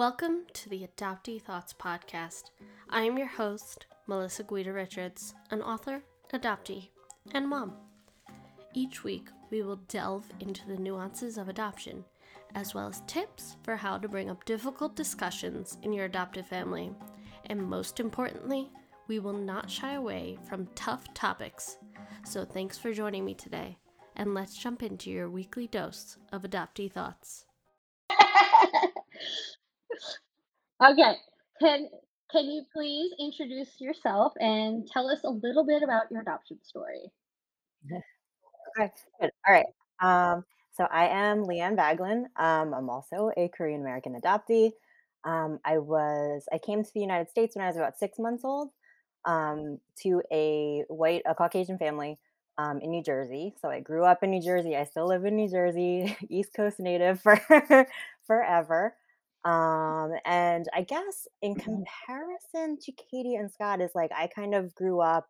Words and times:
Welcome 0.00 0.46
to 0.54 0.70
the 0.70 0.88
Adoptee 0.88 1.42
Thoughts 1.42 1.74
podcast. 1.74 2.44
I 2.88 3.02
am 3.02 3.18
your 3.18 3.26
host, 3.26 3.84
Melissa 4.06 4.42
Guida 4.42 4.72
Richards, 4.72 5.34
an 5.50 5.60
author, 5.60 6.02
adoptee, 6.32 6.88
and 7.34 7.46
mom. 7.46 7.74
Each 8.72 9.04
week, 9.04 9.28
we 9.50 9.60
will 9.60 9.76
delve 9.88 10.24
into 10.40 10.66
the 10.66 10.78
nuances 10.78 11.36
of 11.36 11.50
adoption, 11.50 12.02
as 12.54 12.72
well 12.72 12.88
as 12.88 13.02
tips 13.06 13.58
for 13.62 13.76
how 13.76 13.98
to 13.98 14.08
bring 14.08 14.30
up 14.30 14.46
difficult 14.46 14.96
discussions 14.96 15.76
in 15.82 15.92
your 15.92 16.06
adoptive 16.06 16.46
family. 16.46 16.92
And 17.50 17.62
most 17.62 18.00
importantly, 18.00 18.70
we 19.06 19.18
will 19.18 19.34
not 19.34 19.70
shy 19.70 19.92
away 19.92 20.38
from 20.48 20.70
tough 20.74 21.12
topics. 21.12 21.76
So 22.24 22.46
thanks 22.46 22.78
for 22.78 22.94
joining 22.94 23.26
me 23.26 23.34
today, 23.34 23.76
and 24.16 24.32
let's 24.32 24.56
jump 24.56 24.82
into 24.82 25.10
your 25.10 25.28
weekly 25.28 25.66
dose 25.66 26.16
of 26.32 26.40
adoptee 26.40 26.90
thoughts. 26.90 27.44
Okay. 30.82 31.16
Can 31.58 31.88
can 32.30 32.44
you 32.50 32.64
please 32.72 33.12
introduce 33.18 33.80
yourself 33.80 34.34
and 34.38 34.86
tell 34.86 35.08
us 35.08 35.24
a 35.24 35.30
little 35.30 35.64
bit 35.64 35.82
about 35.82 36.10
your 36.10 36.20
adoption 36.20 36.62
story? 36.62 37.10
Okay, 38.78 38.90
good. 39.20 39.30
All 39.46 39.54
right. 39.54 39.66
Um, 40.00 40.44
so 40.72 40.84
I 40.90 41.06
am 41.08 41.44
Leanne 41.44 41.76
Baglin. 41.76 42.24
Um, 42.36 42.72
I'm 42.74 42.88
also 42.88 43.30
a 43.36 43.48
Korean 43.48 43.80
American 43.80 44.18
adoptee. 44.20 44.72
Um, 45.24 45.58
I 45.64 45.78
was 45.78 46.44
I 46.52 46.58
came 46.58 46.82
to 46.82 46.90
the 46.94 47.00
United 47.00 47.28
States 47.28 47.54
when 47.56 47.64
I 47.64 47.68
was 47.68 47.76
about 47.76 47.98
six 47.98 48.18
months 48.18 48.44
old 48.44 48.70
um, 49.26 49.78
to 50.02 50.22
a 50.32 50.84
white, 50.88 51.22
a 51.26 51.34
Caucasian 51.34 51.76
family 51.78 52.18
um, 52.56 52.80
in 52.80 52.90
New 52.90 53.02
Jersey. 53.02 53.54
So 53.60 53.68
I 53.68 53.80
grew 53.80 54.04
up 54.04 54.22
in 54.22 54.30
New 54.30 54.42
Jersey. 54.42 54.76
I 54.76 54.84
still 54.84 55.06
live 55.06 55.24
in 55.24 55.36
New 55.36 55.48
Jersey, 55.50 56.16
East 56.30 56.54
Coast 56.54 56.80
native 56.80 57.20
for 57.20 57.38
forever. 58.26 58.94
Um, 59.44 60.12
and 60.24 60.66
I 60.74 60.82
guess 60.82 61.26
in 61.42 61.56
comparison 61.56 62.78
to 62.80 62.92
Katie 62.92 63.36
and 63.36 63.50
Scott 63.52 63.80
is 63.80 63.92
like 63.94 64.12
I 64.12 64.26
kind 64.26 64.54
of 64.54 64.74
grew 64.74 65.00
up 65.00 65.28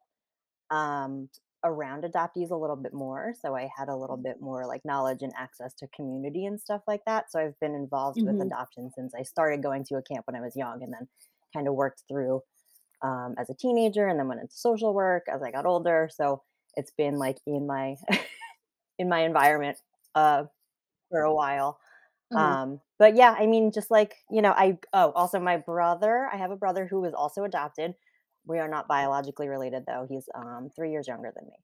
um 0.71 1.29
around 1.65 2.05
adoptees 2.05 2.51
a 2.51 2.57
little 2.57 2.77
bit 2.77 2.95
more. 2.95 3.35
So 3.39 3.55
I 3.55 3.71
had 3.77 3.89
a 3.89 3.97
little 3.97 4.17
bit 4.17 4.41
more 4.41 4.67
like 4.67 4.83
knowledge 4.85 5.23
and 5.23 5.33
access 5.37 5.75
to 5.75 5.89
community 5.89 6.47
and 6.47 6.61
stuff 6.61 6.83
like 6.87 7.03
that. 7.07 7.31
So 7.31 7.39
I've 7.41 7.59
been 7.61 7.75
involved 7.75 8.23
with 8.25 8.41
hmm 8.41 8.41
adoption 8.41 8.91
since 8.95 9.15
I 9.15 9.23
started 9.25 9.63
going 9.63 9.85
to 9.87 9.97
a 9.97 10.03
camp 10.03 10.27
when 10.27 10.37
I 10.37 10.41
was 10.41 10.57
young 10.57 10.83
and 10.83 10.93
then 10.93 11.09
kind 11.53 11.69
of 11.69 11.75
worked 11.75 12.05
through 12.09 12.43
um, 13.03 13.35
as 13.39 13.51
a 13.51 13.55
teenager 13.55 14.07
and 14.09 14.19
then 14.21 14.29
went 14.29 14.41
into 14.41 14.55
social 14.55 14.95
work 14.95 15.25
as 15.33 15.43
I 15.43 15.51
got 15.51 15.67
older. 15.67 16.11
So 16.13 16.43
it's 16.77 16.93
been 16.93 17.17
like 17.19 17.39
in 17.47 17.67
my 17.67 17.97
in 18.99 19.09
my 19.09 19.21
environment 19.21 19.79
uh, 20.15 20.45
for 21.11 21.23
a 21.23 21.35
while. 21.35 21.81
Hmm 22.31 22.37
Um, 22.39 22.81
but 22.99 23.17
yeah, 23.17 23.35
I 23.39 23.47
mean, 23.47 23.73
just 23.73 23.91
like, 23.91 24.17
you 24.31 24.43
know, 24.43 24.53
I, 24.53 24.79
oh, 24.93 25.13
also 25.13 25.41
my 25.41 25.57
brother, 25.57 26.29
I 26.33 26.37
have 26.37 26.51
a 26.51 26.57
brother 26.57 26.87
who 26.87 27.01
was 27.01 27.15
also 27.15 27.45
adopted. 27.45 27.95
We 28.47 28.59
are 28.59 28.69
not 28.69 28.89
biologically 28.89 29.49
related 29.49 29.85
though. 29.87 30.07
He's 30.09 30.29
um, 30.35 30.71
three 30.77 30.91
years 30.93 31.09
younger 31.09 31.33
than 31.35 31.47
me. 31.47 31.57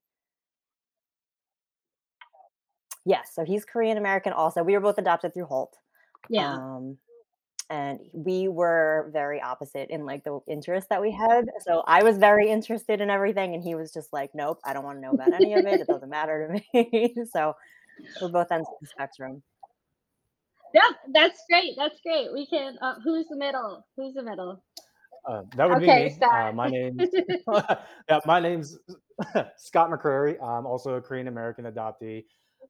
Yes, 3.05 3.31
so 3.33 3.45
he's 3.45 3.65
Korean 3.65 3.97
American 3.97 4.33
also. 4.33 4.63
We 4.63 4.73
were 4.73 4.81
both 4.81 4.97
adopted 4.97 5.33
through 5.33 5.45
Holt. 5.45 5.77
Yeah. 6.29 6.57
Um, 6.57 6.97
and 7.69 7.99
we 8.13 8.47
were 8.49 9.09
very 9.13 9.41
opposite 9.41 9.89
in 9.89 10.05
like 10.05 10.23
the 10.23 10.39
interest 10.47 10.89
that 10.89 11.01
we 11.01 11.11
had. 11.11 11.45
So 11.61 11.83
I 11.87 12.03
was 12.03 12.17
very 12.17 12.49
interested 12.49 13.01
in 13.01 13.09
everything, 13.09 13.55
and 13.55 13.63
he 13.63 13.75
was 13.75 13.93
just 13.93 14.13
like, 14.13 14.31
"Nope, 14.35 14.59
I 14.65 14.73
don't 14.73 14.85
want 14.85 14.97
to 14.97 15.01
know 15.01 15.11
about 15.13 15.33
any 15.33 15.55
of 15.55 15.65
it. 15.65 15.81
It 15.81 15.87
doesn't 15.87 16.09
matter 16.09 16.47
to 16.73 16.79
me." 16.81 17.15
so 17.33 17.55
we're 18.19 18.29
both 18.29 18.51
ends 18.51 18.69
of 18.69 18.75
the 18.81 18.87
spectrum. 18.87 19.43
Yeah, 20.77 20.95
that's 21.11 21.41
great. 21.49 21.73
That's 21.75 21.99
great. 22.01 22.31
We 22.31 22.45
can. 22.45 22.77
Uh, 22.81 22.95
who's 23.03 23.25
the 23.29 23.35
middle? 23.35 23.83
Who's 23.95 24.13
the 24.13 24.21
middle? 24.21 24.63
Uh, 25.27 25.41
that 25.55 25.67
would 25.67 25.79
be 25.79 25.87
me. 25.87 26.15
Uh, 26.21 26.51
my 26.51 26.69
name. 26.69 26.99
yeah, 28.09 28.19
my 28.25 28.39
name's 28.39 28.77
Scott 29.57 29.89
McCrary. 29.89 30.41
I'm 30.41 30.67
also 30.67 30.93
a 30.93 31.01
Korean 31.01 31.27
American 31.27 31.65
adoptee. 31.65 32.25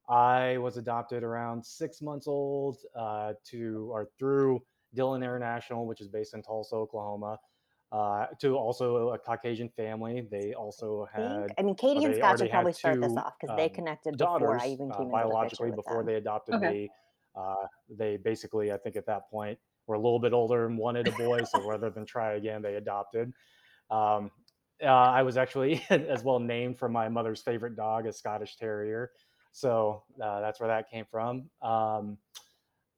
I 0.08 0.56
was 0.56 0.78
adopted 0.78 1.22
around 1.22 1.64
six 1.64 2.00
months 2.00 2.26
old 2.26 2.78
uh, 2.98 3.34
to 3.50 3.90
or 3.92 4.08
through 4.18 4.62
Dillon 4.94 5.22
International, 5.22 5.86
which 5.86 6.00
is 6.00 6.08
based 6.08 6.32
in 6.32 6.42
Tulsa, 6.42 6.76
Oklahoma. 6.76 7.38
Uh, 7.90 8.26
to 8.38 8.54
also 8.54 9.10
a 9.10 9.18
Caucasian 9.18 9.70
family. 9.70 10.26
They 10.30 10.52
also 10.52 11.06
had, 11.12 11.54
I 11.58 11.62
mean, 11.62 11.74
Katie 11.74 12.04
and 12.04 12.14
Scott 12.16 12.38
should 12.38 12.50
probably 12.50 12.72
had 12.72 12.76
start 12.76 13.00
this 13.00 13.16
off 13.16 13.32
because 13.40 13.56
they 13.56 13.64
um, 13.64 13.70
connected 13.70 14.18
before 14.18 14.56
I 14.58 14.58
daughters 14.58 14.72
even 14.72 14.92
uh, 14.92 14.96
came 14.96 15.06
into 15.06 15.14
the 15.14 15.14
picture 15.14 15.28
biologically 15.28 15.70
before 15.70 15.96
them. 15.98 16.06
they 16.06 16.14
adopted 16.16 16.54
Okay. 16.56 16.70
me. 16.70 16.90
Uh, 17.38 17.66
they 17.88 18.16
basically, 18.16 18.72
I 18.72 18.76
think, 18.76 18.96
at 18.96 19.06
that 19.06 19.30
point 19.30 19.58
were 19.86 19.94
a 19.94 20.00
little 20.00 20.18
bit 20.18 20.32
older 20.32 20.66
and 20.66 20.76
wanted 20.76 21.08
a 21.08 21.12
boy, 21.12 21.42
so 21.44 21.66
rather 21.68 21.90
than 21.90 22.04
try 22.04 22.34
again, 22.34 22.62
they 22.62 22.74
adopted. 22.74 23.32
Um, 23.90 24.30
uh, 24.82 24.86
I 24.86 25.22
was 25.22 25.36
actually 25.36 25.82
as 25.90 26.22
well 26.24 26.38
named 26.38 26.78
for 26.78 26.88
my 26.88 27.08
mother's 27.08 27.40
favorite 27.40 27.76
dog, 27.76 28.06
a 28.06 28.12
Scottish 28.12 28.56
Terrier. 28.56 29.10
So 29.52 30.02
uh, 30.22 30.40
that's 30.40 30.60
where 30.60 30.68
that 30.68 30.90
came 30.90 31.04
from. 31.10 31.48
Um, 31.62 32.18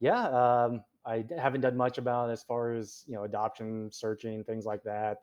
yeah, 0.01 0.29
um, 0.29 0.83
I 1.07 1.25
haven't 1.39 1.61
done 1.63 1.77
much 1.77 1.99
about 1.99 2.31
as 2.31 2.43
far 2.43 2.73
as 2.73 3.05
you 3.07 3.15
know 3.15 3.25
adoption, 3.25 3.91
searching, 3.93 4.45
things 4.45 4.65
like 4.67 4.83
that 4.85 5.19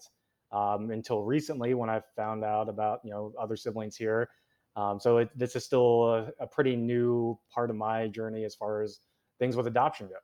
um, 0.52 0.92
until 0.92 1.24
recently 1.24 1.74
when 1.74 1.90
I 1.90 2.02
found 2.16 2.44
out 2.44 2.70
about 2.70 3.02
you 3.04 3.12
know 3.12 3.34
other 3.40 3.56
siblings 3.56 3.96
here. 3.96 4.30
Um, 4.76 5.00
so 5.00 5.18
it, 5.18 5.30
this 5.36 5.56
is 5.56 5.66
still 5.66 6.06
a, 6.14 6.32
a 6.40 6.48
pretty 6.48 6.76
new 6.76 7.38
part 7.52 7.70
of 7.70 7.76
my 7.76 8.08
journey 8.08 8.44
as 8.44 8.54
far 8.54 8.82
as 8.82 9.00
things 9.40 9.56
with 9.56 9.68
adoption 9.68 10.08
go. 10.08 10.16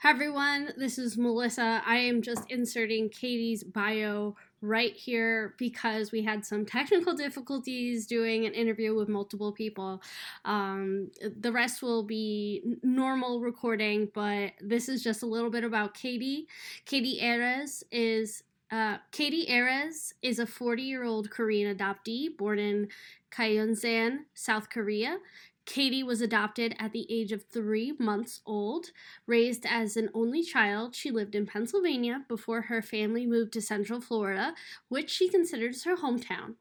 Hi 0.00 0.10
everyone, 0.10 0.74
this 0.76 0.98
is 0.98 1.16
Melissa. 1.16 1.82
I 1.86 1.96
am 1.96 2.20
just 2.20 2.50
inserting 2.50 3.08
Katie's 3.08 3.64
bio 3.64 4.36
right 4.60 4.92
here 4.94 5.54
because 5.58 6.12
we 6.12 6.22
had 6.22 6.44
some 6.44 6.66
technical 6.66 7.14
difficulties 7.14 8.06
doing 8.06 8.44
an 8.44 8.52
interview 8.52 8.94
with 8.94 9.08
multiple 9.08 9.52
people. 9.52 10.02
Um, 10.44 11.10
the 11.40 11.50
rest 11.50 11.82
will 11.82 12.02
be 12.02 12.62
normal 12.82 13.40
recording, 13.40 14.10
but 14.14 14.52
this 14.60 14.88
is 14.90 15.02
just 15.02 15.22
a 15.22 15.26
little 15.26 15.50
bit 15.50 15.64
about 15.64 15.94
Katie. 15.94 16.46
Katie 16.84 17.20
Ares 17.22 17.82
is. 17.90 18.42
Uh, 18.72 18.96
Katie 19.12 19.46
Ares 19.48 20.12
is 20.22 20.40
a 20.40 20.46
40 20.46 20.82
year 20.82 21.04
old 21.04 21.30
Korean 21.30 21.76
adoptee 21.76 22.36
born 22.36 22.58
in 22.58 22.88
Gyeongsang, 23.32 24.24
South 24.34 24.68
Korea. 24.70 25.18
Katie 25.66 26.02
was 26.04 26.20
adopted 26.20 26.74
at 26.78 26.92
the 26.92 27.06
age 27.10 27.32
of 27.32 27.44
three 27.44 27.92
months 27.98 28.40
old. 28.46 28.92
Raised 29.26 29.66
as 29.66 29.96
an 29.96 30.08
only 30.14 30.42
child, 30.42 30.94
she 30.94 31.10
lived 31.10 31.34
in 31.34 31.44
Pennsylvania 31.44 32.24
before 32.28 32.62
her 32.62 32.80
family 32.80 33.26
moved 33.26 33.52
to 33.54 33.60
Central 33.60 34.00
Florida, 34.00 34.54
which 34.88 35.10
she 35.10 35.28
considers 35.28 35.84
her 35.84 35.96
hometown. 35.96 36.54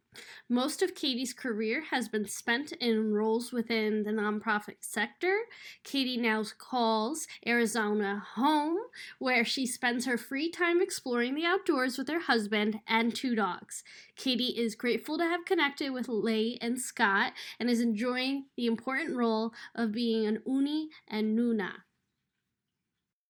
Most 0.50 0.82
of 0.82 0.96
Katie's 0.96 1.34
career 1.34 1.86
has 1.92 2.10
been 2.10 2.28
spent 2.28 2.72
in 2.74 3.14
roles 3.14 3.52
within 3.52 4.04
the 4.04 4.12
nonprofit 4.12 4.78
sector. 4.82 5.38
Katie 5.84 6.18
now 6.18 6.44
calls 6.58 7.28
Arizona 7.48 8.24
home, 8.36 8.78
where 9.20 9.46
she 9.46 9.66
spends 9.66 10.06
her 10.06 10.18
free 10.18 10.50
time 10.50 10.82
exploring 10.82 11.36
the 11.36 11.46
outdoors 11.46 11.98
with 11.98 12.08
her 12.10 12.22
husband 12.22 12.80
and 12.88 13.16
two 13.16 13.36
dogs. 13.36 13.84
Katie 14.16 14.58
is 14.58 14.76
grateful 14.76 15.18
to 15.18 15.24
have 15.24 15.46
connected 15.46 15.92
with 15.92 16.08
Lay 16.08 16.58
and 16.62 16.80
Scott 16.80 17.34
and 17.60 17.70
is 17.70 17.82
enjoying 17.82 18.46
the 18.56 18.68
important 18.68 19.16
role 19.16 19.54
of 19.74 19.92
being 19.92 20.26
an 20.26 20.42
uni 20.46 20.90
and 21.08 21.38
nuna. 21.38 21.85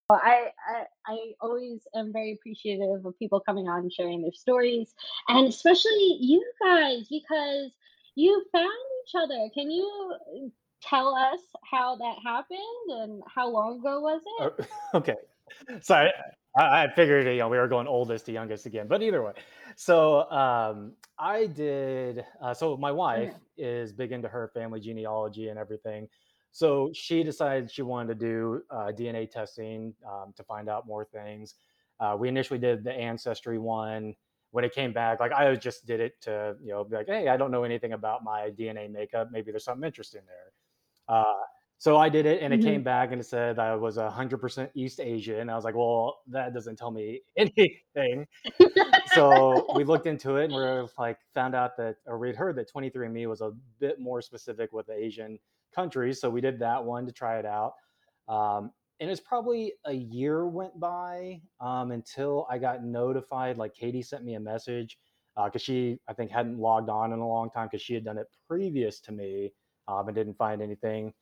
Well, 0.08 0.20
I, 0.22 0.50
I 0.68 0.84
I 1.06 1.18
always 1.40 1.80
am 1.96 2.12
very 2.12 2.34
appreciative 2.34 3.04
of 3.04 3.18
people 3.18 3.40
coming 3.40 3.66
on 3.68 3.80
and 3.80 3.92
sharing 3.92 4.22
their 4.22 4.32
stories, 4.32 4.94
and 5.28 5.48
especially 5.48 6.18
you 6.20 6.44
guys 6.62 7.08
because 7.10 7.72
you 8.14 8.44
found 8.52 8.70
each 9.04 9.14
other. 9.16 9.48
Can 9.52 9.68
you 9.68 10.14
uh, 10.14 10.48
tell 10.80 11.12
us 11.12 11.40
how 11.68 11.96
that 11.96 12.16
happened 12.24 12.60
and 12.88 13.22
how 13.34 13.50
long 13.50 13.80
ago 13.80 14.00
was 14.00 14.22
it? 14.38 14.66
okay. 14.94 15.14
sorry, 15.80 16.10
I, 16.56 16.84
I 16.84 16.94
figured 16.94 17.26
you 17.26 17.38
know 17.38 17.48
we 17.48 17.58
were 17.58 17.66
going 17.66 17.88
oldest 17.88 18.26
to 18.26 18.32
youngest 18.32 18.66
again, 18.66 18.86
but 18.86 19.02
either 19.02 19.24
way. 19.24 19.32
So 19.74 20.30
um, 20.30 20.92
I 21.18 21.46
did. 21.46 22.24
Uh, 22.40 22.54
so 22.54 22.76
my 22.76 22.92
wife 22.92 23.30
Okay. 23.30 23.38
is 23.58 23.92
big 23.92 24.12
into 24.12 24.28
her 24.28 24.52
family 24.54 24.78
genealogy 24.78 25.48
and 25.48 25.58
everything. 25.58 26.08
So 26.56 26.90
she 26.94 27.22
decided 27.22 27.70
she 27.70 27.82
wanted 27.82 28.18
to 28.18 28.26
do 28.26 28.62
uh, 28.70 28.90
DNA 28.90 29.26
testing 29.26 29.92
um, 30.10 30.32
to 30.38 30.42
find 30.42 30.70
out 30.70 30.86
more 30.86 31.04
things. 31.04 31.56
Uh, 32.00 32.16
we 32.18 32.30
initially 32.30 32.58
did 32.58 32.82
the 32.82 32.94
ancestry 32.94 33.58
one. 33.58 34.14
When 34.52 34.64
it 34.64 34.72
came 34.72 34.94
back, 34.94 35.20
like 35.20 35.32
I 35.32 35.54
just 35.56 35.84
did 35.84 36.00
it 36.00 36.18
to 36.22 36.56
you 36.62 36.70
know 36.72 36.82
be 36.82 36.96
like, 36.96 37.08
hey, 37.08 37.28
I 37.28 37.36
don't 37.36 37.50
know 37.50 37.64
anything 37.64 37.92
about 37.92 38.24
my 38.24 38.48
DNA 38.48 38.90
makeup. 38.90 39.28
Maybe 39.30 39.50
there's 39.50 39.64
something 39.64 39.84
interesting 39.84 40.22
there. 40.26 40.52
Uh, 41.16 41.42
so 41.78 41.98
I 41.98 42.08
did 42.08 42.24
it, 42.26 42.42
and 42.42 42.54
it 42.54 42.62
hmm 42.62 42.62
came 42.62 42.82
back 42.82 43.12
and 43.12 43.20
it 43.20 43.24
said 43.24 43.58
I 43.58 43.76
was 43.76 43.96
hundred 43.98 44.38
percent 44.38 44.70
East 44.74 44.98
Asian. 44.98 45.50
I 45.50 45.56
was 45.56 45.64
like, 45.64 45.74
well, 45.74 46.20
that 46.28 46.54
doesn't 46.54 46.76
tell 46.76 46.90
me 46.90 47.20
anything. 47.36 48.26
So 49.04 49.68
we 49.72 49.84
looked 49.84 50.06
into 50.06 50.36
it, 50.36 50.46
and 50.46 50.54
we're 50.54 50.88
like, 50.98 51.18
found 51.34 51.54
out 51.54 51.76
that, 51.76 51.96
or 52.06 52.18
we'd 52.18 52.36
heard 52.36 52.56
that 52.56 52.70
23andMe 52.72 53.28
was 53.28 53.40
a 53.40 53.52
bit 53.78 54.00
more 54.00 54.20
specific 54.20 54.72
with 54.72 54.86
the 54.86 54.94
Asian 54.94 55.38
countries. 55.76 56.20
So 56.20 56.28
we 56.28 56.40
did 56.40 56.58
that 56.58 56.82
one 56.82 57.06
to 57.06 57.12
try 57.12 57.38
it 57.38 57.46
out. 57.46 57.74
Um, 58.28 58.72
and 58.98 59.10
it's 59.10 59.20
probably 59.20 59.74
a 59.84 59.92
year 59.92 60.46
went 60.46 60.80
by 60.80 61.40
um, 61.60 61.92
until 61.92 62.46
I 62.50 62.58
got 62.58 62.82
notified. 62.82 63.58
Like 63.58 63.74
Katie 63.74 64.02
sent 64.02 64.24
me 64.24 64.34
a 64.34 64.40
message 64.40 64.98
because 65.36 65.60
she, 65.62 65.98
I 66.08 66.14
think, 66.14 66.30
hadn't 66.30 66.58
logged 66.58 66.88
on 66.88 67.12
in 67.12 67.18
a 67.18 67.28
long 67.28 67.50
time 67.50 67.68
because 67.70 67.82
she 67.82 67.94
had 67.94 68.04
done 68.04 68.16
it 68.16 68.26
previous 68.48 69.00
to 69.02 69.12
me 69.12 69.52
um, 69.86 70.08
and 70.08 70.14
didn't 70.14 70.38
find 70.38 70.62
anything. 70.62 71.12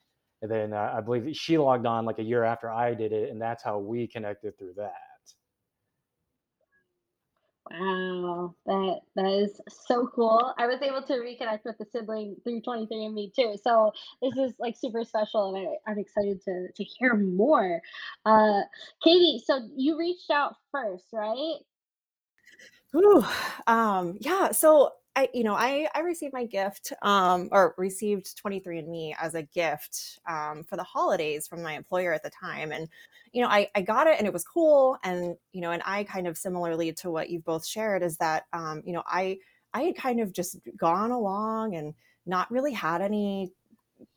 And 0.41 0.51
then 0.51 0.73
uh, 0.73 0.95
I 0.97 1.01
believe 1.01 1.37
she 1.37 1.59
logged 1.59 1.87
on 1.87 2.05
like 2.05 2.21
a 2.21 2.23
year 2.23 2.45
after 2.45 2.71
I 2.71 2.95
did 2.95 3.13
it, 3.13 3.31
and 3.31 3.43
that's 3.43 3.63
how 3.63 3.79
we 3.79 4.07
connected 4.07 4.57
through 4.57 4.75
that. 4.77 5.14
Wow, 7.71 8.55
that 8.67 9.01
that 9.17 9.27
is 9.27 9.59
so 9.87 10.07
cool. 10.15 10.53
I 10.59 10.67
was 10.67 10.83
able 10.83 11.03
to 11.03 11.15
reconnect 11.15 11.65
with 11.65 11.79
the 11.79 11.87
sibling 11.87 12.37
through 12.45 12.61
23andMe 12.61 13.35
too. 13.35 13.55
So 13.63 13.93
this 14.21 14.37
is 14.37 14.55
like 14.59 14.77
super 14.77 15.03
special 15.03 15.55
and 15.55 15.69
I, 15.69 15.91
I'm 15.91 15.99
excited 15.99 16.43
to 16.45 16.69
to 16.77 16.85
hear 16.85 17.15
more. 17.15 17.81
Uh 18.27 18.61
Katie, 19.03 19.43
so 19.45 19.67
you 19.75 19.99
reached 19.99 20.31
out 20.31 20.57
first, 20.73 21.07
right? 21.13 21.57
Ooh, 22.95 23.25
um, 23.67 24.19
yeah. 24.21 24.53
So 24.53 24.93
I, 25.17 25.29
you 25.33 25.45
know, 25.45 25.55
I 25.55 25.89
I 25.95 26.01
received 26.01 26.33
my 26.33 26.45
gift, 26.45 26.93
um, 27.03 27.49
or 27.53 27.75
received 27.79 28.37
23andMe 28.43 29.15
as 29.21 29.35
a 29.35 29.43
gift, 29.43 30.19
um, 30.29 30.65
for 30.65 30.77
the 30.77 30.83
holidays 30.83 31.47
from 31.47 31.63
my 31.63 31.75
employer 31.75 32.13
at 32.13 32.23
the 32.25 32.31
time, 32.31 32.73
and 32.73 32.89
you 33.33 33.43
know, 33.43 33.49
I 33.49 33.69
I 33.75 33.83
got 33.83 34.07
it 34.09 34.17
and 34.19 34.27
it 34.27 34.33
was 34.33 34.45
cool, 34.45 34.99
and 35.05 35.37
you 35.53 35.61
know, 35.61 35.71
and 35.71 35.83
I 35.87 36.05
kind 36.05 36.27
of 36.27 36.37
similarly 36.37 36.93
to 36.95 37.11
what 37.11 37.31
you've 37.31 37.45
both 37.45 37.65
shared 37.67 38.03
is 38.03 38.17
that, 38.19 38.45
um, 38.53 38.83
you 38.85 38.93
know, 38.93 39.03
I 39.07 39.39
I 39.73 39.83
had 39.83 39.97
kind 39.97 40.21
of 40.21 40.33
just 40.33 40.59
gone 40.77 41.11
along 41.13 41.77
and 41.77 41.95
not 42.27 42.51
really 42.51 42.73
had 42.73 43.01
any 43.03 43.53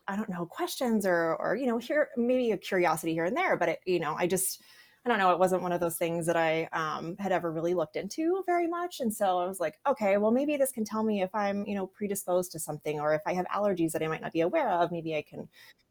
I 0.08 0.16
don't 0.16 0.30
know, 0.30 0.46
questions 0.46 1.06
or 1.06 1.36
or 1.38 1.56
you 1.56 1.68
know, 1.68 1.78
here 1.78 2.10
maybe 2.18 2.52
a 2.52 2.58
curiosity 2.58 3.14
here 3.14 3.26
and 3.26 3.36
there, 3.38 3.58
but 3.58 3.70
it, 3.70 3.80
you 3.86 4.00
know, 4.00 4.16
I 4.18 4.28
just 4.28 4.62
I 5.08 5.10
don't 5.10 5.20
know, 5.20 5.32
it 5.32 5.40
wasn't 5.40 5.62
one 5.62 5.72
of 5.72 5.80
those 5.80 5.96
things 5.96 6.26
that 6.26 6.36
I 6.36 6.66
um, 6.74 7.16
had 7.18 7.32
ever 7.32 7.50
really 7.50 7.74
looked 7.74 7.96
into 7.96 8.44
very 8.46 8.68
much, 8.68 9.00
and 9.00 9.14
so 9.14 9.40
I 9.40 9.48
was 9.48 9.58
like, 9.58 9.80
okay, 9.88 10.18
well 10.18 10.32
maybe 10.32 10.58
this 10.58 10.74
can 10.74 10.84
tell 10.84 11.02
me 11.02 11.22
if 11.22 11.34
I'm 11.34 11.66
you 11.66 11.76
know 11.76 11.88
predisposed 11.88 12.52
to 12.52 12.60
something 12.60 13.00
or 13.00 13.14
if 13.14 13.22
I 13.26 13.34
have 13.34 13.46
allergies 13.46 13.94
that 13.94 14.04
I 14.04 14.08
might 14.08 14.22
not 14.22 14.34
be 14.34 14.42
aware 14.42 14.70
of. 14.70 14.92
Maybe 14.92 15.16
I 15.16 15.22
can 15.22 15.48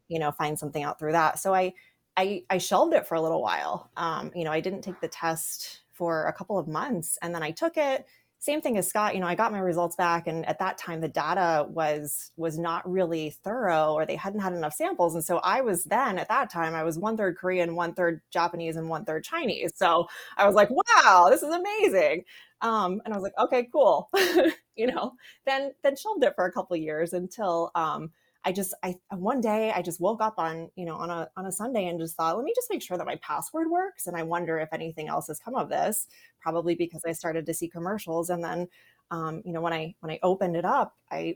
you 0.07 0.19
know 0.19 0.31
find 0.31 0.59
something 0.59 0.83
out 0.83 0.99
through 0.99 1.13
that. 1.13 1.39
So 1.39 1.55
I 1.55 1.73
I, 2.15 2.43
I 2.51 2.59
shelved 2.59 2.93
it 2.93 3.07
for 3.07 3.15
a 3.15 3.21
little 3.21 3.41
while. 3.41 3.89
Um, 3.97 4.31
you 4.35 4.43
know, 4.43 4.51
I 4.51 4.59
didn't 4.59 4.81
take 4.81 5.01
the 5.01 5.07
test 5.07 5.81
for 5.93 6.25
a 6.25 6.33
couple 6.33 6.59
of 6.59 6.67
months, 6.67 7.17
and 7.23 7.33
then 7.33 7.41
I 7.41 7.49
took 7.49 7.75
it 7.75 8.05
same 8.39 8.61
thing 8.61 8.77
as 8.77 8.87
Scott, 8.87 9.15
you 9.15 9.19
know, 9.19 9.27
I 9.27 9.35
got 9.35 9.51
my 9.51 9.59
results 9.59 9.95
back 9.95 10.27
and 10.27 10.45
at 10.45 10.59
that 10.59 10.77
time 10.77 11.01
the 11.01 11.07
data 11.07 11.65
was 11.69 12.31
was 12.37 12.57
not 12.57 12.89
really 12.89 13.31
thorough 13.43 13.93
or 13.93 14.05
they 14.05 14.15
hadn't 14.15 14.41
had 14.41 14.53
enough 14.53 14.73
samples. 14.73 15.15
And 15.15 15.23
so 15.23 15.37
I 15.37 15.61
was 15.61 15.83
then 15.85 16.19
at 16.19 16.27
that 16.27 16.51
time, 16.51 16.75
I 16.75 16.83
was 16.83 16.99
one 16.99 17.17
third 17.17 17.37
Korean, 17.37 17.75
one 17.75 17.93
third 17.93 18.21
Japanese, 18.31 18.75
and 18.75 18.89
one 18.89 19.05
third 19.05 19.23
Chinese. 19.23 19.71
So 19.75 20.07
I 20.37 20.45
was 20.45 20.55
like, 20.55 20.69
wow, 20.69 21.27
this 21.29 21.41
is 21.41 21.53
amazing. 21.53 22.23
Um, 22.61 23.01
and 23.05 23.13
I 23.13 23.17
was 23.17 23.23
like, 23.23 23.37
okay, 23.39 23.67
cool. 23.71 24.09
you 24.75 24.87
know, 24.87 25.13
then 25.45 25.73
then 25.83 25.95
shelved 25.95 26.23
it 26.23 26.33
for 26.35 26.45
a 26.45 26.51
couple 26.51 26.77
years 26.77 27.13
until 27.13 27.71
um 27.75 28.11
I 28.47 28.53
just 28.53 28.73
I 28.81 28.95
one 29.11 29.41
day 29.41 29.73
I 29.75 29.81
just 29.81 29.99
woke 29.99 30.21
up 30.21 30.35
on 30.37 30.69
you 30.77 30.85
know 30.85 30.95
on 30.95 31.09
a 31.09 31.29
on 31.35 31.45
a 31.45 31.51
Sunday 31.51 31.85
and 31.89 31.99
just 31.99 32.15
thought 32.15 32.37
let 32.37 32.45
me 32.45 32.53
just 32.55 32.69
make 32.69 32.81
sure 32.81 32.97
that 32.97 33.05
my 33.05 33.17
password 33.17 33.69
works. 33.69 34.07
And 34.07 34.15
I 34.15 34.23
wonder 34.23 34.57
if 34.57 34.69
anything 34.71 35.09
else 35.09 35.27
has 35.27 35.37
come 35.37 35.53
of 35.53 35.67
this 35.67 36.07
probably 36.39 36.73
because 36.73 37.01
I 37.05 37.11
started 37.11 37.45
to 37.45 37.53
see 37.53 37.67
commercials. 37.67 38.29
And 38.29 38.41
then 38.41 38.69
um, 39.11 39.41
you 39.43 39.51
know 39.51 39.59
when 39.59 39.73
I 39.73 39.95
when 39.99 40.11
I 40.11 40.19
opened 40.23 40.55
it 40.55 40.63
up 40.63 40.95
I 41.11 41.35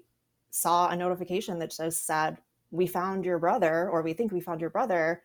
saw 0.51 0.87
a 0.87 0.95
notification 0.95 1.59
that 1.59 1.75
just 1.75 2.05
said 2.05 2.37
we 2.71 2.87
found 2.87 3.25
your 3.25 3.39
brother 3.39 3.89
or 3.89 4.03
we 4.03 4.13
think 4.13 4.31
we 4.31 4.39
found 4.39 4.61
your 4.61 4.69
brother. 4.69 5.21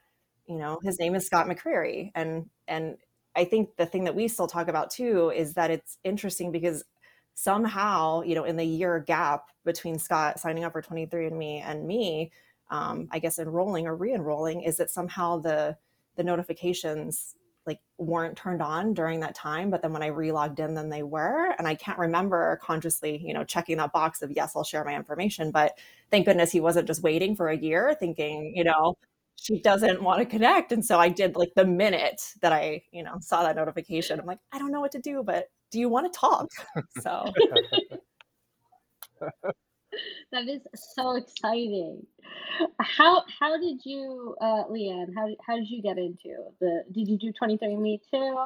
You 0.48 0.58
know 0.58 0.80
his 0.82 0.98
name 0.98 1.14
is 1.14 1.24
Scott 1.24 1.46
McCreery 1.46 2.10
and 2.16 2.46
and 2.66 2.96
I 3.36 3.44
think 3.44 3.76
the 3.76 3.86
thing 3.86 4.04
that 4.04 4.16
we 4.16 4.26
still 4.26 4.48
talk 4.48 4.66
about 4.66 4.90
too 4.90 5.30
is 5.30 5.54
that 5.54 5.70
it's 5.70 5.98
interesting 6.02 6.50
because 6.50 6.82
somehow, 7.36 8.22
you 8.22 8.34
know, 8.34 8.44
in 8.44 8.56
the 8.56 8.64
year 8.64 8.98
gap 8.98 9.50
between 9.64 9.98
Scott 9.98 10.40
signing 10.40 10.64
up 10.64 10.72
for 10.72 10.82
23andMe 10.82 11.62
and 11.62 11.86
me, 11.86 12.32
um, 12.70 13.08
I 13.12 13.18
guess 13.18 13.38
enrolling 13.38 13.86
or 13.86 13.94
re-enrolling, 13.94 14.62
is 14.62 14.78
that 14.78 14.90
somehow 14.90 15.38
the 15.38 15.76
the 16.16 16.24
notifications 16.24 17.36
like 17.66 17.78
weren't 17.98 18.38
turned 18.38 18.62
on 18.62 18.94
during 18.94 19.20
that 19.20 19.34
time 19.34 19.68
but 19.70 19.82
then 19.82 19.92
when 19.92 20.02
i 20.02 20.08
relogged 20.08 20.60
in 20.60 20.74
then 20.74 20.88
they 20.88 21.02
were. 21.02 21.52
And 21.58 21.68
i 21.68 21.74
can't 21.74 21.98
remember 21.98 22.58
consciously 22.62 23.20
you 23.22 23.34
know 23.34 23.44
checking 23.44 23.76
that 23.76 23.92
box 23.92 24.22
of 24.22 24.30
yes 24.30 24.56
i'll 24.56 24.64
share 24.64 24.84
my 24.84 24.94
information 24.94 25.50
but 25.50 25.76
thank 26.10 26.24
goodness 26.24 26.52
he 26.52 26.60
wasn't 26.60 26.86
just 26.86 27.02
waiting 27.02 27.36
for 27.36 27.48
a 27.48 27.56
year 27.56 27.94
thinking 27.98 28.54
you 28.56 28.64
know 28.64 28.96
she 29.38 29.60
doesn't 29.60 30.02
want 30.02 30.20
to 30.20 30.24
connect. 30.24 30.72
And 30.72 30.82
so 30.82 30.98
i 30.98 31.10
did 31.10 31.36
like 31.36 31.52
the 31.54 31.66
minute 31.66 32.32
that 32.40 32.52
i 32.52 32.82
you 32.92 33.02
know 33.02 33.18
saw 33.20 33.42
that 33.42 33.56
notification 33.56 34.20
i'm 34.20 34.26
like 34.26 34.40
i 34.52 34.58
don't 34.58 34.72
know 34.72 34.80
what 34.80 34.92
to 34.92 35.00
do 35.00 35.22
but 35.22 35.48
do 35.76 35.80
you 35.80 35.90
want 35.90 36.10
to 36.10 36.18
talk? 36.18 36.48
So 37.02 37.24
that 40.32 40.48
is 40.48 40.62
so 40.94 41.16
exciting. 41.16 42.06
How 42.80 43.24
how 43.40 43.58
did 43.58 43.80
you, 43.84 44.34
uh, 44.40 44.64
Leanne? 44.70 45.14
How 45.14 45.28
how 45.46 45.56
did 45.56 45.68
you 45.68 45.82
get 45.82 45.98
into 45.98 46.34
the? 46.60 46.84
Did 46.92 47.08
you 47.08 47.18
do 47.18 47.32
23andMe 47.40 48.00
too? 48.10 48.36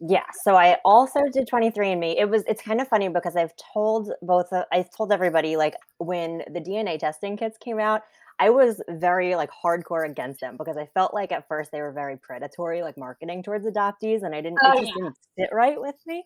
Yeah, 0.00 0.24
so 0.42 0.56
I 0.56 0.78
also 0.84 1.20
did 1.32 1.48
23andMe. 1.48 2.16
It 2.18 2.28
was 2.28 2.42
it's 2.48 2.62
kind 2.62 2.80
of 2.80 2.88
funny 2.88 3.08
because 3.08 3.36
I've 3.36 3.54
told 3.72 4.12
both 4.22 4.52
uh, 4.52 4.64
I've 4.72 4.90
told 4.96 5.12
everybody 5.12 5.56
like 5.56 5.74
when 5.98 6.42
the 6.52 6.60
DNA 6.60 6.98
testing 6.98 7.36
kits 7.36 7.56
came 7.58 7.78
out, 7.78 8.02
I 8.38 8.50
was 8.50 8.80
very 8.88 9.36
like 9.36 9.50
hardcore 9.50 10.08
against 10.08 10.40
them 10.40 10.56
because 10.56 10.76
I 10.76 10.86
felt 10.94 11.14
like 11.14 11.32
at 11.32 11.46
first 11.48 11.70
they 11.72 11.80
were 11.80 11.92
very 11.92 12.16
predatory, 12.16 12.82
like 12.82 12.98
marketing 12.98 13.42
towards 13.42 13.66
adoptees, 13.66 14.22
and 14.24 14.34
I 14.34 14.40
didn't 14.40 14.58
it 14.62 14.62
Oh 14.62 14.80
just 14.80 14.86
yeah. 14.88 15.04
didn't 15.04 15.16
sit 15.38 15.48
right 15.52 15.80
with 15.80 15.96
me. 16.06 16.24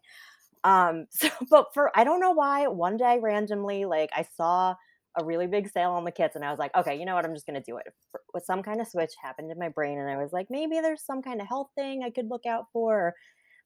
Um, 0.64 1.06
so 1.10 1.28
but 1.50 1.68
for 1.74 1.90
I 1.98 2.04
don't 2.04 2.20
know 2.20 2.32
why, 2.32 2.66
one 2.68 2.96
day 2.96 3.18
randomly, 3.20 3.84
like 3.84 4.10
I 4.14 4.22
saw 4.36 4.74
a 5.16 5.24
really 5.24 5.46
big 5.46 5.68
sale 5.68 5.90
on 5.92 6.04
the 6.04 6.12
kits 6.12 6.36
and 6.36 6.44
I 6.44 6.50
was 6.50 6.58
like, 6.58 6.74
okay, 6.76 6.94
you 6.98 7.04
know 7.04 7.14
what? 7.14 7.24
I'm 7.24 7.34
just 7.34 7.46
gonna 7.46 7.62
do 7.62 7.76
it. 7.78 7.86
With 8.34 8.44
some 8.44 8.62
kind 8.62 8.80
of 8.80 8.88
switch 8.88 9.12
happened 9.22 9.50
in 9.50 9.58
my 9.58 9.68
brain, 9.68 9.98
and 9.98 10.10
I 10.10 10.16
was 10.16 10.32
like, 10.32 10.46
maybe 10.50 10.80
there's 10.80 11.04
some 11.04 11.22
kind 11.22 11.40
of 11.40 11.48
health 11.48 11.70
thing 11.76 12.02
I 12.04 12.10
could 12.10 12.28
look 12.30 12.46
out 12.46 12.66
for, 12.72 12.94
or 13.08 13.14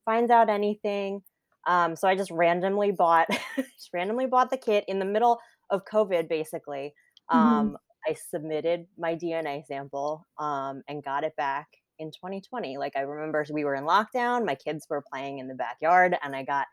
find 0.04 0.30
out 0.30 0.48
anything. 0.48 1.22
Um, 1.66 1.94
so 1.96 2.08
I 2.08 2.16
just 2.16 2.30
randomly 2.30 2.90
bought 2.92 3.28
just 3.56 3.90
randomly 3.94 4.26
bought 4.26 4.50
the 4.50 4.56
kit 4.56 4.84
in 4.88 4.98
the 4.98 5.04
middle 5.04 5.38
of 5.70 5.84
COVID, 5.84 6.28
basically. 6.28 6.94
Mhm. 7.32 7.70
Um, 7.70 7.78
I 8.08 8.14
submitted 8.14 8.86
my 8.98 9.14
DNA 9.14 9.62
sample 9.62 10.26
um, 10.38 10.82
and 10.88 11.04
got 11.04 11.22
it 11.24 11.36
back 11.36 11.68
in 11.98 12.10
2020. 12.10 12.78
Like 12.78 12.96
I 12.96 13.02
remember 13.02 13.44
we 13.52 13.64
were 13.64 13.76
in 13.76 13.84
lockdown, 13.84 14.44
my 14.44 14.56
kids 14.56 14.86
were 14.90 15.04
playing 15.12 15.38
in 15.38 15.46
the 15.48 15.54
backyard, 15.54 16.16
and 16.22 16.34
I 16.34 16.42
got 16.42 16.66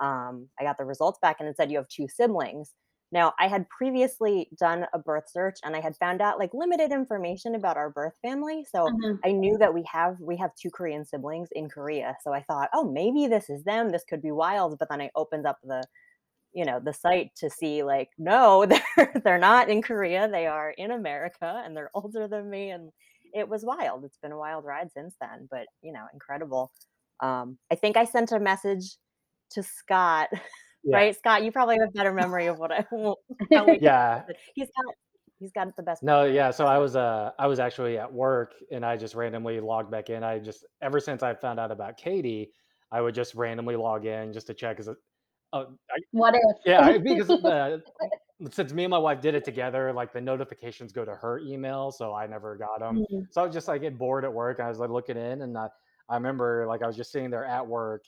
um, 0.00 0.48
I 0.58 0.64
got 0.64 0.78
the 0.78 0.84
results 0.84 1.18
back 1.20 1.36
and 1.40 1.48
it 1.48 1.56
said 1.56 1.70
you 1.70 1.78
have 1.78 1.88
two 1.88 2.08
siblings. 2.08 2.74
Now, 3.12 3.34
I 3.38 3.46
had 3.48 3.68
previously 3.68 4.48
done 4.58 4.86
a 4.92 4.98
birth 4.98 5.30
search 5.30 5.58
and 5.64 5.76
I 5.76 5.80
had 5.80 5.96
found 5.96 6.20
out 6.20 6.38
like 6.38 6.52
limited 6.52 6.92
information 6.92 7.54
about 7.54 7.76
our 7.76 7.90
birth 7.90 8.14
family. 8.22 8.64
So 8.70 8.90
Mhm. 8.90 9.20
I 9.24 9.32
knew 9.32 9.56
that 9.58 9.74
we 9.74 9.84
have 9.92 10.16
we 10.20 10.36
have 10.38 10.50
two 10.60 10.70
Korean 10.70 11.04
siblings 11.04 11.48
in 11.52 11.68
Korea. 11.68 12.16
So 12.22 12.32
I 12.32 12.42
thought, 12.42 12.68
oh, 12.74 12.90
maybe 12.90 13.26
this 13.26 13.48
is 13.48 13.64
them. 13.64 13.90
This 13.90 14.04
could 14.04 14.22
be 14.22 14.32
wild. 14.32 14.78
But 14.78 14.88
then 14.90 15.00
I 15.00 15.10
opened 15.14 15.46
up 15.46 15.58
the 15.62 15.84
you 16.52 16.64
know 16.64 16.80
the 16.80 16.92
site 16.92 17.34
to 17.36 17.50
see 17.50 17.82
like 17.82 18.10
no 18.18 18.66
they're 18.96 19.12
they're 19.24 19.38
not 19.38 19.68
in 19.68 19.82
korea 19.82 20.28
they 20.28 20.46
are 20.46 20.70
in 20.70 20.90
america 20.90 21.62
and 21.64 21.76
they're 21.76 21.90
older 21.94 22.28
than 22.28 22.48
me 22.50 22.70
and 22.70 22.90
it 23.34 23.48
was 23.48 23.64
wild 23.64 24.04
it's 24.04 24.18
been 24.18 24.32
a 24.32 24.38
wild 24.38 24.64
ride 24.64 24.90
since 24.92 25.16
then 25.20 25.48
but 25.50 25.66
you 25.82 25.92
know 25.92 26.06
incredible 26.14 26.72
um 27.20 27.58
i 27.70 27.74
think 27.74 27.96
i 27.96 28.04
sent 28.04 28.32
a 28.32 28.40
message 28.40 28.96
to 29.50 29.62
scott 29.62 30.28
Yeah, 30.84 30.98
right 30.98 31.16
scott 31.16 31.42
you 31.42 31.50
probably 31.50 31.78
have 31.80 31.88
a 31.88 31.90
better 31.92 32.12
memory 32.12 32.46
of 32.46 32.58
what 32.58 32.70
i 32.70 32.84
how 33.52 33.66
yeah. 33.80 34.22
he's 34.54 34.68
got 34.68 34.94
he's 35.38 35.52
got 35.52 35.74
the 35.76 35.82
best 35.82 36.02
No, 36.02 36.20
memory 36.22 36.36
yeah. 36.36 36.50
So 36.50 36.66
I 36.66 36.78
was 36.78 36.94
uh 36.96 37.30
I 37.38 37.46
was 37.46 37.58
actually 37.58 37.98
at 37.98 38.12
work 38.12 38.54
and 38.70 38.84
I 38.84 38.96
just 38.96 39.14
randomly 39.14 39.58
logged 39.60 39.90
back 39.90 40.10
in. 40.10 40.22
I 40.22 40.38
just 40.38 40.64
ever 40.82 41.00
since 41.00 41.22
I 41.22 41.34
found 41.34 41.58
out 41.58 41.70
about 41.70 41.96
Katie, 41.96 42.52
I 42.92 43.00
would 43.00 43.14
just 43.14 43.34
randomly 43.34 43.76
log 43.76 44.06
in 44.06 44.32
just 44.32 44.46
to 44.46 44.54
check. 44.54 44.78
Is 44.78 44.88
it? 44.88 44.96
Uh, 45.52 45.64
I, 45.90 45.98
What 46.12 46.34
if? 46.34 46.42
yeah, 46.64 46.98
because 46.98 47.26
the 47.42 47.82
since 48.50 48.72
me 48.72 48.84
and 48.84 48.90
my 48.90 48.98
wife 48.98 49.20
did 49.20 49.34
it 49.34 49.44
together, 49.44 49.92
like 49.92 50.12
the 50.12 50.20
notifications 50.20 50.92
go 50.92 51.04
to 51.04 51.14
her 51.14 51.38
email, 51.40 51.90
so 51.90 52.14
I 52.14 52.26
never 52.26 52.56
got 52.56 52.80
them. 52.80 53.04
Mm. 53.12 53.26
So 53.30 53.40
I 53.40 53.44
was 53.46 53.54
just 53.54 53.66
like 53.66 53.80
get 53.82 53.98
bored 53.98 54.24
at 54.24 54.32
work. 54.32 54.60
I 54.60 54.68
was 54.68 54.78
like 54.78 54.90
looking 54.90 55.16
in, 55.16 55.42
and 55.42 55.56
I, 55.56 55.68
I 56.08 56.14
remember 56.14 56.66
like 56.68 56.82
I 56.82 56.86
was 56.86 56.96
just 56.96 57.12
sitting 57.12 57.30
there 57.30 57.44
at 57.44 57.66
work, 57.66 58.04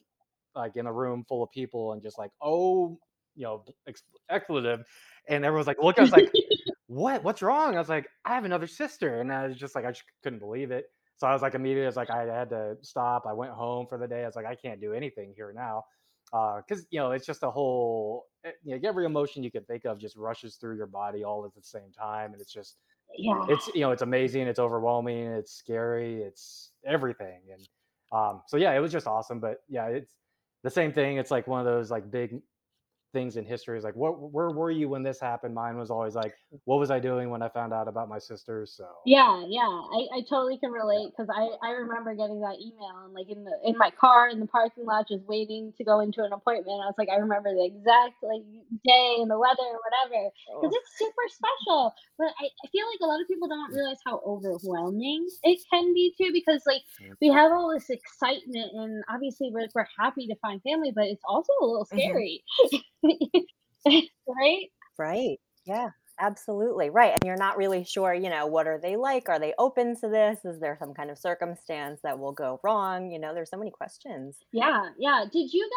like 0.58 0.76
in 0.76 0.86
a 0.86 0.92
room 0.92 1.24
full 1.28 1.42
of 1.42 1.50
people, 1.50 1.92
and 1.92 2.02
just 2.02 2.18
like 2.18 2.30
oh, 2.42 2.98
you 3.34 3.44
know, 3.44 3.64
ex- 3.88 4.02
expletive, 4.30 4.84
and 5.28 5.44
everyone's 5.44 5.66
like 5.66 5.82
look. 5.82 5.98
I 5.98 6.02
was 6.02 6.12
like, 6.12 6.30
what? 6.86 7.24
What's 7.24 7.42
wrong? 7.42 7.76
I 7.76 7.78
was 7.78 7.88
like, 7.88 8.06
I 8.24 8.34
have 8.34 8.44
another 8.44 8.66
sister, 8.66 9.20
and 9.20 9.32
I 9.32 9.46
was 9.46 9.56
just 9.56 9.74
like 9.74 9.84
I 9.84 9.90
just 9.90 10.04
couldn't 10.22 10.40
believe 10.40 10.70
it. 10.70 10.86
So 11.16 11.26
I 11.26 11.32
was 11.32 11.42
like 11.42 11.54
immediately, 11.54 11.84
I 11.84 11.88
was 11.88 11.96
like 11.96 12.10
I 12.10 12.24
had 12.24 12.50
to 12.50 12.76
stop. 12.82 13.24
I 13.26 13.32
went 13.32 13.52
home 13.52 13.86
for 13.88 13.98
the 13.98 14.06
day. 14.06 14.22
I 14.22 14.26
was 14.26 14.36
like 14.36 14.46
I 14.46 14.54
can't 14.54 14.80
do 14.80 14.92
anything 14.92 15.32
here 15.34 15.52
now 15.54 15.84
because 16.30 16.86
you 16.90 17.00
know 17.00 17.12
it's 17.12 17.26
just 17.26 17.42
a 17.42 17.50
whole 17.50 18.26
eh, 18.44 18.50
you 18.62 18.78
know, 18.78 18.88
every 18.88 19.06
emotion 19.06 19.42
you 19.42 19.50
can 19.50 19.64
think 19.64 19.84
of 19.84 19.98
just 19.98 20.16
rushes 20.16 20.56
through 20.56 20.76
your 20.76 20.86
body 20.86 21.24
all 21.24 21.44
at 21.44 21.54
the 21.54 21.62
same 21.62 21.90
time 21.98 22.32
and 22.32 22.40
it's 22.40 22.52
just 22.52 22.76
Yeah. 23.16 23.40
it's 23.48 23.68
you 23.74 23.80
know 23.80 23.92
it's 23.92 24.02
amazing 24.02 24.46
it's 24.46 24.58
overwhelming 24.58 25.26
it's 25.26 25.52
scary 25.52 26.22
it's 26.22 26.72
everything 26.86 27.40
and 27.52 27.68
um 28.12 28.42
so 28.46 28.56
yeah 28.56 28.72
it 28.74 28.80
was 28.80 28.92
just 28.92 29.06
awesome 29.06 29.40
but 29.40 29.62
yeah 29.68 29.86
it's 29.86 30.14
the 30.62 30.70
same 30.70 30.92
thing 30.92 31.16
it's 31.18 31.30
like 31.30 31.46
one 31.46 31.60
of 31.60 31.66
those 31.66 31.90
like 31.90 32.10
big 32.10 32.40
things 33.12 33.36
in 33.36 33.44
history 33.44 33.78
is 33.78 33.84
like 33.84 33.96
what 33.96 34.32
where 34.32 34.50
were 34.50 34.70
you 34.70 34.88
when 34.88 35.02
this 35.02 35.20
happened 35.20 35.54
mine 35.54 35.76
was 35.76 35.90
always 35.90 36.14
like 36.14 36.34
what 36.64 36.78
was 36.78 36.90
i 36.90 36.98
doing 37.00 37.30
when 37.30 37.42
i 37.42 37.48
found 37.48 37.72
out 37.72 37.88
about 37.88 38.08
my 38.08 38.18
sisters 38.18 38.72
so 38.76 38.86
Yeah, 39.04 39.44
yeah, 39.48 39.64
I, 39.64 40.20
I 40.20 40.20
totally 40.28 40.58
can 40.58 40.70
relate 40.72 41.08
because 41.16 41.32
I, 41.34 41.48
I 41.66 41.70
remember 41.72 42.14
getting 42.14 42.40
that 42.42 42.60
email 42.60 43.00
and 43.06 43.14
like 43.14 43.30
in 43.30 43.44
the 43.44 43.56
in 43.64 43.74
my 43.78 43.90
car 43.90 44.28
in 44.28 44.38
the 44.40 44.46
parking 44.46 44.84
lot 44.84 45.08
just 45.08 45.24
waiting 45.24 45.72
to 45.78 45.84
go 45.84 46.00
into 46.00 46.22
an 46.22 46.34
appointment. 46.34 46.82
I 46.84 46.86
was 46.86 46.94
like, 46.98 47.08
I 47.08 47.16
remember 47.16 47.48
the 47.54 47.64
exact 47.64 48.20
like 48.22 48.42
day 48.84 49.16
and 49.18 49.30
the 49.30 49.38
weather 49.40 49.64
or 49.64 49.80
whatever 49.80 50.28
because 50.60 50.70
Oh, 50.70 50.76
it's 50.76 50.98
super 50.98 51.24
special. 51.32 51.94
But 52.18 52.28
I, 52.38 52.46
I 52.46 52.68
feel 52.68 52.84
like 52.92 53.00
a 53.00 53.06
lot 53.06 53.22
of 53.22 53.28
people 53.28 53.48
don't 53.48 53.72
realize 53.72 53.98
how 54.04 54.20
overwhelming 54.26 55.26
it 55.44 55.60
can 55.72 55.94
be 55.94 56.12
too 56.20 56.30
because 56.32 56.62
like 56.66 56.82
Mm. 57.00 57.16
we 57.22 57.28
have 57.28 57.52
all 57.52 57.72
this 57.72 57.88
excitement 57.88 58.70
and 58.74 59.02
obviously 59.08 59.50
we're 59.50 59.68
we're 59.74 59.88
happy 59.98 60.26
to 60.26 60.36
find 60.42 60.60
family, 60.62 60.92
but 60.94 61.06
it's 61.06 61.24
also 61.26 61.52
a 61.62 61.64
little 61.64 61.86
Mhm. 61.92 62.00
scary, 62.04 62.44
right? 63.86 64.70
Right. 64.98 65.38
Yeah, 65.66 65.90
absolutely. 66.18 66.90
Right. 66.90 67.12
And 67.12 67.24
you're 67.24 67.36
not 67.36 67.56
really 67.56 67.84
sure, 67.84 68.14
you 68.14 68.30
know, 68.30 68.46
what 68.46 68.66
are 68.66 68.78
they 68.78 68.96
like? 68.96 69.28
Are 69.28 69.38
they 69.38 69.54
open 69.58 69.96
to 70.00 70.08
this? 70.08 70.44
Is 70.44 70.60
there 70.60 70.76
some 70.78 70.94
kind 70.94 71.10
of 71.10 71.18
circumstance 71.18 72.00
that 72.02 72.18
will 72.18 72.32
go 72.32 72.60
wrong? 72.64 73.10
You 73.10 73.18
know, 73.18 73.34
there's 73.34 73.50
so 73.50 73.58
many 73.58 73.70
questions. 73.70 74.38
Yeah, 74.52 74.88
yeah. 74.98 75.24
Did 75.30 75.52
you 75.52 75.68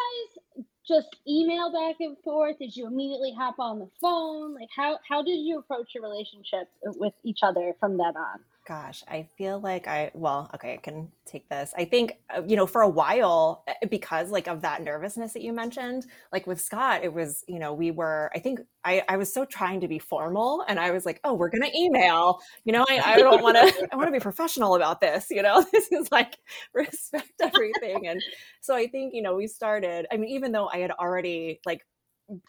guys 0.56 0.66
just 0.88 1.16
email 1.28 1.72
back 1.72 1.98
and 2.00 2.18
forth? 2.24 2.58
Did 2.60 2.76
you 2.76 2.88
immediately 2.88 3.34
hop 3.38 3.60
on 3.60 3.80
the 3.80 3.90
phone? 4.00 4.56
Like 4.56 4.70
how 4.76 4.98
how 5.08 5.22
did 5.24 5.40
you 5.40 5.60
approach 5.60 5.92
your 5.94 6.04
relationship 6.04 6.70
uh, 6.88 6.92
with 6.96 7.14
each 7.24 7.40
other 7.44 7.74
from 7.80 7.98
then 7.98 8.18
on? 8.18 8.40
Gosh, 8.72 9.04
I 9.10 9.28
feel 9.38 9.60
like 9.60 9.86
I, 9.90 10.12
well, 10.14 10.50
okay, 10.56 10.76
I 10.76 10.78
can 10.78 11.12
take 11.26 11.50
this. 11.50 11.74
I 11.78 11.84
think, 11.84 12.20
uh, 12.34 12.42
you 12.48 12.56
know, 12.56 12.66
for 12.66 12.84
a 12.84 12.88
while, 12.88 13.66
uh, 13.68 13.74
because 13.90 14.32
like 14.32 14.48
of 14.48 14.62
that 14.62 14.82
nervousness 14.82 15.34
that 15.34 15.42
you 15.42 15.52
mentioned, 15.52 16.06
like 16.32 16.48
with 16.48 16.62
Scott, 16.62 17.04
it 17.04 17.14
was, 17.14 17.44
you 17.50 17.60
know, 17.60 17.74
we 17.74 17.92
were, 17.92 18.32
I 18.34 18.40
think 18.40 18.62
I, 18.86 19.04
I 19.10 19.18
was 19.18 19.34
so 19.34 19.44
trying 19.44 19.82
to 19.82 19.90
be 19.90 20.00
formal 20.00 20.64
and 20.70 20.80
I 20.80 20.92
was 20.92 21.06
like, 21.06 21.20
oh, 21.26 21.34
we're 21.34 21.50
going 21.50 21.70
to 21.70 21.78
email, 21.78 22.40
you 22.64 22.72
know, 22.72 22.86
I, 22.90 23.02
I 23.04 23.18
don't 23.18 23.44
want 23.44 23.58
to, 23.58 23.90
I 23.92 23.96
want 23.98 24.08
to 24.08 24.14
be 24.14 24.22
professional 24.22 24.76
about 24.76 25.02
this, 25.02 25.28
you 25.30 25.42
know, 25.42 25.66
this 25.74 25.92
is 25.92 26.10
like 26.10 26.38
respect 26.74 27.30
everything. 27.42 28.08
And 28.08 28.22
so 28.62 28.74
I 28.74 28.88
think, 28.88 29.14
you 29.14 29.22
know, 29.22 29.36
we 29.36 29.48
started, 29.48 30.08
I 30.14 30.16
mean, 30.16 30.30
even 30.30 30.54
though 30.54 30.70
I 30.74 30.78
had 30.78 30.92
already 30.92 31.60
like, 31.66 31.82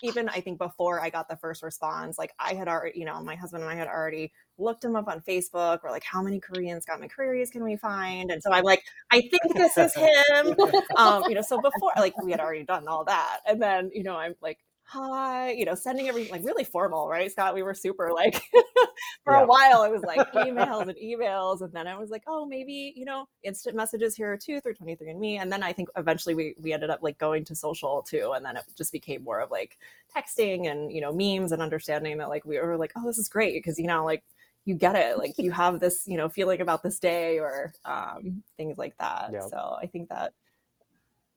even 0.03 0.29
I 0.29 0.41
think 0.41 0.59
before 0.59 1.01
I 1.01 1.11
got 1.11 1.29
the 1.29 1.37
first 1.37 1.63
response, 1.63 2.19
like 2.19 2.33
I 2.39 2.55
had 2.55 2.69
already, 2.69 2.99
you 2.99 3.05
know, 3.05 3.23
my 3.23 3.35
husband 3.35 3.63
and 3.63 3.73
I 3.73 3.77
had 3.77 3.89
already 3.89 4.33
looked 4.59 4.85
him 4.85 4.97
up 4.97 5.09
on 5.09 5.21
Facebook. 5.21 5.81
We're 5.83 5.91
like, 5.91 6.05
how 6.05 6.23
many 6.23 6.41
Korean 6.41 6.81
Scott 6.81 7.01
McCreary's 7.01 7.51
can 7.51 7.65
we 7.65 7.77
find? 7.77 8.31
And 8.31 8.43
so 8.43 8.53
I'm 8.53 8.65
like, 8.65 8.83
I 9.11 9.21
think 9.21 9.55
this 9.55 9.77
is 9.77 9.95
him. 9.95 10.57
Um, 10.97 11.25
you 11.29 11.35
know, 11.35 11.43
so 11.43 11.61
before 11.61 11.93
like 11.97 12.21
we 12.23 12.31
had 12.31 12.41
already 12.41 12.65
done 12.65 12.87
all 12.87 13.05
that. 13.05 13.39
And 13.47 13.61
then, 13.61 13.91
you 13.95 14.03
know, 14.03 14.17
I'm 14.17 14.35
like, 14.41 14.59
hi, 14.93 15.53
you 15.53 15.65
know, 15.65 15.75
sending 15.75 16.09
everything 16.09 16.31
like 16.31 16.45
really 16.45 16.65
formal, 16.65 17.09
right? 17.09 17.31
Scott, 17.31 17.55
we 17.55 17.63
were 17.63 17.75
super 17.75 18.13
like 18.15 18.43
for 19.25 19.35
Yeah. 19.35 19.43
a 19.43 19.47
while 19.47 19.85
it 19.85 19.91
was 19.91 20.05
like 20.05 20.25
emails 20.35 20.89
and 20.89 20.97
emails. 21.03 21.63
And 21.63 21.73
then 21.73 21.87
I 21.87 21.97
was 21.99 22.11
like, 22.11 22.25
oh, 22.27 22.45
maybe, 22.47 22.93
you 22.97 23.05
know, 23.05 23.29
instant 23.43 23.77
messages 23.77 24.15
here 24.17 24.37
too 24.37 24.61
through 24.61 24.75
23andMe. 24.75 25.41
And 25.41 25.51
then 25.53 25.63
I 25.63 25.73
think 25.73 25.89
eventually 25.97 26.35
we 26.35 26.55
we 26.61 26.73
ended 26.73 26.91
up 26.91 27.03
like 27.03 27.19
going 27.19 27.45
to 27.47 27.55
social 27.55 28.03
too. 28.03 28.33
And 28.35 28.45
then 28.45 28.57
it 28.57 28.65
just 28.77 28.93
became 28.93 29.25
more 29.25 29.41
of 29.41 29.51
like 29.51 29.79
texting 30.15 30.71
and, 30.71 30.93
you 30.93 31.01
know, 31.01 31.13
memes 31.13 31.53
and 31.53 31.63
understanding 31.63 32.19
that 32.19 32.29
like 32.29 32.45
we 32.45 32.59
were 32.59 32.77
like, 32.77 32.93
oh, 32.97 33.07
this 33.07 33.19
is 33.19 33.29
great 33.29 33.55
because 33.55 33.79
you 33.79 33.87
know, 33.87 34.05
like 34.05 34.25
you 34.65 34.75
get 34.75 34.95
it 34.95 35.19
like 35.19 35.35
you 35.39 35.51
have 35.51 35.81
this 35.81 36.07
you 36.07 36.17
know 36.17 36.29
feeling 36.29 36.61
about 36.61 36.83
this 36.85 36.99
day 37.01 37.39
or 37.41 37.73
um, 37.85 38.43
things 38.57 38.79
like 38.79 38.97
that 38.99 39.33
Yeah. 39.33 39.49
so 39.49 39.77
i 39.83 39.87
think 39.87 40.09
that 40.09 40.33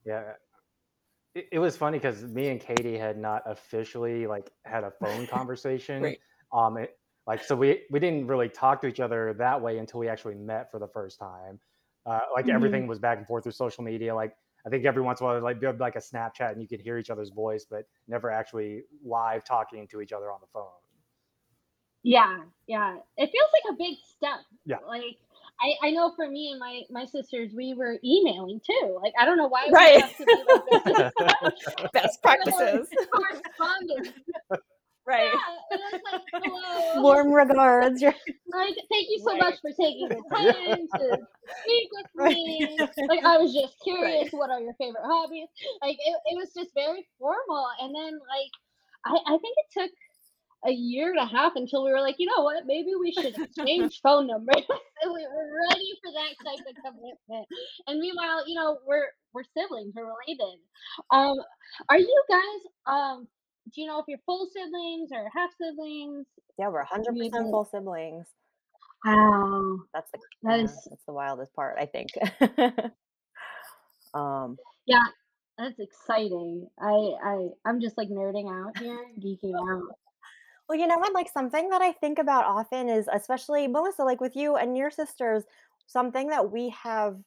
Yeah. 0.06 0.34
It, 1.36 1.50
it 1.54 1.60
was 1.60 1.77
funny 1.77 1.98
because 2.00 2.24
me 2.24 2.50
and 2.50 2.60
Katie 2.60 2.98
had 2.98 3.18
not 3.18 3.44
officially 3.46 4.27
like 4.27 4.51
had 4.63 4.84
a 4.84 4.92
phone 4.92 5.27
conversation. 5.27 6.04
Right. 6.04 6.20
Um, 6.54 6.77
it, 6.77 6.98
like 7.27 7.44
so 7.44 7.56
we 7.56 7.86
we 7.92 8.00
didn't 8.00 8.27
really 8.27 8.50
talk 8.50 8.82
to 8.82 8.88
each 8.88 9.00
other 9.00 9.34
that 9.36 9.62
way 9.62 9.77
until 9.80 10.00
we 10.00 10.08
actually 10.10 10.36
met 10.36 10.72
for 10.72 10.80
the 10.80 10.88
first 10.88 11.20
time. 11.20 11.60
Uh, 12.06 12.20
like 12.36 12.48
Mhm. 12.48 12.56
everything 12.56 12.88
was 12.88 13.00
back 13.00 13.18
and 13.18 13.27
forth 13.27 13.44
through 13.44 13.51
social 13.51 13.84
media. 13.84 14.15
Like 14.15 14.38
I 14.65 14.70
think 14.70 14.86
every 14.86 15.01
once 15.01 15.22
in 15.22 15.25
a 15.25 15.30
while, 15.30 15.42
like 15.42 15.60
there'd 15.60 15.77
be 15.77 15.84
like 15.84 15.96
a 15.96 16.00
Snapchat 16.00 16.51
and 16.54 16.62
you 16.62 16.68
could 16.68 16.82
hear 16.82 16.98
each 16.98 17.10
other's 17.10 17.30
voice, 17.32 17.65
but 17.70 17.86
never 18.08 18.30
actually 18.32 18.84
live 19.04 19.44
talking 19.44 19.88
to 19.89 20.01
each 20.01 20.12
other 20.13 20.32
on 20.32 20.39
the 20.42 20.48
phone. 20.48 20.70
Yeah, 22.04 22.46
yeah. 22.68 23.00
It 23.18 23.32
feels 23.32 23.50
like 23.54 23.74
a 23.74 23.77
big 23.77 23.98
step. 24.04 24.42
Yeah. 24.65 24.77
Like 24.88 25.18
I, 25.62 25.88
I 25.88 25.92
know 25.92 26.12
for 26.16 26.30
me 26.30 26.52
and 26.52 26.60
my 26.60 26.82
my 26.90 27.06
sisters, 27.06 27.52
we 27.56 27.74
were 27.74 27.98
emailing 28.04 28.60
too. 28.66 29.00
Like 29.02 29.14
I 29.20 29.26
don't 29.26 29.38
know 29.38 29.48
why 29.48 29.68
Right. 29.72 29.96
we 29.96 30.02
have 30.02 30.18
to 30.18 30.26
be 30.26 30.44
like 31.82 31.92
best 31.94 32.22
practices 32.24 32.88
correspondence. 33.12 34.10
right 35.08 35.32
Yeah, 35.32 35.40
and 35.72 35.82
like, 36.12 36.22
hello. 36.34 37.02
Warm 37.02 37.32
regards. 37.32 38.02
You're- 38.02 38.16
Like, 38.52 38.76
thank 38.92 39.08
you 39.10 39.20
so 39.20 39.32
Right. 39.32 39.40
much 39.40 39.56
for 39.62 39.72
taking 39.72 40.10
the 40.10 40.22
time 40.30 40.88
to 41.00 41.18
speak 41.62 41.90
with 41.92 42.06
Right. 42.16 42.34
me. 42.36 42.78
Like, 43.08 43.24
I 43.24 43.38
was 43.38 43.54
just 43.54 43.76
curious, 43.84 44.32
what 44.32 44.50
are 44.50 44.60
your 44.60 44.74
favorite 44.76 45.04
hobbies? 45.04 45.48
Like, 45.82 45.98
it, 46.00 46.16
it 46.26 46.36
was 46.38 46.52
just 46.56 46.74
very 46.74 47.06
formal. 47.20 47.68
And 47.82 47.94
then, 47.94 48.14
like, 48.14 48.52
I, 49.06 49.34
I 49.34 49.38
think 49.38 49.56
it 49.58 49.68
took 49.80 49.92
a 50.66 50.72
year 50.72 51.10
and 51.12 51.20
a 51.20 51.26
half 51.26 51.54
until 51.56 51.84
we 51.86 51.92
were 51.92 52.02
like, 52.02 52.16
you 52.18 52.28
know 52.28 52.44
what, 52.44 52.66
maybe 52.66 52.92
we 53.00 53.12
should 53.12 53.26
exchange 53.38 54.00
phone 54.04 54.28
numbers. 54.28 54.56
and 55.04 55.14
we 55.14 55.26
were 55.28 55.50
ready 55.70 55.92
for 56.04 56.12
that 56.12 56.34
type 56.44 56.66
of 56.68 56.76
commitment. 56.84 57.48
And 57.88 58.00
meanwhile, 58.00 58.48
you 58.48 58.56
know, 58.56 58.80
we're 58.88 59.08
we're 59.34 59.44
siblings, 59.58 59.94
we're 59.96 60.06
related. 60.06 60.60
Um, 61.12 61.38
are 61.90 62.00
you 62.00 62.24
guys 62.30 62.72
um 62.88 63.28
do 63.74 63.82
you 63.82 63.88
know 63.88 64.00
if 64.00 64.06
you're 64.08 64.20
full 64.26 64.48
siblings 64.54 65.10
or 65.12 65.28
half 65.34 65.50
siblings? 65.60 66.26
yeah, 66.58 66.70
we're 66.70 66.86
100% 66.86 67.04
Maybe- 67.14 67.30
full 67.32 67.66
siblings. 67.66 68.28
Wow. 69.04 69.80
That's 69.94 70.10
the 70.12 70.20
That 70.44 70.60
is 70.62 70.72
that's 70.90 71.04
the 71.06 71.14
wildest 71.14 71.54
part, 71.56 71.78
I 71.80 71.86
think. 71.86 72.10
um, 74.14 74.58
Yeah, 74.86 75.04
that's 75.58 75.80
exciting. 75.80 76.68
I 76.80 77.12
I 77.24 77.48
I'm 77.66 77.80
just 77.82 77.98
like 77.98 78.10
nerding 78.10 78.50
out 78.52 78.78
here, 78.80 79.06
geeking 79.20 79.54
out. 79.54 79.96
Well, 80.68 80.78
you 80.80 80.88
know 80.88 80.98
what? 80.98 81.14
Like 81.14 81.30
something 81.32 81.70
that 81.70 81.82
I 81.82 81.92
think 81.92 82.18
about 82.18 82.46
often 82.46 82.90
is, 82.90 83.08
especially 83.12 83.68
Melissa, 83.68 84.04
like 84.04 84.20
with 84.20 84.36
you 84.36 84.56
and 84.56 84.78
your 84.78 84.90
sisters, 84.90 85.44
something 85.88 86.28
that 86.30 86.52
we 86.52 86.70
have, 86.70 87.18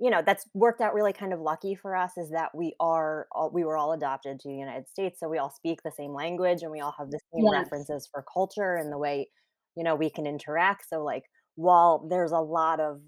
you 0.00 0.10
know, 0.10 0.22
that's 0.24 0.46
worked 0.54 0.80
out 0.80 0.94
really 0.94 1.12
kind 1.12 1.32
of 1.32 1.40
lucky 1.40 1.74
for 1.74 1.96
us 1.96 2.18
is 2.18 2.30
that 2.30 2.54
we 2.54 2.74
are 2.80 3.28
all, 3.32 3.50
we 3.50 3.64
were 3.64 3.76
all 3.76 3.92
adopted 3.92 4.40
to 4.40 4.48
the 4.48 4.56
United 4.56 4.88
States, 4.88 5.20
so 5.20 5.28
we 5.28 5.38
all 5.38 5.50
speak 5.50 5.82
the 5.82 5.92
same 5.92 6.12
language 6.14 6.62
and 6.62 6.72
we 6.72 6.80
all 6.80 6.94
have 6.98 7.10
the 7.10 7.20
same 7.34 7.48
Yes. 7.50 7.50
references 7.50 8.08
for 8.12 8.24
culture 8.32 8.76
and 8.76 8.92
the 8.92 8.98
way, 8.98 9.30
you 9.76 9.84
know, 9.84 9.96
we 9.96 10.10
can 10.10 10.26
interact. 10.26 10.88
So 10.88 11.04
like 11.04 11.24
while 11.56 12.06
there's 12.10 12.32
a 12.32 12.38
lot 12.40 12.80
of, 12.80 13.02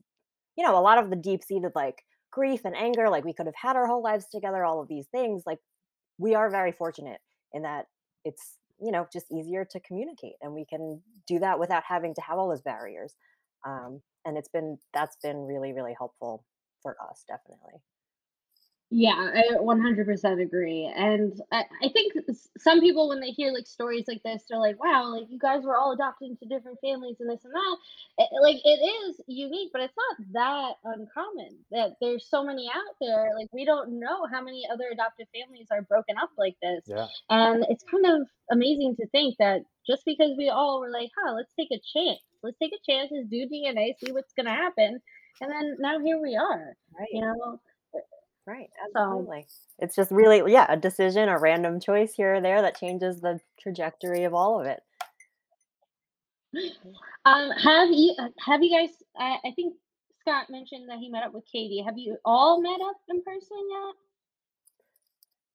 you 0.57 0.65
know, 0.65 0.79
a 0.79 0.81
lot 0.81 0.99
of 1.03 1.11
the 1.11 1.17
deep-seated 1.17 1.73
like 1.75 2.03
grief 2.31 2.63
and 2.65 2.77
anger, 2.77 3.09
like 3.09 3.25
we 3.25 3.33
could 3.35 3.47
have 3.47 3.55
had 3.57 3.77
our 3.77 3.87
whole 3.87 4.03
lives 4.03 4.27
together, 4.29 4.65
all 4.65 4.81
of 4.81 4.89
these 4.89 5.07
things, 5.09 5.43
like 5.47 5.59
we 6.19 6.35
are 6.35 6.51
very 6.51 6.73
fortunate 6.73 7.21
in 7.53 7.63
that 7.63 7.87
it's 8.25 8.59
you 8.81 8.91
know 8.91 9.07
just 9.13 9.31
easier 9.33 9.65
to 9.65 9.81
communicate 9.81 10.35
and 10.43 10.53
we 10.53 10.65
can 10.65 11.01
do 11.27 11.39
that 11.39 11.59
without 11.59 11.83
having 11.87 12.15
to 12.15 12.21
have 12.21 12.39
all 12.39 12.49
those 12.49 12.63
barriers 12.63 13.15
um, 13.67 14.01
and 14.25 14.37
it's 14.37 14.49
been 14.49 14.79
that's 14.93 15.17
been 15.23 15.47
really 15.47 15.73
really 15.73 15.95
helpful 15.97 16.45
for 16.83 16.97
us 17.11 17.25
definitely 17.29 17.81
Yeah, 18.91 19.17
I 19.35 19.57
100% 19.57 20.43
agree. 20.43 20.93
And 20.95 21.41
I, 21.51 21.65
I 21.83 21.89
think 21.89 22.13
some 22.59 22.81
people, 22.81 23.09
when 23.09 23.21
they 23.21 23.31
hear 23.31 23.53
like 23.53 23.67
stories 23.67 24.05
like 24.07 24.23
this, 24.23 24.45
they're 24.49 24.61
like, 24.61 24.81
wow, 24.83 25.13
like 25.13 25.27
you 25.31 25.39
guys 25.39 25.65
were 25.65 25.77
all 25.77 25.93
adopted 25.93 26.31
into 26.31 26.47
different 26.47 26.79
families 26.81 27.17
and 27.19 27.29
this 27.29 27.45
and 27.45 27.55
that. 27.55 27.77
It, 28.19 28.29
like 28.43 28.61
it 28.65 28.79
is 29.09 29.21
unique, 29.27 29.71
but 29.73 29.83
it's 29.83 29.97
not 29.97 30.33
that 30.35 30.75
uncommon 30.85 31.57
that 31.73 31.97
there's 32.01 32.29
so 32.29 32.45
many 32.45 32.69
out 32.69 32.95
there. 33.01 33.31
Like 33.37 33.49
we 33.53 33.65
don't 33.65 33.99
know 33.99 34.27
how 34.33 34.43
many 34.43 34.65
other 34.73 34.85
adoptive 34.93 35.27
families 35.35 35.67
are 35.73 35.83
broken 35.83 36.17
up 36.17 36.31
like 36.39 36.55
this. 36.63 36.85
Yeah. 36.87 37.07
And 37.31 37.65
it's 37.69 37.85
kind 37.91 38.07
of 38.07 38.29
amazing 38.53 38.95
to 39.01 39.09
think 39.09 39.37
that 39.39 39.63
just 39.87 40.05
because 40.05 40.37
we 40.39 40.51
all 40.51 40.79
were 40.79 40.91
like, 40.91 41.11
huh, 41.19 41.33
let's 41.33 41.53
take 41.59 41.73
a 41.73 41.81
chance. 41.93 42.21
Let's 42.45 42.59
take 42.59 42.73
a 42.73 42.93
chance, 42.93 43.11
let's 43.11 43.29
do 43.29 43.49
DNA, 43.49 43.95
see 43.99 44.13
what's 44.13 44.35
going 44.35 44.47
to 44.47 44.53
happen. 44.53 45.01
And 45.41 45.51
then 45.51 45.77
now 45.81 45.99
here 45.99 46.21
we 46.21 46.37
are, 46.37 46.77
right 46.97 47.09
you 47.11 47.23
know? 47.23 47.59
Right 48.47 48.69
So- 48.95 49.01
absolutely 49.01 49.47
it's 49.79 49.97
just 49.97 50.11
really 50.11 50.53
yeah 50.53 50.67
a 50.69 50.77
decision 50.77 51.29
a 51.29 51.39
random 51.39 51.81
choice 51.81 52.15
here 52.15 52.35
or 52.35 52.41
there 52.41 52.63
that 52.63 52.79
changes 52.79 53.21
the 53.21 53.41
trajectory 53.61 54.25
of 54.25 54.35
all 54.35 54.61
of 54.61 54.67
it 54.67 54.81
Um, 57.27 57.51
have 57.53 57.89
you 57.91 58.15
uh, 58.19 58.29
have 58.39 58.63
you 58.63 58.71
guys? 58.71 58.91
I, 59.19 59.39
I 59.47 59.53
think 59.57 59.75
Scott 60.21 60.51
mentioned 60.51 60.91
that 60.91 60.99
he 60.99 61.09
met 61.09 61.23
up 61.23 61.33
with 61.33 61.45
Katie. 61.51 61.83
Have 61.83 61.97
you 61.97 62.19
all 62.23 62.61
met 62.61 62.79
up 62.87 62.97
in 63.09 63.23
person 63.23 63.57
yet? 63.71 63.95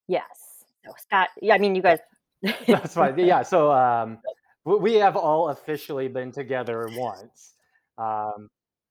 yes 0.08 0.64
so 0.84 0.92
scott 0.98 1.30
yeah 1.44 1.54
i 1.54 1.60
mean 1.60 1.76
you 1.76 1.84
guys 1.84 2.00
That's 2.68 2.94
fine. 2.94 3.18
Yeah. 3.20 3.44
So 3.44 3.72
um, 3.72 4.20
we 4.66 4.76
we 4.78 4.94
have 4.96 5.16
all 5.16 5.50
officially 5.50 6.08
been 6.08 6.32
together 6.32 6.90
once. 6.96 7.54
Um, 7.98 8.50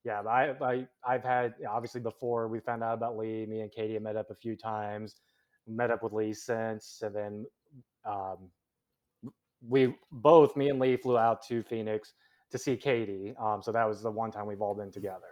yeah, 0.09 0.23
I, 0.23 0.55
I 0.65 0.87
I've 1.07 1.23
had 1.23 1.55
obviously 1.69 2.01
before 2.01 2.49
we 2.49 2.61
found 2.61 2.83
out 2.83 2.95
about 2.95 3.19
Lee, 3.19 3.45
me 3.47 3.61
and 3.61 3.71
Katie 3.71 3.95
have 3.95 4.03
met 4.03 4.17
up 4.17 4.31
a 4.31 4.35
few 4.35 4.57
times, 4.57 5.17
met 5.67 5.91
up 5.91 6.03
with 6.03 6.15
Lee 6.15 6.33
since, 6.33 7.03
and 7.03 7.15
then 7.15 7.47
um, 8.07 8.39
we 9.69 9.95
both 10.11 10.57
me 10.57 10.71
and 10.71 10.79
Lee 10.81 10.97
flew 10.97 11.19
out 11.19 11.43
to 11.49 11.63
Phoenix 11.63 12.15
to 12.51 12.59
see 12.59 12.77
Katie. 12.77 13.35
Um, 13.39 13.63
so 13.63 13.71
that 13.73 13.87
was 13.87 14.03
the 14.03 14.11
one 14.11 14.31
time 14.31 14.47
we've 14.47 14.63
all 14.63 14.75
been 14.75 14.91
together. 14.91 15.27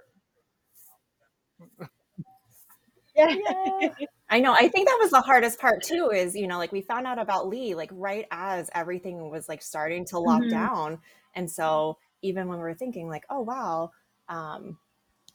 Yeah. 3.14 3.34
I 4.28 4.40
know. 4.40 4.52
I 4.52 4.68
think 4.68 4.88
that 4.88 4.98
was 5.00 5.10
the 5.10 5.20
hardest 5.22 5.58
part 5.60 5.82
too 5.82 6.10
is, 6.12 6.34
you 6.34 6.46
know, 6.46 6.58
like 6.58 6.72
we 6.72 6.82
found 6.82 7.06
out 7.06 7.18
about 7.18 7.48
Lee 7.48 7.74
like 7.74 7.90
right 7.92 8.26
as 8.30 8.68
everything 8.74 9.30
was 9.30 9.48
like 9.48 9.62
starting 9.62 10.04
to 10.06 10.18
lock 10.18 10.42
Mhm. 10.42 10.50
down. 10.50 10.98
And 11.34 11.50
so 11.50 11.98
even 12.22 12.48
when 12.48 12.58
we 12.58 12.64
were 12.64 12.74
thinking 12.74 13.08
like, 13.08 13.24
oh 13.30 13.40
wow, 13.40 13.92
um, 14.28 14.78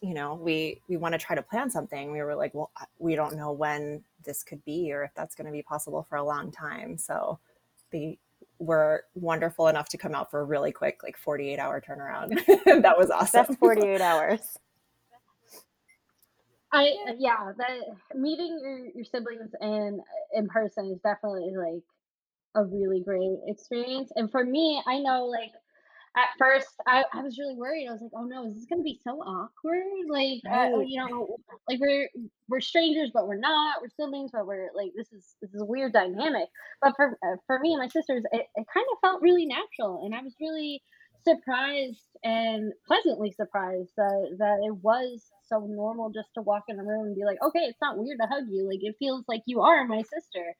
you 0.01 0.13
know, 0.13 0.33
we 0.33 0.81
we 0.88 0.98
want 0.98 1.13
to 1.13 1.19
try 1.19 1.36
to 1.36 1.41
plan 1.41 1.69
something, 1.69 2.12
we 2.12 2.21
were 2.21 2.36
like, 2.36 2.53
well, 2.53 2.71
we 2.98 3.15
don't 3.15 3.36
know 3.36 3.51
when 3.51 4.03
this 4.25 4.43
could 4.43 4.63
be 4.65 4.91
or 4.91 5.03
if 5.03 5.12
that's 5.15 5.36
going 5.36 5.45
to 5.45 5.51
be 5.51 5.62
possible 5.62 6.05
for 6.10 6.17
a 6.17 6.24
long 6.24 6.51
time. 6.51 6.98
So 6.98 7.39
they 7.91 8.17
were 8.57 9.05
wonderful 9.15 9.67
enough 9.67 9.89
to 9.89 9.98
come 9.98 10.15
out 10.15 10.31
for 10.31 10.39
a 10.39 10.43
really 10.43 10.71
quick 10.71 11.01
like 11.03 11.17
48 11.17 11.60
hour 11.60 11.81
turnaround. 11.81 12.36
that 12.81 12.98
was 12.98 13.10
awesome. 13.12 13.45
Best 13.48 13.60
48 13.60 14.01
hours. 14.01 14.57
I 16.74 16.93
yeah, 17.17 17.51
that 17.57 17.79
meeting 18.15 18.60
your, 18.63 18.86
your 18.95 19.03
siblings 19.03 19.51
in 19.62 20.01
in 20.33 20.48
person 20.48 20.91
is 20.91 21.00
definitely 21.01 21.51
like 21.55 21.83
a 22.55 22.63
really 22.65 23.01
great 23.01 23.39
experience. 23.48 24.12
And 24.15 24.31
for 24.31 24.43
me, 24.43 24.81
I 24.88 25.00
know 25.00 25.25
like 25.25 25.51
at 26.17 26.27
first 26.37 26.67
I, 26.85 27.03
I 27.13 27.21
was 27.21 27.37
really 27.37 27.55
worried. 27.55 27.87
I 27.87 27.91
was 27.91 28.01
like, 28.01 28.11
oh 28.15 28.25
no, 28.25 28.45
is 28.45 28.55
this 28.55 28.65
gonna 28.65 28.83
be 28.83 28.99
so 29.03 29.21
awkward? 29.21 29.83
Like 30.09 30.41
uh, 30.49 30.79
you 30.79 30.99
know, 30.99 31.37
like 31.69 31.79
we're 31.79 32.09
we're 32.49 32.59
strangers, 32.59 33.11
but 33.13 33.27
we're 33.27 33.39
not. 33.39 33.81
We're 33.81 33.89
siblings, 33.89 34.31
but 34.33 34.45
we're 34.45 34.69
like 34.75 34.91
this 34.95 35.11
is 35.13 35.35
this 35.41 35.53
is 35.53 35.61
a 35.61 35.65
weird 35.65 35.93
dynamic. 35.93 36.49
But 36.81 36.93
for 36.95 37.17
uh, 37.23 37.37
for 37.47 37.59
me 37.59 37.73
and 37.73 37.81
my 37.81 37.87
sisters, 37.87 38.23
it, 38.31 38.47
it 38.55 38.65
kind 38.73 38.85
of 38.91 38.99
felt 39.01 39.21
really 39.21 39.45
natural, 39.45 40.05
and 40.05 40.13
I 40.13 40.21
was 40.21 40.35
really 40.39 40.81
surprised 41.23 42.01
and 42.23 42.73
pleasantly 42.87 43.31
surprised 43.31 43.91
that 43.95 44.35
that 44.39 44.59
it 44.65 44.75
was 44.83 45.31
so 45.47 45.59
normal 45.59 46.09
just 46.09 46.29
to 46.35 46.41
walk 46.41 46.63
in 46.67 46.77
the 46.77 46.83
room 46.83 47.05
and 47.05 47.15
be 47.15 47.25
like, 47.25 47.37
okay, 47.43 47.59
it's 47.59 47.81
not 47.81 47.97
weird 47.97 48.17
to 48.19 48.27
hug 48.27 48.45
you. 48.49 48.67
Like 48.67 48.79
it 48.81 48.95
feels 48.99 49.23
like 49.27 49.43
you 49.45 49.61
are 49.61 49.85
my 49.85 50.01
sister. 50.01 50.55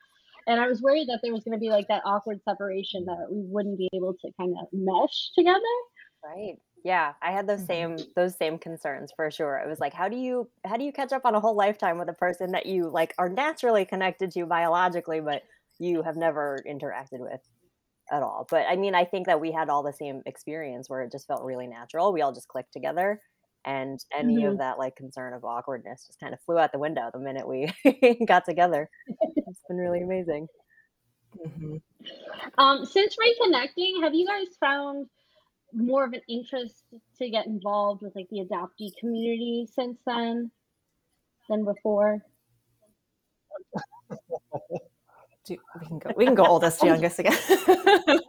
And 0.48 0.60
I 0.60 0.68
was 0.68 0.82
worried 0.82 1.08
that 1.10 1.20
there 1.24 1.34
was 1.34 1.44
going 1.44 1.58
to 1.58 1.60
be 1.62 1.70
like 1.70 1.88
that 1.88 2.04
awkward 2.06 2.42
separation 2.44 3.06
that 3.06 3.28
we 3.32 3.42
wouldn't 3.46 3.78
be 3.78 3.90
able 3.94 4.14
to 4.16 4.32
kind 4.40 4.56
of 4.60 4.68
mesh 4.72 5.32
together. 5.38 5.60
Right. 6.24 6.58
Yeah, 6.84 7.14
I 7.22 7.32
had 7.32 7.48
those 7.48 7.64
Mhm. 7.64 7.66
same 7.66 8.08
those 8.16 8.36
same 8.38 8.58
concerns 8.58 9.12
for 9.16 9.30
sure. 9.30 9.58
It 9.58 9.68
was 9.70 9.80
like, 9.80 9.94
how 9.94 10.08
do 10.10 10.18
you 10.18 10.50
how 10.66 10.78
do 10.78 10.84
you 10.84 10.92
catch 10.92 11.12
up 11.14 11.26
on 11.26 11.36
a 11.36 11.40
whole 11.40 11.56
lifetime 11.56 11.98
with 12.00 12.10
a 12.10 12.14
person 12.14 12.52
that 12.52 12.66
you 12.66 12.90
like 12.90 13.14
are 13.20 13.30
naturally 13.30 13.86
connected 13.86 14.32
to 14.32 14.46
biologically, 14.46 15.20
but 15.22 15.44
you 15.80 16.02
have 16.04 16.16
never 16.18 16.64
interacted 16.68 17.20
with 17.20 17.42
at 18.12 18.24
all? 18.24 18.48
But 18.50 18.68
I 18.68 18.78
mean, 18.78 18.96
I 18.96 19.06
think 19.06 19.28
that 19.28 19.42
we 19.42 19.52
had 19.52 19.70
all 19.70 19.84
the 19.84 19.94
same 19.94 20.24
experience 20.26 20.90
where 20.90 21.02
it 21.04 21.12
just 21.12 21.28
felt 21.28 21.44
really 21.44 21.68
natural. 21.68 22.14
We 22.14 22.22
all 22.22 22.34
just 22.34 22.48
clicked 22.50 22.74
together, 22.74 23.22
and 23.66 24.00
any 24.14 24.44
Mhm. 24.44 24.52
of 24.52 24.58
that 24.58 24.80
like 24.80 24.96
concern 24.96 25.34
of 25.34 25.44
awkwardness 25.46 26.08
just 26.08 26.20
kind 26.20 26.34
of 26.34 26.40
flew 26.42 26.58
out 26.58 26.72
the 26.72 26.80
window 26.80 27.10
the 27.14 27.20
minute 27.20 27.48
we 27.48 27.72
got 28.26 28.46
together. 28.46 28.90
It's 29.48 29.62
been 29.68 29.78
really 29.78 30.02
amazing. 30.02 30.48
Mhm. 31.38 31.82
Um, 32.58 32.86
since 32.86 33.16
reconnecting, 33.18 34.02
have 34.04 34.14
you 34.14 34.28
guys 34.28 34.48
found 34.60 35.10
more 35.74 36.04
of 36.06 36.14
an 36.14 36.22
interest 36.28 36.84
to 37.18 37.30
get 37.30 37.46
involved 37.46 38.02
with 38.02 38.16
like 38.16 38.30
the 38.30 38.40
adoptee 38.40 38.96
community 39.00 39.68
since 39.74 40.00
then 40.06 40.52
than 41.50 41.64
before? 41.66 42.24
do, 45.46 45.58
we 45.80 45.88
can 45.88 46.00
go 46.00 46.12
we 46.16 46.26
can 46.26 46.36
go 46.36 46.46
oldest 46.46 46.80
to 46.82 46.88
youngest 46.88 47.20
again. 47.20 47.38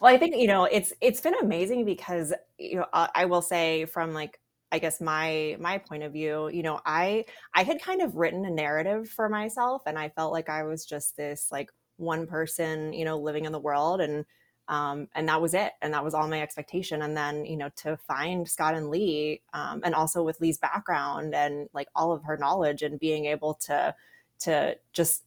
Well 0.00 0.12
i 0.12 0.18
think 0.18 0.36
you 0.36 0.48
know 0.48 0.64
it's 0.64 0.92
it's 1.00 1.20
been 1.20 1.34
amazing 1.40 1.84
because 1.84 2.32
you 2.58 2.76
know 2.76 2.86
I, 2.92 3.08
I 3.14 3.24
will 3.26 3.42
say 3.42 3.84
from 3.84 4.12
like 4.12 4.40
i 4.72 4.78
guess 4.78 5.00
my 5.00 5.56
my 5.60 5.78
point 5.78 6.02
of 6.02 6.12
view 6.12 6.48
you 6.48 6.62
know 6.62 6.80
i 6.84 7.24
i 7.54 7.62
had 7.62 7.80
kind 7.80 8.02
of 8.02 8.16
written 8.16 8.44
a 8.44 8.50
narrative 8.50 9.08
for 9.08 9.28
myself 9.28 9.82
and 9.86 9.98
i 9.98 10.08
felt 10.08 10.32
like 10.32 10.48
i 10.48 10.64
was 10.64 10.84
just 10.84 11.16
this 11.16 11.48
like 11.52 11.70
one 11.96 12.26
person 12.26 12.92
you 12.92 13.04
know 13.04 13.18
living 13.18 13.44
in 13.44 13.52
the 13.52 13.60
world 13.60 14.00
and 14.00 14.24
um, 14.68 15.08
and 15.14 15.28
that 15.28 15.40
was 15.40 15.54
it 15.54 15.72
and 15.80 15.94
that 15.94 16.04
was 16.04 16.14
all 16.14 16.28
my 16.28 16.42
expectation. 16.42 17.02
And 17.02 17.16
then 17.16 17.44
you 17.46 17.56
know 17.56 17.70
to 17.76 17.96
find 17.96 18.48
scott 18.48 18.74
and 18.74 18.90
lee 18.90 19.40
um, 19.54 19.80
and 19.84 19.94
also 19.94 20.22
with 20.22 20.40
lee's 20.40 20.58
background 20.58 21.34
and 21.34 21.68
like 21.72 21.88
all 21.94 22.12
of 22.12 22.22
her 22.24 22.36
knowledge 22.36 22.82
and 22.82 23.00
being 23.00 23.24
able 23.24 23.54
to 23.54 23.94
to 24.40 24.76
just 24.92 25.24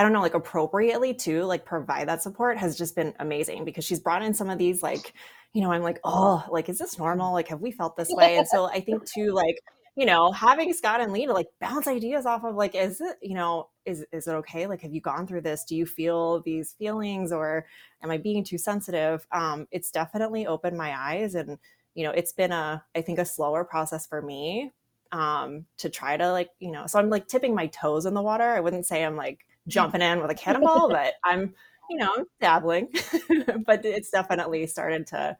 I 0.00 0.02
don't 0.02 0.14
know, 0.14 0.22
like 0.22 0.32
appropriately 0.32 1.12
too, 1.12 1.44
like 1.44 1.66
provide 1.66 2.08
that 2.08 2.22
support 2.22 2.56
has 2.56 2.74
just 2.78 2.96
been 2.96 3.12
amazing 3.20 3.66
because 3.66 3.84
she's 3.84 4.00
brought 4.00 4.22
in 4.22 4.32
some 4.32 4.48
of 4.48 4.56
these 4.56 4.82
like, 4.82 5.12
you 5.52 5.60
know, 5.60 5.70
I'm 5.72 5.82
like, 5.82 6.00
oh, 6.04 6.42
like, 6.50 6.70
is 6.70 6.78
this 6.78 6.98
normal? 6.98 7.34
Like, 7.34 7.48
have 7.48 7.60
we 7.60 7.70
felt 7.70 7.98
this 7.98 8.08
way? 8.10 8.38
And 8.38 8.48
so 8.48 8.64
I 8.64 8.80
think 8.80 9.04
too, 9.04 9.32
like, 9.32 9.56
you 9.96 10.06
know, 10.06 10.32
having 10.32 10.72
Scott 10.72 11.02
and 11.02 11.12
Lee 11.12 11.26
to 11.26 11.34
like 11.34 11.48
bounce 11.60 11.86
ideas 11.86 12.24
off 12.24 12.44
of 12.44 12.54
like, 12.54 12.74
is 12.74 13.02
it, 13.02 13.18
you 13.20 13.34
know, 13.34 13.68
is 13.84 14.06
is 14.10 14.26
it 14.26 14.32
okay? 14.36 14.66
Like, 14.66 14.80
have 14.80 14.94
you 14.94 15.02
gone 15.02 15.26
through 15.26 15.42
this? 15.42 15.64
Do 15.64 15.76
you 15.76 15.84
feel 15.84 16.40
these 16.40 16.72
feelings 16.78 17.30
or 17.30 17.66
am 18.02 18.10
I 18.10 18.16
being 18.16 18.42
too 18.42 18.56
sensitive? 18.56 19.26
Um, 19.32 19.68
it's 19.70 19.90
definitely 19.90 20.46
opened 20.46 20.78
my 20.78 20.98
eyes 20.98 21.34
and 21.34 21.58
you 21.94 22.04
know, 22.04 22.12
it's 22.12 22.32
been 22.32 22.52
a, 22.52 22.82
I 22.94 23.02
think 23.02 23.18
a 23.18 23.26
slower 23.26 23.64
process 23.64 24.06
for 24.06 24.22
me 24.22 24.72
um 25.12 25.66
to 25.76 25.90
try 25.90 26.16
to 26.16 26.32
like, 26.32 26.48
you 26.58 26.70
know, 26.70 26.86
so 26.86 26.98
I'm 26.98 27.10
like 27.10 27.28
tipping 27.28 27.54
my 27.54 27.66
toes 27.66 28.06
in 28.06 28.14
the 28.14 28.22
water. 28.22 28.44
I 28.44 28.60
wouldn't 28.60 28.86
say 28.86 29.04
I'm 29.04 29.16
like 29.16 29.44
jumping 29.70 30.02
in 30.02 30.20
with 30.20 30.30
a 30.30 30.34
cannonball, 30.42 30.88
but 30.88 31.14
I'm, 31.24 31.54
you 31.88 31.96
know, 31.96 32.12
I'm 32.18 32.24
dabbling. 32.40 32.88
but 33.66 33.84
it's 33.84 34.10
definitely 34.10 34.66
started 34.66 35.06
to 35.08 35.36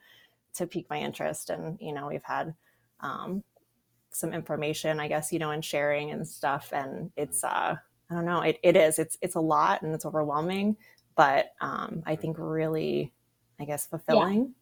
to 0.54 0.66
pique 0.66 0.90
my 0.90 0.98
interest, 0.98 1.50
and 1.50 1.78
you 1.80 1.92
know, 1.92 2.08
we've 2.08 2.24
had 2.24 2.54
um, 3.00 3.44
some 4.10 4.32
information, 4.32 4.98
I 4.98 5.08
guess, 5.08 5.32
you 5.32 5.38
know, 5.38 5.50
and 5.50 5.64
sharing 5.64 6.10
and 6.10 6.26
stuff, 6.26 6.72
and 6.72 7.10
it's 7.16 7.44
uh, 7.44 7.76
I 8.10 8.14
don't 8.14 8.24
know, 8.24 8.40
it, 8.40 8.58
it 8.62 8.76
is, 8.76 8.98
it's 8.98 9.16
it's 9.20 9.36
a 9.36 9.40
lot 9.40 9.82
and 9.82 9.94
it's 9.94 10.06
overwhelming, 10.06 10.76
but 11.14 11.52
um, 11.60 12.02
I 12.06 12.16
think 12.16 12.36
really, 12.38 13.12
I 13.60 13.64
guess, 13.64 13.86
fulfilling 13.86 14.54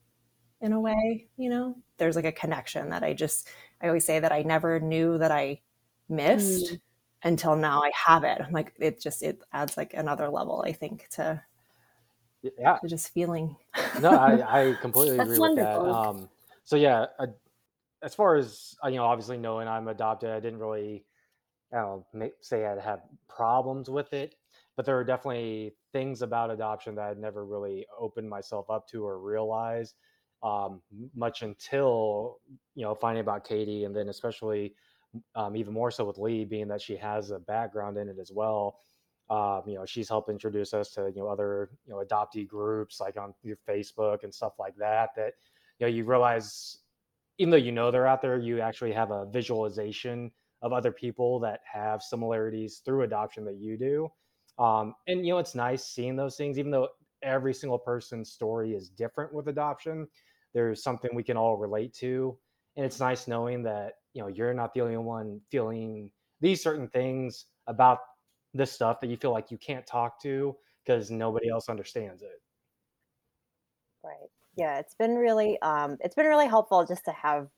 in 0.61 0.72
a 0.72 0.81
way. 0.81 1.26
You 1.37 1.50
know, 1.50 1.76
there's 1.98 2.16
like 2.16 2.24
a 2.24 2.33
connection 2.33 2.90
that 2.90 3.02
I 3.02 3.14
just, 3.14 3.48
I 3.81 3.88
always 3.88 4.04
say 4.04 4.20
that 4.20 4.33
I 4.33 4.42
never 4.42 4.81
knew 4.81 5.18
that 5.18 5.31
I 5.31 5.61
missed 6.09 6.74
Mm. 6.74 6.81
Until 7.22 7.57
now 7.57 7.83
I 7.83 7.90
have 7.94 8.24
it. 8.24 8.40
I'm 8.40 8.52
like, 8.52 8.74
it 8.78 9.00
just 9.00 9.22
it 9.22 9.42
adds 9.52 9.76
like 9.76 9.94
another 9.94 10.28
level, 10.28 10.62
I 10.66 10.72
think, 10.72 11.09
to 11.11 11.42
Yeah, 12.42 12.78
to 12.78 12.88
just 12.88 13.12
feeling. 13.12 13.57
no, 14.00 14.11
I, 14.11 14.61
I 14.70 14.74
completely 14.81 15.18
agree 15.18 15.38
with 15.38 15.54
that. 15.57 15.81
Um, 15.81 16.28
so 16.64 16.76
yeah, 16.76 17.07
uh, 17.18 17.26
as 18.02 18.14
far 18.14 18.37
as 18.37 18.74
you 18.85 18.92
know, 18.92 19.04
obviously 19.04 19.38
knowing 19.38 19.68
I'm 19.68 19.88
adopted, 19.88 20.31
I 20.31 20.40
didn't 20.40 20.61
really, 20.61 21.04
I 21.72 21.78
don't 21.78 22.04
know, 22.12 22.31
say 22.40 22.66
I'd 22.66 22.81
have 22.81 23.02
problems 23.28 23.90
with 23.90 24.12
it, 24.12 24.37
but 24.76 24.87
there 24.87 24.98
are 24.98 25.04
definitely 25.04 25.74
things 25.92 26.22
about 26.22 26.50
adoption 26.50 26.94
that 26.96 27.11
I'd 27.11 27.18
never 27.18 27.44
really 27.44 27.87
opened 27.98 28.28
myself 28.28 28.70
up 28.70 28.87
to 28.88 29.04
or 29.04 29.18
realized 29.18 29.96
um, 30.42 30.83
much 31.14 31.42
until 31.42 32.38
you 32.74 32.85
know 32.85 32.94
finding 32.94 33.20
about 33.20 33.44
Katie, 33.44 33.85
and 33.85 33.94
then 33.94 34.09
especially 34.09 34.74
um, 35.35 35.57
even 35.57 35.73
more 35.73 35.90
so 35.90 36.05
with 36.05 36.18
Lee, 36.18 36.44
being 36.44 36.68
that 36.68 36.83
she 36.83 36.97
has 36.97 37.31
a 37.31 37.38
background 37.38 37.97
in 37.97 38.09
it 38.09 38.18
as 38.21 38.31
well. 38.33 38.81
Um, 39.31 39.62
you 39.66 39.75
know, 39.75 39.85
she's 39.85 40.09
helped 40.09 40.31
introduce 40.31 40.73
us 40.73 40.90
to 40.92 41.12
you 41.14 41.23
know 41.23 41.29
other 41.29 41.71
you 41.87 41.92
know 41.92 42.03
adoptee 42.05 42.47
groups 42.47 43.01
like 43.01 43.16
on 43.16 43.35
your 43.42 43.59
Facebook 43.68 44.25
and 44.25 44.35
stuff 44.35 44.55
like 44.59 44.75
that. 44.77 45.11
That 45.16 45.35
you 45.79 45.87
know 45.87 45.92
you 45.92 46.05
realize 46.05 46.79
even 47.38 47.51
though 47.51 47.57
you 47.57 47.73
know 47.73 47.90
they're 47.90 48.07
out 48.07 48.23
there, 48.23 48.38
you 48.38 48.61
actually 48.61 48.92
have 48.92 49.11
a 49.11 49.27
visualization 49.27 50.31
of 50.62 50.73
other 50.73 50.90
people 50.90 51.38
that 51.40 51.61
have 51.73 52.03
similarities 52.03 52.83
through 52.85 53.03
adoption 53.03 53.44
that 53.44 53.57
you 53.57 53.77
do. 53.77 54.09
Um, 54.62 54.94
and 55.07 55.25
you 55.25 55.33
know, 55.33 55.38
it's 55.38 55.55
nice 55.55 55.85
seeing 55.85 56.16
those 56.16 56.37
things, 56.37 56.59
even 56.59 56.73
though 56.73 56.88
every 57.23 57.55
single 57.55 57.79
person's 57.79 58.33
story 58.33 58.75
is 58.75 58.88
different 58.88 59.33
with 59.33 59.49
adoption. 59.49 60.09
There's 60.53 60.83
something 60.83 61.11
we 61.14 61.23
can 61.23 61.37
all 61.37 61.57
relate 61.57 61.94
to, 61.94 62.37
and 62.77 62.85
it's 62.85 62.99
nice 62.99 63.29
knowing 63.29 63.62
that 63.64 63.94
you 64.14 64.23
know 64.23 64.29
you're 64.29 64.55
not 64.55 64.75
the 64.75 64.81
only 64.81 64.97
one 64.97 65.40
feeling 65.51 66.11
these 66.40 66.62
certain 66.62 66.88
things 66.88 67.47
about 67.66 68.01
this 68.55 68.73
stuff 68.73 69.01
that 69.01 69.09
you 69.09 69.16
feel 69.16 69.33
like 69.33 69.51
you 69.51 69.59
can't 69.59 69.87
talk 69.87 70.21
to 70.23 70.57
because 70.85 71.11
nobody 71.11 71.49
else 71.51 71.68
understands 71.68 72.23
it. 72.23 72.42
Right. 74.03 74.31
Yeah, 74.57 74.79
it's 74.79 74.94
been 74.94 75.16
really 75.16 75.61
um 75.62 75.97
it's 76.01 76.14
been 76.14 76.27
really 76.27 76.47
helpful 76.49 76.85
just 76.85 77.05
to 77.07 77.12
have 77.12 77.49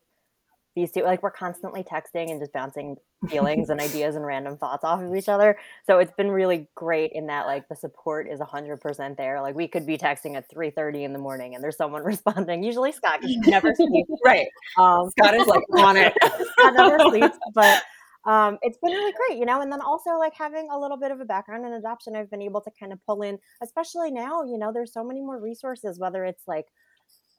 these 0.76 0.92
two 0.92 1.02
like 1.02 1.22
we're 1.22 1.30
constantly 1.30 1.82
texting 1.82 2.30
and 2.30 2.40
just 2.40 2.52
bouncing 2.52 2.96
feelings 3.28 3.70
and 3.70 3.80
ideas 3.80 4.16
and 4.16 4.24
random 4.24 4.56
thoughts 4.56 4.84
off 4.84 5.02
of 5.02 5.14
each 5.14 5.28
other. 5.28 5.58
So 5.84 5.98
it's 5.98 6.12
been 6.12 6.30
really 6.30 6.68
great 6.74 7.12
in 7.12 7.26
that 7.26 7.46
like 7.46 7.68
the 7.68 7.76
support 7.76 8.28
is 8.28 8.40
100% 8.40 9.16
there. 9.16 9.40
Like 9.40 9.54
we 9.54 9.68
could 9.68 9.86
be 9.86 9.98
texting 9.98 10.36
at 10.36 10.50
3:30 10.50 11.04
in 11.04 11.12
the 11.12 11.18
morning 11.18 11.54
and 11.54 11.62
there's 11.62 11.76
someone 11.76 12.04
responding. 12.04 12.62
Usually 12.62 12.92
Scott 12.92 13.20
never 13.22 13.74
sleeps. 13.74 14.10
right. 14.24 14.46
Um, 14.78 15.10
Scott 15.10 15.34
is 15.34 15.46
like 15.46 15.62
on 15.76 15.96
it. 15.96 16.14
Scott 16.22 16.74
never 16.74 16.98
sleeps, 17.00 17.38
but 17.54 17.82
um, 18.26 18.58
it's 18.62 18.78
been 18.78 18.92
really 18.92 19.12
great, 19.12 19.38
you 19.38 19.46
know. 19.46 19.60
And 19.62 19.72
then 19.72 19.80
also 19.80 20.18
like 20.18 20.34
having 20.34 20.68
a 20.70 20.78
little 20.78 20.98
bit 20.98 21.10
of 21.10 21.20
a 21.20 21.24
background 21.24 21.64
in 21.64 21.72
adoption, 21.72 22.14
I've 22.14 22.30
been 22.30 22.42
able 22.42 22.60
to 22.60 22.70
kind 22.78 22.92
of 22.92 23.04
pull 23.06 23.22
in, 23.22 23.38
especially 23.62 24.10
now, 24.10 24.44
you 24.44 24.58
know, 24.58 24.72
there's 24.72 24.92
so 24.92 25.02
many 25.02 25.22
more 25.22 25.40
resources, 25.40 25.98
whether 25.98 26.24
it's 26.24 26.46
like 26.46 26.66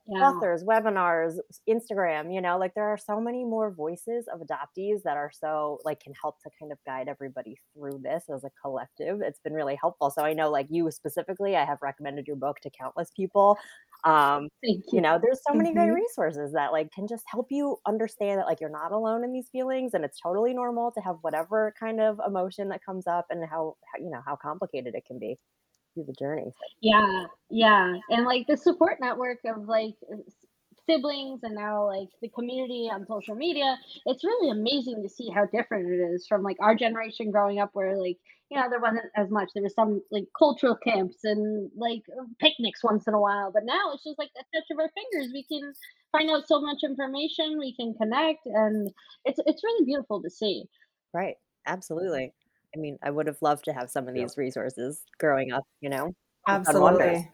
Yeah. 0.06 0.22
authors, 0.22 0.64
webinars, 0.64 1.40
Instagram, 1.68 2.34
you 2.34 2.42
know, 2.42 2.58
like 2.58 2.74
there 2.76 2.88
are 2.90 2.98
so 2.98 3.20
many 3.20 3.44
more 3.44 3.72
voices 3.74 4.28
of 4.28 4.42
adoptees 4.42 5.02
that 5.04 5.18
are 5.18 5.32
so 5.32 5.80
like 5.84 6.00
can 6.02 6.14
help 6.22 6.40
to 6.44 6.50
kind 6.60 6.72
of 6.72 6.78
guide 6.86 7.08
everybody 7.08 7.58
through 7.74 8.00
this 8.04 8.26
as 8.30 8.44
a 8.44 8.52
collective. 8.62 9.22
It's 9.22 9.40
been 9.40 9.54
really 9.54 9.76
helpful. 9.76 10.12
So 10.12 10.24
I 10.24 10.34
know 10.34 10.50
like 10.52 10.68
you 10.70 10.92
specifically, 10.92 11.56
I 11.56 11.66
have 11.66 11.80
recommended 11.82 12.28
your 12.28 12.36
book 12.36 12.60
to 12.62 12.70
countless 12.70 13.10
people. 13.16 13.58
Um, 14.04 14.50
Thank 14.64 14.86
you 14.92 15.02
know, 15.02 15.20
there's 15.22 15.42
so 15.48 15.56
many 15.56 15.74
great 15.74 15.90
Mhm. 15.90 15.96
resources 15.96 16.52
that 16.54 16.72
like 16.74 16.92
can 16.92 17.08
just 17.08 17.24
help 17.28 17.48
you 17.50 17.78
understand 17.88 18.40
that 18.40 18.46
like 18.48 18.60
you're 18.60 18.70
not 18.70 18.92
alone 18.92 19.24
in 19.24 19.32
these 19.34 19.50
feelings 19.50 19.94
and 19.94 20.04
it's 20.06 20.20
totally 20.20 20.54
normal 20.54 20.92
to 20.92 21.02
have 21.02 21.18
whatever 21.22 21.74
kind 21.80 22.02
of 22.02 22.20
emotion 22.26 22.70
that 22.70 22.84
comes 22.84 23.08
up 23.08 23.26
and 23.30 23.44
how, 23.50 23.78
how 23.94 24.04
you 24.04 24.10
know 24.12 24.22
how 24.26 24.36
complicated 24.36 24.94
it 24.96 25.06
can 25.06 25.18
be 25.20 25.40
through 25.94 26.06
the 26.06 26.14
journey. 26.14 26.52
Yeah, 26.82 27.26
yeah. 27.50 27.96
And 28.10 28.26
like 28.26 28.48
the 28.48 28.58
support 28.58 28.98
network 29.00 29.40
of 29.46 29.68
like 29.68 29.96
siblings 30.90 31.42
and 31.44 31.56
now 31.56 31.86
like 31.86 32.10
the 32.22 32.30
community 32.30 32.90
on 32.92 33.06
social 33.06 33.36
media, 33.36 33.78
it's 34.06 34.24
really 34.24 34.50
amazing 34.50 35.04
to 35.04 35.10
see 35.10 35.30
how 35.30 35.46
different 35.46 35.90
it 35.92 35.98
is 36.14 36.26
from 36.28 36.44
like 36.44 36.58
our 36.62 36.76
generation 36.76 37.32
growing 37.32 37.60
up 37.60 37.70
where 37.74 37.98
like, 37.98 38.18
you 38.50 38.60
know, 38.60 38.68
there 38.70 38.80
wasn't 38.80 39.06
as 39.16 39.30
much. 39.30 39.50
There 39.54 39.64
was 39.64 39.74
some 39.76 40.02
like 40.12 40.26
cultural 40.38 40.76
camps 40.76 41.18
and 41.24 41.70
like 41.76 42.02
picnics 42.40 42.84
once 42.84 43.08
in 43.08 43.14
a 43.14 43.20
while, 43.20 43.52
but 43.54 43.64
now 43.66 43.94
it's 43.94 44.04
just 44.04 44.18
like 44.20 44.32
a 44.36 44.44
touch 44.56 44.66
of 44.72 44.80
our 44.80 44.90
fingers. 44.94 45.32
We 45.34 45.44
can 45.44 45.72
find 46.12 46.30
out 46.30 46.48
so 46.48 46.60
much 46.60 46.80
information, 46.84 47.58
we 47.60 47.76
can 47.76 47.94
connect 47.94 48.46
and 48.46 48.90
it's 49.24 49.40
it's 49.46 49.64
really 49.64 49.86
beautiful 49.86 50.22
to 50.22 50.30
see. 50.30 50.66
right. 51.14 51.36
Absolutely. 51.68 52.34
I 52.76 52.80
mean, 52.80 52.98
I 53.04 53.12
would 53.12 53.28
have 53.28 53.42
loved 53.42 53.66
to 53.66 53.74
have 53.74 53.90
some 53.92 54.08
of 54.08 54.14
these 54.14 54.38
resources 54.38 55.04
growing 55.20 55.52
up, 55.52 55.64
you 55.82 55.90
know. 55.90 56.14
It's 56.48 56.64
done 56.66 56.80
wonders. 56.80 57.20
Absolutely. 57.20 57.32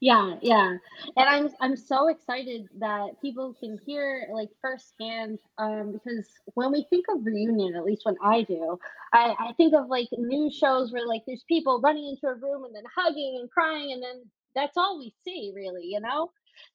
Yeah, 0.00 0.36
yeah. 0.42 0.76
And 1.16 1.28
I'm 1.28 1.48
I'm 1.60 1.76
so 1.76 2.08
excited 2.08 2.68
that 2.78 3.20
people 3.22 3.54
can 3.58 3.78
hear 3.86 4.28
like 4.32 4.50
firsthand 4.60 5.38
um 5.58 5.92
because 5.92 6.28
when 6.54 6.70
we 6.72 6.86
think 6.90 7.06
of 7.08 7.24
reunion, 7.24 7.74
at 7.74 7.84
least 7.84 8.02
when 8.04 8.16
I 8.22 8.42
do, 8.42 8.78
I 9.12 9.34
I 9.38 9.52
think 9.56 9.74
of 9.74 9.88
like 9.88 10.08
news 10.12 10.54
shows 10.54 10.92
where 10.92 11.06
like 11.06 11.22
there's 11.26 11.44
people 11.48 11.80
running 11.82 12.08
into 12.08 12.26
a 12.28 12.34
room 12.38 12.64
and 12.64 12.74
then 12.74 12.84
hugging 12.94 13.38
and 13.40 13.50
crying 13.50 13.92
and 13.92 14.02
then 14.02 14.24
that's 14.54 14.76
all 14.76 14.98
we 14.98 15.12
see 15.24 15.52
really, 15.54 15.86
you 15.86 16.00
know? 16.00 16.30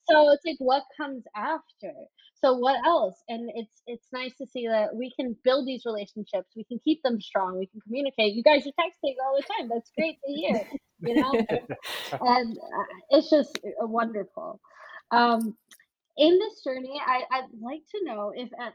So 0.10 0.32
it's 0.32 0.46
like 0.46 0.58
what 0.60 0.84
comes 0.98 1.24
after? 1.36 1.94
So 2.44 2.58
what 2.58 2.84
else? 2.86 3.22
And 3.30 3.52
it's 3.56 3.82
it's 3.88 4.08
nice 4.12 4.36
to 4.38 4.48
see 4.48 4.68
that 4.68 4.96
we 4.96 5.12
can 5.18 5.36
build 5.44 5.68
these 5.68 5.84
relationships. 5.86 6.50
We 6.56 6.64
can 6.64 6.80
keep 6.84 7.02
them 7.04 7.22
strong. 7.22 7.60
We 7.60 7.68
can 7.68 7.82
communicate. 7.82 8.34
You 8.34 8.44
guys 8.44 8.66
are 8.66 8.72
texting 8.72 9.16
all 9.24 9.38
the 9.38 9.44
time. 9.44 9.70
That's 9.70 9.92
great 9.98 10.18
to 10.26 10.32
hear, 10.32 10.62
you 11.00 11.16
know? 11.16 11.32
and 12.22 12.58
uh, 12.58 12.84
it's 13.12 13.30
just 13.30 13.60
uh, 13.64 13.86
wonderful. 13.86 14.60
Um, 15.12 15.56
in 16.18 16.40
this 16.40 16.64
journey, 16.64 17.02
I, 17.06 17.24
I'd 17.32 17.48
like 17.62 17.82
to 17.96 18.06
know 18.06 18.32
if 18.36 18.50
uh, 18.60 18.72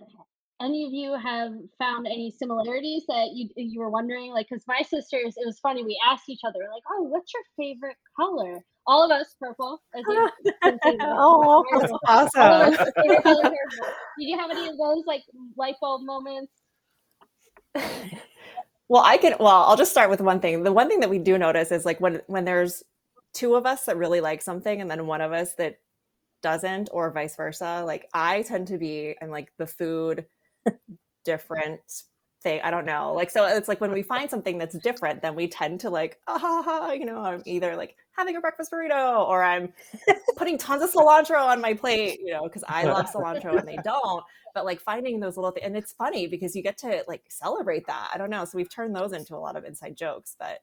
any 0.61 0.85
of 0.87 0.93
you 0.93 1.15
have 1.15 1.53
found 1.79 2.07
any 2.07 2.31
similarities 2.31 3.05
that 3.09 3.31
you 3.35 3.49
you 3.57 3.81
were 3.81 3.91
wondering, 3.91 4.33
like, 4.33 4.49
because 4.49 4.65
my 4.67 4.83
sisters, 4.83 5.35
it 5.37 5.47
was 5.47 5.59
funny. 5.61 5.85
We 5.85 5.99
asked 6.07 6.29
each 6.29 6.41
other, 6.47 6.61
like, 6.73 6.83
"Oh, 6.91 7.03
what's 7.03 7.33
your 7.35 7.43
favorite 7.57 7.97
color?" 8.19 8.65
All 8.87 9.05
of 9.05 9.11
us 9.11 9.35
purple, 9.41 9.83
as 9.95 10.05
you 10.07 10.29
can 10.63 10.79
see. 10.83 10.97
Oh, 11.03 11.65
That's 11.73 11.93
awesome. 12.07 12.73
us 12.73 12.79
favorite 13.03 13.23
color 13.23 13.43
purple. 13.45 13.95
Did 14.19 14.25
you 14.27 14.39
have 14.39 14.51
any 14.51 14.69
of 14.69 14.79
those 14.79 15.05
like 15.07 15.23
light 15.57 15.75
bulb 15.81 16.03
moments? 16.05 16.53
Well, 18.89 19.03
I 19.05 19.17
can. 19.17 19.35
Well, 19.41 19.49
I'll 19.49 19.77
just 19.77 19.91
start 19.91 20.11
with 20.11 20.21
one 20.21 20.41
thing. 20.41 20.63
The 20.63 20.73
one 20.73 20.89
thing 20.89 21.01
that 21.01 21.11
we 21.11 21.19
do 21.19 21.37
notice 21.39 21.73
is 21.73 21.85
like 21.85 22.01
when 22.01 22.23
when 22.29 22.45
there's 22.45 22.83
two 23.35 23.57
of 23.57 23.67
us 23.67 23.85
that 23.87 23.97
really 23.97 24.21
like 24.21 24.43
something, 24.43 24.81
and 24.81 24.91
then 24.91 25.07
one 25.07 25.21
of 25.21 25.33
us 25.33 25.55
that 25.55 25.81
doesn't, 26.43 26.89
or 26.93 27.11
vice 27.11 27.35
versa. 27.37 27.83
Like 27.85 28.09
I 28.15 28.43
tend 28.43 28.69
to 28.69 28.79
be, 28.79 29.17
and 29.21 29.31
like 29.33 29.53
the 29.59 29.67
food 29.67 30.27
different 31.27 31.81
thing. 32.43 32.61
I 32.65 32.71
don't 32.71 32.87
know. 32.87 33.15
Like 33.15 33.31
so, 33.31 33.47
it's 33.47 33.69
like 33.69 33.81
when 33.83 33.93
we 33.93 34.03
find 34.03 34.31
something 34.31 34.59
that's 34.59 34.79
different, 34.79 35.23
then 35.23 35.35
we 35.37 35.49
tend 35.49 35.81
to 35.81 35.91
like, 35.91 36.21
ah, 36.29 36.39
ha, 36.39 36.63
ha, 36.65 36.93
you 36.93 37.07
know, 37.07 37.19
I'm 37.21 37.43
either 37.47 37.77
like 37.77 37.97
having 38.13 38.37
a 38.37 38.41
breakfast 38.41 38.73
burrito, 38.73 39.27
or 39.29 39.43
I'm 39.45 39.75
putting 40.37 40.59
tons 40.59 40.83
of 40.83 40.93
cilantro 40.93 41.43
on 41.45 41.61
my 41.61 41.75
plate, 41.75 42.21
you 42.23 42.33
know, 42.33 42.45
because 42.45 42.65
I 42.69 42.87
love 42.87 43.11
cilantro 43.15 43.59
and 43.59 43.69
they 43.69 43.79
don't. 43.79 44.25
But 44.55 44.65
like 44.67 44.81
finding 44.81 45.21
those 45.21 45.37
little 45.37 45.53
things, 45.53 45.67
and 45.67 45.77
it's 45.77 45.93
funny 45.93 46.27
because 46.29 46.57
you 46.57 46.63
get 46.63 46.79
to 46.79 47.05
like 47.09 47.25
celebrate 47.31 47.87
that. 47.89 48.11
I 48.15 48.19
don't 48.19 48.31
know. 48.31 48.45
So 48.45 48.57
we've 48.59 48.71
turned 48.71 48.97
those 48.97 49.13
into 49.13 49.37
a 49.37 49.39
lot 49.39 49.57
of 49.57 49.65
inside 49.65 49.97
jokes. 49.97 50.37
But 50.39 50.61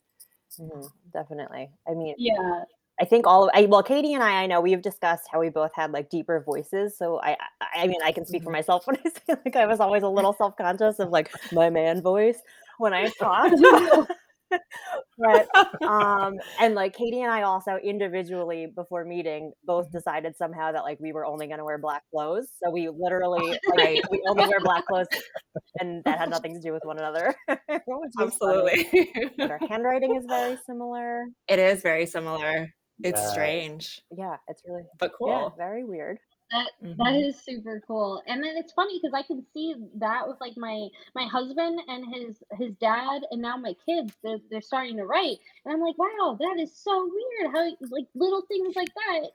Mhm, 0.59 0.91
definitely. 1.11 1.71
I 1.87 1.93
mean, 1.93 2.15
Yeah, 2.15 2.63
I 3.03 3.05
think 3.05 3.27
all 3.27 3.43
of 3.43 3.49
I 3.53 3.65
well, 3.65 3.83
Katie 3.83 4.13
and 4.13 4.23
I, 4.23 4.43
I 4.43 4.45
know 4.45 4.61
we've 4.61 4.81
discussed 4.81 5.25
how 5.29 5.41
we 5.41 5.49
both 5.49 5.71
had 5.75 5.91
like 5.91 6.09
deeper 6.09 6.41
voices. 6.41 6.97
So 6.97 7.19
I, 7.19 7.31
I, 7.59 7.81
I 7.81 7.87
mean, 7.87 7.99
I 8.01 8.13
can 8.13 8.25
speak 8.25 8.43
for 8.43 8.49
Mhm. 8.49 8.53
myself 8.53 8.87
when 8.87 8.95
I 9.05 9.09
say 9.09 9.35
like 9.43 9.57
I 9.57 9.65
was 9.65 9.81
always 9.81 10.03
a 10.03 10.07
little 10.07 10.31
self 10.31 10.55
conscious 10.55 10.99
of 10.99 11.09
like 11.09 11.29
my 11.51 11.69
man 11.69 12.01
voice 12.01 12.37
when 12.77 12.93
I 12.93 13.09
talked. 13.19 13.55
but 15.17 15.47
um, 15.85 16.35
and 16.61 16.75
like 16.75 16.95
Katie 16.95 17.19
and 17.19 17.29
I 17.31 17.41
also 17.41 17.75
individually 17.83 18.67
before 18.73 19.03
meeting 19.03 19.51
both 19.65 19.91
decided 19.91 20.37
somehow 20.37 20.71
that 20.71 20.83
like 20.83 20.97
we 21.01 21.11
were 21.11 21.25
only 21.25 21.47
going 21.47 21.59
to 21.59 21.65
wear 21.65 21.77
black 21.77 22.03
clothes. 22.09 22.47
So 22.63 22.71
we 22.71 22.87
literally 22.87 23.59
like 23.75 24.01
we 24.11 24.23
only 24.29 24.47
wear 24.47 24.61
black 24.61 24.85
clothes, 24.85 25.07
and 25.81 26.05
that 26.05 26.19
had 26.19 26.29
nothing 26.29 26.53
to 26.53 26.61
do 26.61 26.71
with 26.71 26.85
one 26.85 26.99
another. 26.99 27.35
which 27.49 27.81
was 28.17 28.37
funny. 28.39 28.87
absolutely, 28.87 29.11
our 29.41 29.59
handwriting 29.67 30.15
is 30.15 30.25
very 30.29 30.57
similar. 30.65 31.25
it 31.49 31.59
is 31.59 31.81
very 31.81 32.05
similar. 32.05 32.69
It's 33.01 33.21
Yeah. 33.21 33.27
strange, 33.27 34.01
Yeah, 34.11 34.37
it's 34.47 34.63
really 34.65 34.85
but 34.99 35.17
cool. 35.17 35.25
yeah, 35.25 35.49
very 35.57 35.83
weird. 35.83 36.19
That 36.51 36.71
that 36.97 37.15
Mhm. 37.15 37.25
is 37.27 37.39
super 37.43 37.81
cool. 37.87 38.21
And 38.27 38.43
then 38.43 38.57
it's 38.57 38.73
funny 38.73 38.99
because 39.01 39.13
I 39.13 39.23
can 39.23 39.45
see 39.53 39.75
that 39.95 40.27
with 40.27 40.39
like 40.41 40.57
my 40.57 40.89
my 41.15 41.25
husband 41.25 41.81
and 41.87 42.13
his 42.15 42.43
his 42.59 42.75
dad 42.77 43.23
and 43.31 43.41
now 43.41 43.57
my 43.57 43.75
kids 43.87 44.17
they're, 44.23 44.39
they're 44.51 44.61
starting 44.61 44.97
to 44.97 45.05
write 45.05 45.39
and 45.65 45.73
I'm 45.73 45.81
like 45.81 45.97
wow 45.97 46.37
that 46.39 46.57
is 46.59 46.75
so 46.75 47.09
weird 47.11 47.53
how 47.53 47.65
like 47.91 48.07
little 48.15 48.43
things 48.47 48.75
like 48.75 48.93
that 48.95 49.31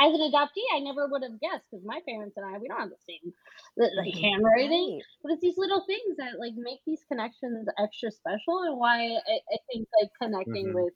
as 0.00 0.14
an 0.14 0.20
adoptee 0.20 0.66
I 0.74 0.80
never 0.80 1.08
would 1.08 1.22
have 1.22 1.40
guessed 1.40 1.66
because 1.70 1.84
my 1.84 2.00
parents 2.08 2.36
and 2.36 2.46
I 2.46 2.58
we 2.58 2.68
don't 2.68 2.80
have 2.80 2.90
the 2.90 2.96
same 3.08 3.32
like 3.76 4.14
Mhm. 4.14 4.22
handwriting 4.22 4.92
Right. 4.96 5.06
but 5.22 5.32
it's 5.32 5.42
these 5.42 5.58
little 5.58 5.84
things 5.86 6.16
that 6.18 6.38
like 6.38 6.54
make 6.56 6.80
these 6.86 7.04
connections 7.08 7.68
extra 7.78 8.10
special 8.10 8.62
and 8.62 8.78
why 8.78 9.00
I, 9.06 9.40
I 9.52 9.58
think 9.72 9.88
like 10.00 10.10
connecting 10.20 10.72
Mhm. 10.72 10.74
with 10.74 10.92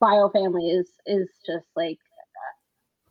bio 0.00 0.28
family 0.30 0.70
is 0.70 0.90
is 1.06 1.28
just 1.46 1.68
like 1.76 1.98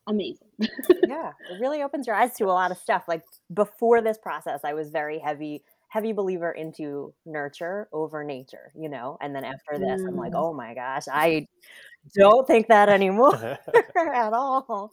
amazing. 0.08 0.50
Yeah, 1.02 1.34
it 1.50 1.58
really 1.60 1.84
opens 1.84 2.08
your 2.08 2.16
eyes 2.16 2.34
to 2.38 2.46
a 2.46 2.54
lot 2.56 2.72
of 2.72 2.78
stuff. 2.78 3.06
Like 3.08 3.24
before 3.54 4.02
this 4.02 4.18
process, 4.18 4.62
I 4.64 4.74
was 4.74 4.90
very 4.90 5.20
heavy, 5.20 5.64
heavy 5.94 6.12
believer 6.12 6.52
into 6.52 7.14
nurture 7.24 7.88
over 7.94 8.24
nature, 8.24 8.72
you 8.76 8.90
know. 8.90 9.16
And 9.22 9.36
then 9.36 9.44
after 9.46 9.78
this, 9.78 10.02
I'm 10.08 10.16
like, 10.16 10.34
Mm. 10.34 10.40
oh 10.40 10.52
my 10.52 10.74
gosh, 10.74 11.04
I 11.08 11.48
don't 12.16 12.48
think 12.48 12.68
that 12.70 12.90
anymore 12.90 13.36
at 13.96 14.34
all. 14.34 14.92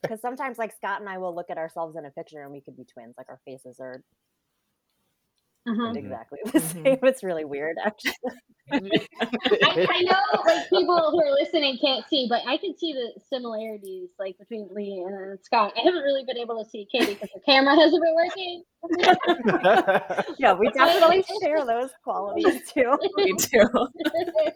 Because 0.00 0.22
sometimes, 0.22 0.56
like 0.56 0.74
Scott 0.74 1.00
and 1.00 1.08
I 1.10 1.18
will 1.18 1.34
look 1.34 1.50
at 1.50 1.58
ourselves 1.58 1.96
in 1.96 2.06
a 2.06 2.10
picture 2.10 2.42
and 2.42 2.50
we 2.50 2.62
could 2.62 2.78
be 2.78 2.84
twins. 2.84 3.16
Like 3.18 3.28
our 3.28 3.40
faces 3.44 3.78
are 3.78 4.02
Uh-huh. 5.68 5.92
Mhm. 5.92 5.96
exactly 5.96 6.38
the 6.44 6.58
Mhm. 6.58 6.84
same. 6.84 6.98
It's 7.02 7.22
really 7.22 7.44
weird, 7.44 7.76
actually. 7.84 8.12
I, 8.70 9.86
I 9.90 10.02
know 10.02 10.20
like 10.46 10.68
people 10.68 11.10
who 11.10 11.22
are 11.22 11.32
listening 11.32 11.78
can't 11.80 12.04
see, 12.08 12.26
but 12.28 12.42
I 12.46 12.58
can 12.58 12.76
see 12.76 12.92
the 12.92 13.18
similarities 13.30 14.10
like 14.18 14.36
between 14.38 14.68
Lee 14.72 15.02
and 15.06 15.38
Scott. 15.42 15.72
I 15.76 15.80
haven't 15.84 16.02
really 16.02 16.24
been 16.24 16.36
able 16.36 16.62
to 16.62 16.68
see 16.68 16.86
Katie 16.92 17.14
because 17.14 17.30
the 17.34 17.40
camera 17.40 17.74
hasn't 17.76 18.02
been 18.02 18.14
working. 18.14 18.64
Yeah, 20.38 20.52
we 20.54 20.70
definitely 20.70 21.24
share 21.42 21.64
those 21.66 21.90
qualities 22.04 22.60
too. 22.70 22.96
Me 23.16 23.34
too. 23.36 23.68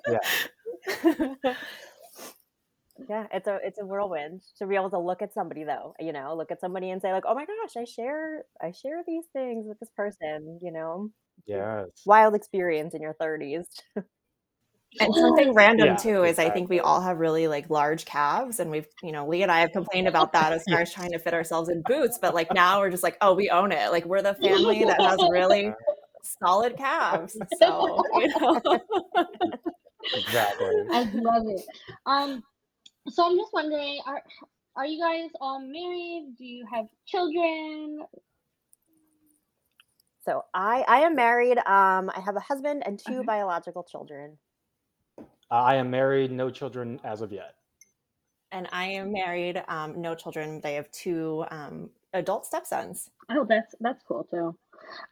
yeah. 0.09 1.55
Yeah, 3.08 3.26
it's 3.32 3.46
a 3.46 3.58
it's 3.62 3.78
a 3.80 3.84
whirlwind 3.84 4.42
to 4.58 4.66
be 4.66 4.74
able 4.74 4.90
to 4.90 4.98
look 4.98 5.22
at 5.22 5.34
somebody 5.34 5.64
though, 5.64 5.94
you 5.98 6.12
know, 6.12 6.34
look 6.36 6.50
at 6.50 6.60
somebody 6.60 6.90
and 6.90 7.00
say 7.00 7.12
like, 7.12 7.24
"Oh 7.26 7.34
my 7.34 7.44
gosh, 7.44 7.76
I 7.76 7.84
share 7.84 8.44
I 8.60 8.72
share 8.72 9.02
these 9.06 9.24
things 9.32 9.66
with 9.66 9.78
this 9.80 9.90
person," 9.96 10.58
you 10.62 10.72
know. 10.72 11.10
Yes. 11.46 11.88
Wild 12.06 12.34
experience 12.34 12.94
in 12.94 13.02
your 13.02 13.14
30s. 13.14 13.66
And 15.00 15.14
something 15.14 15.54
random 15.54 15.86
Yeah, 15.86 15.96
too 15.96 16.24
is 16.24 16.38
I 16.38 16.50
think 16.50 16.68
we 16.68 16.78
all 16.78 17.00
have 17.00 17.16
really 17.18 17.48
like 17.48 17.70
large 17.70 18.04
calves, 18.04 18.60
and 18.60 18.70
we've 18.70 18.86
you 19.02 19.10
know 19.10 19.26
Lee 19.26 19.42
and 19.42 19.50
I 19.50 19.60
have 19.60 19.72
complained 19.72 20.06
about 20.06 20.34
that 20.34 20.52
as 20.52 20.64
far 20.68 20.82
as 20.82 20.92
trying 20.92 21.12
to 21.12 21.18
fit 21.18 21.32
ourselves 21.32 21.70
in 21.70 21.82
boots, 21.86 22.18
but 22.20 22.34
like 22.34 22.52
now 22.52 22.78
we're 22.78 22.90
just 22.90 23.02
like 23.02 23.16
oh 23.22 23.32
we 23.32 23.48
own 23.48 23.72
it 23.72 23.90
like 23.90 24.04
we're 24.04 24.20
the 24.20 24.34
family 24.34 24.84
that 24.84 25.00
has 25.00 25.18
really 25.30 25.72
solid 26.42 26.76
calves. 26.76 27.38
So 27.58 28.04
you 28.16 28.28
know. 28.38 28.60
Exactly. 30.14 30.74
I 30.92 31.02
love 31.14 31.44
it. 31.46 31.64
Um, 32.06 32.42
so 33.08 33.26
I'm 33.30 33.36
just 33.38 33.52
wondering, 33.52 34.00
are 34.06 34.22
are 34.76 34.86
you 34.86 35.00
guys 35.02 35.30
all 35.40 35.60
married? 35.60 36.34
Do 36.38 36.44
you 36.44 36.66
have 36.72 36.86
children? 37.06 38.00
So 40.20 40.44
I 40.54 40.84
I 40.88 41.00
am 41.00 41.14
married. 41.16 41.58
Um, 41.58 42.10
I 42.14 42.20
have 42.24 42.36
a 42.36 42.40
husband 42.40 42.82
and 42.86 42.98
2 42.98 43.22
Okay. 43.22 43.24
biological 43.24 43.84
children. 43.84 44.38
Uh, 45.50 45.54
I 45.54 45.74
am 45.76 45.90
married, 45.90 46.32
no 46.32 46.50
children 46.50 47.00
as 47.04 47.20
of 47.20 47.32
yet. 47.32 47.54
and 48.52 48.68
I 48.72 48.86
am 48.86 49.12
married, 49.12 49.62
um, 49.68 50.00
no 50.00 50.14
children. 50.14 50.60
They 50.60 50.74
have 50.74 50.90
two 50.92 51.44
um, 51.50 51.90
adult 52.12 52.46
stepsons. 52.46 53.10
Oh, 53.30 53.44
that's 53.48 53.74
that's 53.80 54.02
cool 54.04 54.24
too. 54.24 54.56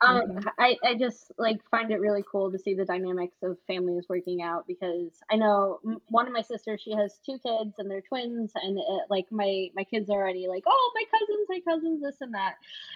Um, 0.00 0.22
Mhm. 0.26 0.50
I 0.58 0.76
I 0.84 0.94
just 0.94 1.32
like 1.38 1.60
find 1.70 1.90
it 1.90 2.00
really 2.00 2.24
cool 2.30 2.50
to 2.52 2.58
see 2.58 2.74
the 2.74 2.84
dynamics 2.84 3.36
of 3.42 3.58
families 3.66 4.06
working 4.08 4.42
out 4.42 4.66
because 4.66 5.12
I 5.30 5.36
know 5.36 5.80
m- 5.84 6.00
one 6.08 6.26
of 6.26 6.32
my 6.32 6.42
sisters 6.42 6.80
she 6.82 6.92
has 6.92 7.18
two 7.24 7.38
kids 7.44 7.74
and 7.78 7.90
they're 7.90 8.02
twins 8.02 8.52
and 8.54 8.78
it, 8.78 8.84
like 9.10 9.26
my 9.30 9.68
my 9.74 9.84
kids 9.84 10.10
are 10.10 10.20
already 10.20 10.46
like 10.48 10.64
oh 10.66 10.92
my 10.94 11.04
cousins 11.10 11.46
my 11.48 11.60
cousins 11.66 12.02
this 12.02 12.16
and 12.20 12.34
that. 12.34 12.54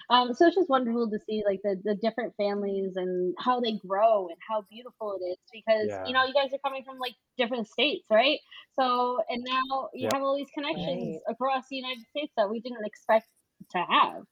Um, 0.09 0.33
so 0.33 0.47
it's 0.47 0.55
just 0.55 0.69
wonderful 0.69 1.09
to 1.09 1.19
see 1.19 1.43
like 1.45 1.61
the 1.63 1.79
the 1.83 1.95
different 1.95 2.35
families 2.37 2.95
and 2.95 3.35
how 3.39 3.59
they 3.59 3.73
grow 3.73 4.27
and 4.27 4.37
how 4.47 4.63
beautiful 4.69 5.17
it 5.19 5.23
is 5.25 5.37
because 5.51 5.97
you 6.03 6.13
know 6.13 6.25
you 6.25 6.33
guys 6.33 6.53
are 6.53 6.59
coming 6.63 6.83
from 6.83 6.99
like 6.99 7.13
different 7.37 7.67
states 7.67 8.07
right 8.09 8.39
so 8.79 9.19
and 9.29 9.43
now 9.43 9.89
you 9.93 10.07
Yep. 10.07 10.13
have 10.13 10.21
all 10.21 10.35
these 10.35 10.49
connections 10.53 11.15
Right. 11.15 11.21
across 11.27 11.65
the 11.69 11.75
United 11.77 12.03
States 12.09 12.33
that 12.37 12.49
we 12.49 12.59
didn't 12.59 12.85
expect 12.85 13.27
to 13.71 13.79
have. 13.89 14.23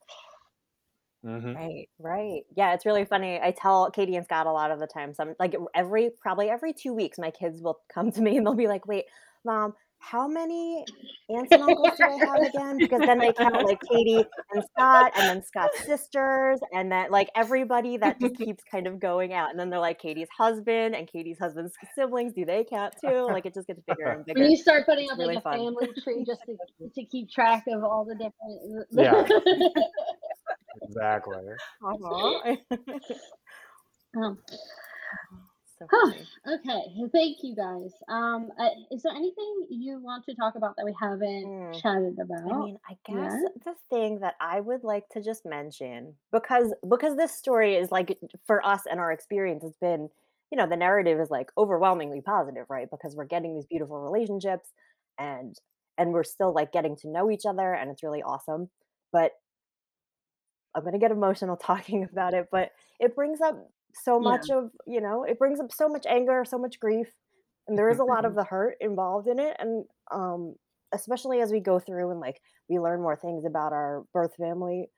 Hmm 1.24 1.54
Right. 1.54 1.88
Right. 1.98 2.42
Yeah, 2.56 2.74
it's 2.74 2.84
really 2.86 3.04
funny. 3.04 3.40
I 3.40 3.52
tell 3.52 3.90
Katie 3.90 4.16
and 4.16 4.24
Scott 4.24 4.46
a 4.46 4.52
lot 4.52 4.70
of 4.70 4.78
the 4.80 4.86
time. 4.86 5.14
Some 5.14 5.34
like 5.38 5.54
every 5.74 6.10
probably 6.20 6.50
every 6.50 6.72
two 6.72 6.92
weeks, 6.92 7.18
my 7.18 7.30
kids 7.30 7.62
will 7.62 7.80
come 7.92 8.10
to 8.12 8.22
me 8.22 8.36
and 8.36 8.46
they'll 8.46 8.54
be 8.54 8.66
like, 8.68 8.86
"Wait, 8.86 9.04
mom, 9.44 9.74
how 9.98 10.26
many 10.28 10.86
aunts 11.30 11.52
and 11.52 11.62
uncles 11.62 11.96
do 11.96 12.04
I 12.04 12.16
have 12.16 12.42
again?" 12.42 12.80
Because 12.80 13.04
then 13.06 13.20
they 13.20 13.32
count 13.32 13.62
like 13.62 13.78
Katie 13.90 14.24
and 14.52 14.64
Scott, 14.72 15.12
and 15.16 15.28
then 15.28 15.42
Scott's 15.42 15.78
sisters, 15.86 16.60
and 16.72 16.90
then 16.90 17.10
like 17.10 17.28
everybody 17.36 17.96
that 17.98 18.20
just 18.20 18.36
keeps 18.36 18.62
kind 18.70 18.86
of 18.86 18.98
going 19.00 19.32
out. 19.32 19.50
And 19.50 19.58
then 19.58 19.70
they're 19.70 19.78
like 19.80 20.00
Katie's 20.00 20.28
husband 20.36 20.94
and 20.94 21.06
Katie's 21.10 21.38
husband's 21.38 21.72
siblings. 21.94 22.32
Do 22.34 22.44
they 22.44 22.64
count 22.64 22.94
too? 23.00 23.26
Like 23.30 23.46
it 23.46 23.54
just 23.54 23.66
gets 23.68 23.80
bigger 23.86 24.10
and 24.10 24.24
bigger. 24.26 24.40
When 24.40 24.50
you 24.50 24.56
start 24.56 24.86
putting 24.86 25.04
It's 25.04 25.12
up 25.12 25.18
really 25.18 25.36
like 25.36 25.44
a 25.44 25.48
fun. 25.48 25.58
family 25.58 25.88
tree 26.02 26.24
just 26.26 26.42
to, 26.46 26.56
to 26.94 27.04
keep 27.06 27.30
track 27.30 27.64
of 27.68 27.84
all 27.84 28.04
the 28.04 28.14
different. 28.14 28.88
Yeah. 28.90 29.28
Exactly. 30.82 31.42
Uh-huh. 31.82 32.56
um, 34.16 34.38
so 35.78 35.86
Huh. 35.90 36.12
okay, 36.46 36.82
thank 37.12 37.38
you 37.42 37.54
guys. 37.54 37.92
Um, 38.08 38.50
uh, 38.58 38.68
is 38.90 39.02
there 39.02 39.12
anything 39.12 39.66
you 39.68 39.98
want 40.00 40.24
to 40.26 40.34
talk 40.34 40.54
about 40.54 40.76
that 40.76 40.84
we 40.84 40.94
haven't 40.98 41.46
Mm. 41.46 41.80
chatted 41.82 42.18
about? 42.18 42.52
I 42.52 42.58
mean, 42.58 42.78
I 42.88 42.96
guess 43.06 43.16
Yeah. 43.16 43.48
the 43.64 43.74
thing 43.90 44.20
that 44.20 44.34
I 44.40 44.60
would 44.60 44.82
like 44.84 45.08
to 45.10 45.22
just 45.22 45.44
mention 45.44 46.14
because 46.32 46.72
because 46.88 47.16
this 47.16 47.32
story 47.32 47.74
is 47.76 47.90
like 47.92 48.18
for 48.46 48.64
us 48.64 48.82
and 48.90 48.98
our 49.00 49.12
experience 49.12 49.62
has 49.62 49.76
been, 49.80 50.08
you 50.50 50.58
know, 50.58 50.66
the 50.66 50.76
narrative 50.76 51.20
is 51.20 51.30
like 51.30 51.50
overwhelmingly 51.58 52.20
positive, 52.22 52.66
right? 52.70 52.88
Because 52.90 53.14
we're 53.14 53.24
getting 53.24 53.54
these 53.54 53.66
beautiful 53.66 53.98
relationships 54.00 54.70
and 55.18 55.56
and 55.98 56.12
we're 56.12 56.24
still 56.24 56.52
like 56.52 56.72
getting 56.72 56.96
to 56.96 57.08
know 57.08 57.30
each 57.30 57.46
other 57.46 57.74
and 57.74 57.90
it's 57.90 58.02
really 58.02 58.22
awesome. 58.22 58.70
But 59.12 59.32
I'm 60.74 60.82
going 60.82 60.92
to 60.92 60.98
get 60.98 61.10
emotional 61.10 61.56
talking 61.60 62.04
about 62.04 62.34
it, 62.34 62.48
but 62.50 62.72
it 63.00 63.14
brings 63.14 63.40
up 63.40 63.56
so 63.94 64.18
Yeah. 64.18 64.44
much 64.44 64.50
of, 64.50 64.70
you 64.86 65.00
know, 65.00 65.24
it 65.24 65.38
brings 65.38 65.60
up 65.60 65.72
so 65.72 65.88
much 65.88 66.06
anger, 66.06 66.44
so 66.44 66.58
much 66.58 66.80
grief, 66.80 67.14
and 67.66 67.78
there 67.78 67.90
is 67.90 67.98
a 67.98 68.04
lot 68.04 68.24
of 68.24 68.34
Mhm. 68.34 68.36
the 68.36 68.44
hurt 68.44 68.76
involved 68.80 69.26
in 69.26 69.38
it 69.38 69.56
and 69.58 69.86
um 70.12 70.54
especially 70.92 71.40
as 71.40 71.50
we 71.50 71.60
go 71.60 71.78
through 71.78 72.10
and 72.10 72.20
like 72.20 72.40
we 72.68 72.78
learn 72.78 73.00
more 73.00 73.16
things 73.16 73.44
about 73.44 73.72
our 73.72 74.04
birth 74.12 74.34
family 74.36 74.90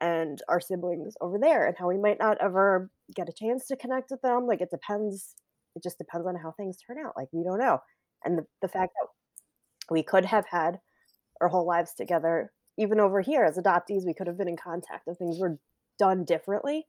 and 0.00 0.42
our 0.48 0.60
siblings 0.60 1.14
over 1.20 1.38
there 1.38 1.66
and 1.66 1.76
how 1.78 1.86
we 1.88 1.98
might 1.98 2.18
not 2.18 2.38
ever 2.40 2.90
get 3.14 3.28
a 3.28 3.32
chance 3.32 3.66
to 3.66 3.76
connect 3.76 4.10
with 4.10 4.20
them 4.22 4.46
like 4.46 4.60
it 4.60 4.70
depends 4.70 5.34
it 5.76 5.82
just 5.82 5.98
depends 5.98 6.26
on 6.26 6.34
how 6.36 6.50
things 6.52 6.78
turn 6.78 6.98
out 6.98 7.12
like 7.16 7.28
we 7.32 7.44
don't 7.44 7.58
know 7.58 7.78
and 8.24 8.38
the, 8.38 8.46
the 8.62 8.68
fact 8.68 8.92
that 9.00 9.08
we 9.90 10.02
could 10.02 10.24
have 10.24 10.46
had 10.46 10.80
our 11.42 11.48
whole 11.48 11.66
lives 11.66 11.94
together 11.94 12.53
even 12.78 13.00
over 13.00 13.20
here 13.20 13.44
as 13.44 13.58
adoptees 13.58 14.06
we 14.06 14.14
could 14.14 14.26
have 14.26 14.38
been 14.38 14.48
in 14.48 14.56
contact 14.56 15.08
if 15.08 15.18
things 15.18 15.38
were 15.40 15.58
done 15.98 16.24
differently 16.24 16.86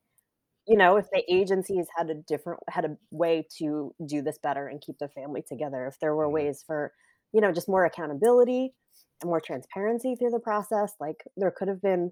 you 0.68 0.78
know 0.78 0.98
if 0.98 1.10
the 1.12 1.24
agencies 1.34 1.88
had 1.96 2.10
a 2.10 2.16
different 2.16 2.60
had 2.70 2.86
a 2.86 2.98
way 3.12 3.48
to 3.58 3.94
do 4.06 4.22
this 4.22 4.38
better 4.40 4.68
and 4.68 4.82
keep 4.82 4.98
the 5.00 5.10
family 5.10 5.44
together 5.48 5.86
if 5.88 6.00
there 6.00 6.16
were 6.16 6.30
Mhm. 6.30 6.30
ways 6.30 6.64
for 6.66 6.94
you 7.34 7.42
know 7.42 7.52
just 7.52 7.70
more 7.70 7.86
accountability 7.86 8.74
and 9.22 9.30
more 9.30 9.42
transparency 9.42 10.16
through 10.16 10.32
the 10.32 10.40
process 10.40 10.94
like 11.00 11.24
there 11.38 11.52
could 11.52 11.68
have 11.68 11.82
been 11.82 12.12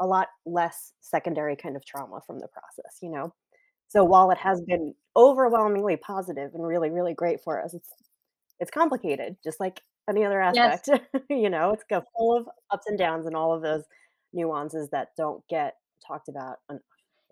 a 0.00 0.06
lot 0.06 0.28
less 0.46 0.92
secondary 1.00 1.56
kind 1.56 1.76
of 1.76 1.84
trauma 1.86 2.20
from 2.26 2.40
the 2.40 2.48
process 2.48 2.98
you 3.02 3.10
know 3.10 3.34
so 3.88 4.04
while 4.04 4.30
it 4.30 4.38
has 4.38 4.62
been 4.62 4.94
overwhelmingly 5.16 5.96
positive 5.96 6.52
and 6.54 6.66
really 6.66 6.90
really 6.90 7.14
great 7.14 7.40
for 7.42 7.62
us 7.62 7.74
it's 7.74 7.90
it's 8.60 8.70
complicated 8.70 9.36
just 9.44 9.60
like 9.60 9.82
any 10.08 10.24
other 10.24 10.40
Yes. 10.50 10.74
aspect 10.74 10.88
you 11.30 11.50
know 11.50 11.72
it's 11.72 11.84
got 11.88 12.04
full 12.16 12.36
of 12.36 12.48
ups 12.70 12.86
and 12.86 12.98
downs 12.98 13.26
and 13.26 13.36
all 13.36 13.54
of 13.54 13.62
those 13.62 13.84
nuances 14.32 14.88
that 14.90 15.08
don't 15.16 15.42
get 15.48 15.74
talked 16.06 16.28
about 16.28 16.58
enough 16.70 16.82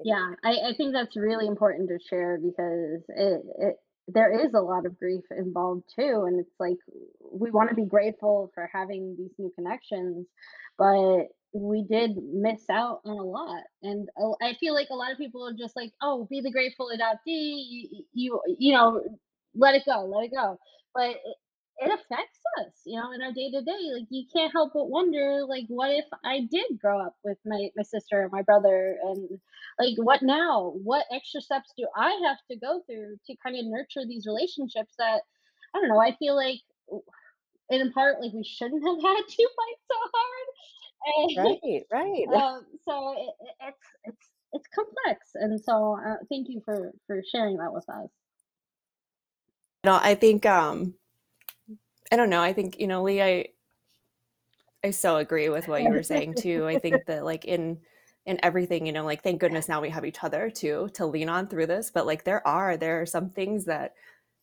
I 0.00 0.04
think. 0.04 0.08
Yeah, 0.08 0.34
I, 0.44 0.70
I 0.70 0.74
think 0.76 0.92
that's 0.92 1.16
really 1.16 1.46
important 1.46 1.88
to 1.88 1.98
share 2.08 2.38
because 2.38 3.02
it, 3.08 3.42
it 3.58 3.76
there 4.08 4.32
is 4.44 4.52
a 4.52 4.60
lot 4.60 4.84
of 4.84 4.98
grief 4.98 5.22
involved 5.30 5.84
too, 5.94 6.24
and 6.26 6.40
it's 6.40 6.54
like 6.58 6.78
we 7.32 7.50
want 7.52 7.70
to 7.70 7.76
be 7.76 7.84
grateful 7.84 8.50
for 8.54 8.68
having 8.72 9.14
these 9.16 9.30
new 9.38 9.52
connections, 9.54 10.26
but 10.76 11.26
we 11.54 11.84
did 11.88 12.16
miss 12.16 12.68
out 12.68 13.00
on 13.04 13.16
a 13.16 13.22
lot, 13.22 13.62
and 13.82 14.08
uh, 14.20 14.32
I 14.42 14.54
feel 14.58 14.74
like 14.74 14.88
a 14.90 14.96
lot 14.96 15.12
of 15.12 15.18
people 15.18 15.46
are 15.46 15.52
just 15.56 15.76
like, 15.76 15.92
"Oh, 16.02 16.26
be 16.28 16.40
the 16.40 16.50
grateful 16.50 16.90
adoptee," 16.92 17.64
you 17.90 18.04
you, 18.12 18.40
you 18.58 18.72
know, 18.72 19.02
let 19.54 19.76
it 19.76 19.84
go, 19.86 20.04
let 20.04 20.24
it 20.24 20.32
go, 20.32 20.58
but 20.94 21.16
it, 21.78 21.86
affects 21.92 22.40
us, 22.60 22.72
you 22.84 23.00
know, 23.00 23.12
in 23.12 23.22
our 23.22 23.32
day 23.32 23.50
to 23.50 23.62
day. 23.62 23.90
Like 23.94 24.06
you 24.10 24.24
can't 24.34 24.52
help 24.52 24.72
but 24.74 24.88
wonder, 24.90 25.40
like, 25.48 25.64
what 25.68 25.90
if 25.90 26.04
I 26.24 26.46
did 26.50 26.78
grow 26.80 27.00
up 27.00 27.16
with 27.24 27.38
my 27.44 27.70
my 27.76 27.82
sister 27.82 28.22
and 28.22 28.32
my 28.32 28.42
brother, 28.42 28.96
and 29.02 29.28
like 29.78 29.96
what 29.96 30.22
now 30.22 30.72
what 30.82 31.04
extra 31.12 31.40
steps 31.40 31.72
do 31.76 31.86
i 31.96 32.10
have 32.26 32.38
to 32.50 32.56
go 32.56 32.82
through 32.86 33.16
to 33.26 33.34
kind 33.44 33.58
of 33.58 33.64
nurture 33.66 34.06
these 34.06 34.26
relationships 34.26 34.94
that 34.98 35.22
i 35.74 35.78
don't 35.80 35.88
know 35.88 36.00
i 36.00 36.14
feel 36.18 36.36
like 36.36 36.60
in 37.70 37.92
part 37.92 38.20
like 38.20 38.32
we 38.32 38.44
shouldn't 38.44 38.84
have 38.86 39.02
had 39.02 39.22
to 39.28 39.48
fight 39.56 39.78
so 39.90 39.98
hard 40.14 40.48
and 41.16 41.58
right 41.62 41.82
right 41.92 42.26
um, 42.42 42.66
so 42.88 43.14
it, 43.16 43.34
it- 43.40 43.56
it's 43.68 43.86
it's 44.04 44.30
it's 44.52 44.68
complex 44.74 45.30
and 45.34 45.60
so 45.60 45.98
uh, 46.06 46.16
thank 46.28 46.48
you 46.48 46.60
for 46.64 46.92
for 47.06 47.22
sharing 47.32 47.56
that 47.56 47.72
with 47.72 47.88
us 47.88 48.10
No, 49.84 49.98
I 50.00 50.14
think 50.14 50.46
um 50.46 50.94
I 52.12 52.16
don't 52.16 52.30
know. 52.30 52.42
I 52.42 52.52
think, 52.52 52.78
you 52.78 52.86
know, 52.86 53.02
Lee, 53.02 53.22
I 53.22 53.46
I 54.84 54.90
so 54.90 55.16
agree 55.16 55.48
with 55.48 55.68
what 55.68 55.82
you 55.82 55.90
were 55.90 56.02
saying 56.02 56.34
too. 56.34 56.66
I 56.66 56.78
think 56.78 57.06
that 57.06 57.24
like 57.24 57.44
in 57.44 57.80
in 58.26 58.38
everything, 58.44 58.86
you 58.86 58.92
know, 58.92 59.04
like 59.04 59.22
thank 59.22 59.40
goodness 59.40 59.68
now 59.68 59.80
we 59.80 59.90
have 59.90 60.04
each 60.04 60.22
other 60.22 60.50
too 60.50 60.90
to 60.94 61.06
lean 61.06 61.28
on 61.28 61.48
through 61.48 61.66
this. 61.66 61.90
But 61.90 62.06
like 62.06 62.24
there 62.24 62.46
are 62.46 62.76
there 62.76 63.00
are 63.00 63.06
some 63.06 63.30
things 63.30 63.64
that 63.66 63.94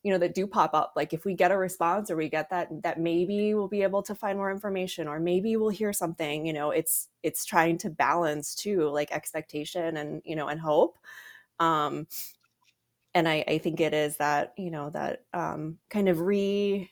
you 0.02 0.10
know 0.12 0.18
that 0.18 0.34
do 0.34 0.46
pop 0.46 0.74
up. 0.74 0.94
Like 0.96 1.12
if 1.12 1.24
we 1.24 1.34
get 1.34 1.52
a 1.52 1.58
response 1.58 2.10
or 2.10 2.16
we 2.16 2.28
get 2.28 2.50
that 2.50 2.68
that 2.82 2.98
maybe 2.98 3.54
we'll 3.54 3.68
be 3.68 3.82
able 3.82 4.02
to 4.04 4.14
find 4.14 4.38
more 4.38 4.50
information 4.50 5.06
or 5.08 5.20
maybe 5.20 5.56
we'll 5.56 5.68
hear 5.70 5.92
something. 5.92 6.46
You 6.46 6.54
know, 6.54 6.70
it's 6.72 7.08
it's 7.22 7.44
trying 7.44 7.78
to 7.78 7.90
balance 7.90 8.54
too 8.54 8.88
like 8.88 9.12
expectation 9.12 9.96
and 9.98 10.22
you 10.24 10.36
know 10.36 10.48
and 10.48 10.60
hope. 10.60 10.98
Um, 11.60 12.08
and 13.14 13.28
I 13.28 13.44
I 13.48 13.58
think 13.58 13.80
it 13.80 13.94
is 13.94 14.16
that 14.18 14.54
you 14.56 14.70
know 14.70 14.90
that 14.90 15.24
um, 15.34 15.78
kind 15.90 16.08
of 16.08 16.20
re 16.20 16.90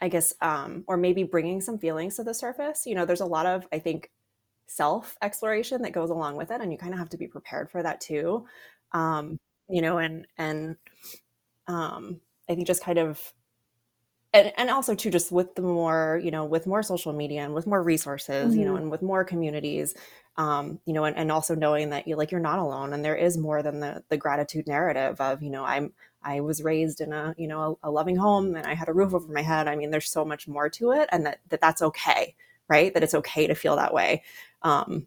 I 0.00 0.08
guess, 0.08 0.32
um, 0.40 0.84
or 0.86 0.96
maybe 0.96 1.24
bringing 1.24 1.60
some 1.60 1.78
feelings 1.78 2.16
to 2.16 2.24
the 2.24 2.34
surface. 2.34 2.86
You 2.86 2.94
know, 2.94 3.04
there's 3.04 3.20
a 3.20 3.26
lot 3.26 3.46
of, 3.46 3.66
I 3.72 3.78
think, 3.78 4.10
self 4.66 5.16
exploration 5.22 5.82
that 5.82 5.92
goes 5.92 6.10
along 6.10 6.36
with 6.36 6.50
it, 6.50 6.60
and 6.60 6.72
you 6.72 6.78
kind 6.78 6.92
of 6.92 6.98
have 7.00 7.10
to 7.10 7.16
be 7.18 7.26
prepared 7.28 7.70
for 7.70 7.82
that 7.82 8.00
too. 8.00 8.46
Um, 8.92 9.38
you 9.68 9.82
know, 9.82 9.98
and 9.98 10.26
and 10.38 10.76
um, 11.66 12.20
I 12.48 12.54
think 12.54 12.66
just 12.66 12.82
kind 12.84 12.98
of 12.98 13.20
and, 14.38 14.52
and 14.56 14.70
also 14.70 14.94
too 14.94 15.10
just 15.10 15.32
with 15.32 15.54
the 15.54 15.62
more 15.62 16.20
you 16.22 16.30
know 16.30 16.44
with 16.44 16.66
more 16.66 16.82
social 16.82 17.12
media 17.12 17.42
and 17.44 17.54
with 17.54 17.66
more 17.66 17.82
resources 17.82 18.56
you 18.56 18.64
know 18.64 18.74
Mhm. 18.74 18.78
and 18.78 18.90
with 18.90 19.02
more 19.02 19.24
communities 19.24 19.94
um 20.36 20.80
you 20.86 20.92
know 20.92 21.04
and, 21.04 21.16
and 21.16 21.30
also 21.32 21.54
knowing 21.54 21.90
that 21.90 22.06
you 22.08 22.16
like 22.16 22.30
you're 22.30 22.40
not 22.40 22.58
alone 22.58 22.92
and 22.92 23.04
there 23.04 23.16
is 23.16 23.36
more 23.38 23.62
than 23.62 23.80
the 23.80 24.02
the 24.08 24.16
gratitude 24.16 24.66
narrative 24.66 25.20
of 25.20 25.42
you 25.42 25.50
know 25.50 25.64
i'm 25.64 25.92
i 26.22 26.40
was 26.40 26.62
raised 26.62 27.00
in 27.00 27.12
a 27.12 27.34
you 27.38 27.48
know 27.48 27.78
a, 27.82 27.88
a 27.88 27.90
loving 27.90 28.16
home 28.16 28.54
and 28.56 28.66
i 28.66 28.74
had 28.74 28.88
a 28.88 28.92
roof 28.92 29.14
over 29.14 29.32
my 29.32 29.42
head. 29.42 29.68
I 29.68 29.76
mean 29.76 29.90
there's 29.90 30.10
so 30.10 30.24
much 30.24 30.48
more 30.48 30.68
to 30.70 30.92
it 30.92 31.08
and 31.12 31.26
that, 31.26 31.40
that 31.50 31.60
that's 31.60 31.82
okay 31.82 32.34
right? 32.70 32.92
That 32.92 33.02
it's 33.02 33.14
okay 33.14 33.46
to 33.46 33.54
feel 33.54 33.76
that 33.76 33.94
way. 33.94 34.22
Um 34.62 35.06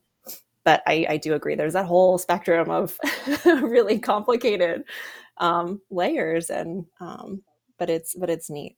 but 0.63 0.83
I, 0.87 1.05
I 1.09 1.17
do 1.17 1.33
agree 1.33 1.55
there's 1.55 1.73
that 1.73 1.85
whole 1.85 2.17
spectrum 2.17 2.69
of 2.69 2.97
really 3.45 3.99
complicated 3.99 4.83
um, 5.37 5.81
layers 5.89 6.49
and 6.49 6.85
um, 6.99 7.41
but 7.79 7.89
it's 7.89 8.15
but 8.15 8.29
it's 8.29 8.49
neat 8.49 8.77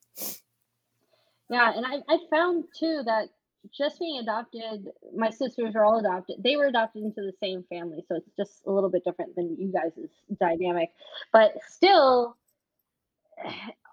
Yeah, 1.53 1.71
and 1.75 1.85
I, 1.85 1.97
I 2.09 2.17
found 2.31 2.63
too 2.75 3.03
that 3.05 3.29
just 3.71 3.99
being 3.99 4.17
adopted, 4.17 4.87
my 5.15 5.29
sisters 5.29 5.75
are 5.75 5.85
all 5.85 5.99
adopted. 5.99 6.37
They 6.43 6.55
were 6.55 6.65
adopted 6.65 7.03
into 7.03 7.21
the 7.21 7.33
same 7.39 7.63
family, 7.69 8.03
so 8.07 8.15
it's 8.15 8.31
just 8.35 8.63
a 8.65 8.71
little 8.71 8.89
bit 8.89 9.03
different 9.05 9.35
than 9.35 9.55
you 9.59 9.71
guys' 9.71 10.09
dynamic. 10.39 10.89
But 11.31 11.53
still, 11.69 12.37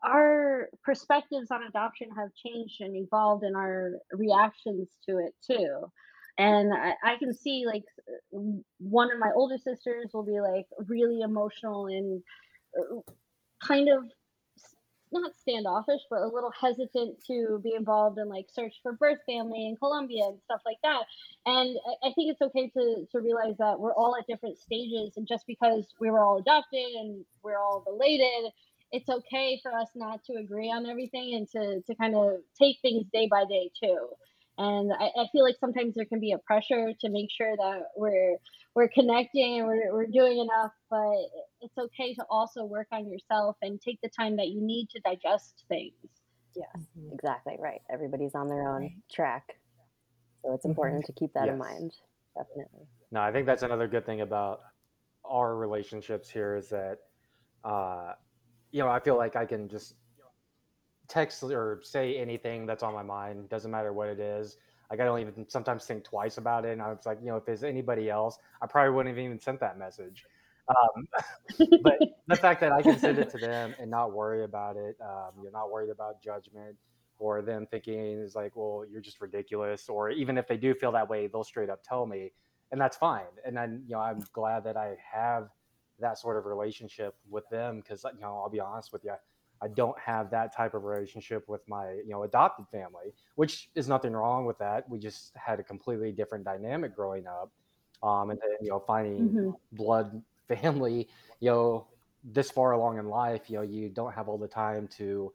our 0.03 0.71
perspectives 0.83 1.51
on 1.51 1.65
adoption 1.65 2.09
have 2.17 2.31
changed 2.35 2.81
and 2.81 2.97
evolved, 2.97 3.45
and 3.45 3.55
our 3.55 3.93
reactions 4.11 4.89
to 5.07 5.19
it 5.19 5.35
too. 5.47 5.93
And 6.39 6.73
I, 6.73 6.95
I 7.05 7.17
can 7.19 7.35
see 7.35 7.67
like 7.67 7.85
one 8.79 9.13
of 9.13 9.19
my 9.19 9.33
older 9.37 9.59
sisters 9.59 10.13
will 10.15 10.25
be 10.25 10.41
like 10.41 10.65
really 10.89 11.21
emotional 11.21 11.89
and 11.89 12.23
uh, 12.79 13.01
kind 13.63 13.91
of 13.91 14.05
not 15.13 15.33
standoffish, 15.37 16.01
but 16.11 16.21
a 16.23 16.29
little 16.29 16.53
hesitant 16.59 17.23
to 17.27 17.61
be 17.63 17.75
involved 17.75 18.19
in 18.19 18.29
like 18.29 18.47
search 18.53 18.75
for 18.83 18.93
birth 18.93 19.19
family 19.27 19.67
in 19.67 19.77
Colombia 19.77 20.25
and 20.27 20.41
stuff 20.45 20.61
like 20.65 20.79
that. 20.83 21.05
And 21.47 21.77
I, 22.05 22.13
think 22.15 22.33
it's 22.33 22.43
okay 22.43 22.69
to 22.71 23.07
to 23.13 23.21
realize 23.21 23.57
that 23.59 23.79
we're 23.79 23.95
all 23.95 24.17
at 24.19 24.27
different 24.27 24.59
stages, 24.59 25.17
and 25.17 25.27
just 25.27 25.47
because 25.47 25.87
we 26.01 26.11
were 26.11 26.21
all 26.25 26.39
adopted 26.39 26.93
and 27.01 27.25
we're 27.43 27.59
all 27.59 27.85
related, 27.87 28.53
it's 28.93 29.09
okay 29.09 29.61
for 29.63 29.73
us 29.73 29.89
not 29.95 30.25
to 30.25 30.35
agree 30.35 30.71
on 30.71 30.87
everything 30.87 31.35
and 31.35 31.49
to 31.51 31.83
to 31.87 31.95
kind 31.97 32.15
of 32.15 32.41
take 32.59 32.79
things 32.83 33.07
day 33.13 33.29
by 33.31 33.45
day 33.45 33.71
too. 33.83 34.09
And 34.59 34.93
I, 34.93 35.07
I 35.23 35.27
feel 35.33 35.45
like 35.45 35.57
sometimes 35.59 35.95
there 35.95 36.05
can 36.05 36.21
be 36.21 36.33
a 36.33 36.39
pressure 36.39 36.93
to 37.01 37.09
make 37.09 37.31
sure 37.31 37.57
that 37.57 37.83
we're 37.97 38.37
we're 38.75 38.89
connecting 38.89 39.59
and 39.61 39.67
we're, 39.67 39.93
we're 39.93 40.07
doing 40.07 40.39
enough, 40.39 40.73
but 40.91 41.17
it's 41.61 41.77
okay 41.79 42.15
to 42.15 42.25
also 42.31 42.65
work 42.65 42.89
on 42.93 43.09
yourself 43.09 43.57
and 43.63 43.81
take 43.81 44.01
the 44.03 44.09
time 44.09 44.37
that 44.37 44.49
you 44.49 44.61
need 44.61 44.89
to 44.91 45.01
digest 45.01 45.65
things. 45.69 45.95
Yes, 46.57 46.89
exactly 47.13 47.57
right. 47.59 47.81
Everybody's 47.91 48.35
on 48.35 48.49
their 48.49 48.69
own 48.69 48.83
Right. 48.83 48.93
track. 49.11 49.61
So 50.45 50.55
it's 50.55 50.65
Mhm. 50.65 50.71
important 50.71 51.05
to 51.07 51.13
keep 51.13 51.33
that 51.35 51.49
in 51.49 51.59
mind. 51.59 51.93
Definitely. 52.37 52.87
No, 53.11 53.21
I 53.21 53.33
think 53.33 53.47
that's 53.47 53.63
another 53.63 53.89
good 53.89 54.07
thing 54.07 54.21
about 54.21 54.61
our 55.25 55.57
relationships 55.57 56.29
here 56.31 56.57
is 56.57 56.69
that, 56.71 56.99
uh, 57.65 58.15
you 58.73 58.83
know, 58.83 58.89
I 58.89 59.01
feel 59.01 59.17
like 59.17 59.37
I 59.37 59.45
can 59.47 59.69
just 59.69 59.95
text 61.09 61.43
or 61.43 61.81
say 61.83 62.17
anything 62.17 62.67
that's 62.67 62.83
on 62.83 62.95
my 62.95 63.03
mind. 63.03 63.49
Doesn't 63.49 63.71
matter 63.71 63.93
what 63.93 64.09
it 64.09 64.21
is. 64.21 64.57
Like 64.91 65.01
I 65.01 65.05
don't 65.05 65.21
even 65.21 65.49
sometimes 65.49 65.87
think 65.87 66.05
twice 66.05 66.39
about 66.39 66.65
it. 66.65 66.73
And 66.73 66.83
I 66.83 66.89
was 66.89 67.05
like, 67.07 67.19
you 67.21 67.27
know, 67.27 67.37
if 67.37 67.45
there's 67.45 67.65
anybody 67.65 68.11
else, 68.11 68.39
I 68.63 68.67
probably 68.67 68.95
wouldn't 68.95 69.17
have 69.17 69.25
even 69.25 69.39
sent 69.41 69.61
that 69.61 69.79
message. 69.79 70.25
Um, 70.71 71.09
but 71.81 71.99
the 72.27 72.37
fact 72.37 72.61
that 72.61 72.73
I 72.73 72.83
can 72.83 72.99
send 72.99 73.19
it 73.19 73.29
to 73.31 73.39
them 73.39 73.75
and 73.79 73.91
not 73.91 74.13
worry 74.13 74.45
about 74.45 74.77
it, 74.77 74.97
um, 75.01 75.33
you're 75.43 75.53
not 75.53 75.71
worried 75.71 75.91
about 75.91 76.23
judgment 76.23 76.77
or 77.19 77.43
them 77.43 77.67
thinking 77.71 78.21
is 78.21 78.35
like, 78.35 78.57
well, 78.57 78.85
you're 78.91 79.01
just 79.03 79.21
ridiculous. 79.21 79.89
Or 79.89 80.11
even 80.11 80.39
if 80.39 80.49
they 80.49 80.57
do 80.57 80.75
feel 80.75 80.93
that 80.93 81.09
way, 81.09 81.27
they'll 81.27 81.45
straight 81.45 81.71
up 81.71 81.83
tell 81.83 82.07
me, 82.07 82.33
and 82.73 82.81
that's 82.81 82.97
fine. 82.97 83.27
And 83.45 83.57
then 83.57 83.85
you 83.87 83.95
know, 83.95 84.01
I'm 84.01 84.27
glad 84.33 84.65
that 84.65 84.77
I 84.77 84.97
have 85.13 85.51
that 85.99 86.19
sort 86.19 86.39
of 86.39 86.47
relationship 86.47 87.17
with 87.29 87.49
them 87.51 87.81
because 87.81 88.05
you 88.05 88.21
know, 88.21 88.39
I'll 88.39 88.49
be 88.51 88.61
honest 88.61 88.93
with 88.93 89.05
you, 89.05 89.15
I 89.63 89.69
don't 89.69 89.99
have 89.99 90.31
that 90.31 90.55
type 90.57 90.75
of 90.75 90.85
relationship 90.85 91.47
with 91.49 91.61
my 91.69 91.93
you 91.93 92.09
know 92.11 92.23
adopted 92.23 92.69
family, 92.69 93.15
which 93.37 93.71
is 93.75 93.89
nothing 93.89 94.13
wrong 94.13 94.47
with 94.47 94.59
that. 94.59 94.89
We 94.89 94.99
just 94.99 95.37
had 95.37 95.61
a 95.61 95.63
completely 95.63 96.13
different 96.13 96.45
dynamic 96.45 96.97
growing 96.97 97.27
up, 97.27 97.53
um, 98.03 98.31
and 98.31 98.41
then 98.41 98.51
you 98.63 98.71
know 98.71 98.81
finding 98.81 99.33
Mhm. 99.33 99.57
blood 99.73 100.23
family, 100.57 101.09
you 101.41 101.51
know, 101.51 101.87
this 102.25 102.51
far 102.51 102.73
along 102.73 102.99
in 102.99 103.09
life, 103.09 103.49
you 103.49 103.57
know, 103.57 103.63
you 103.63 103.89
don't 103.89 104.13
have 104.13 104.29
all 104.29 104.39
the 104.39 104.49
time 104.49 104.89
to 104.99 105.33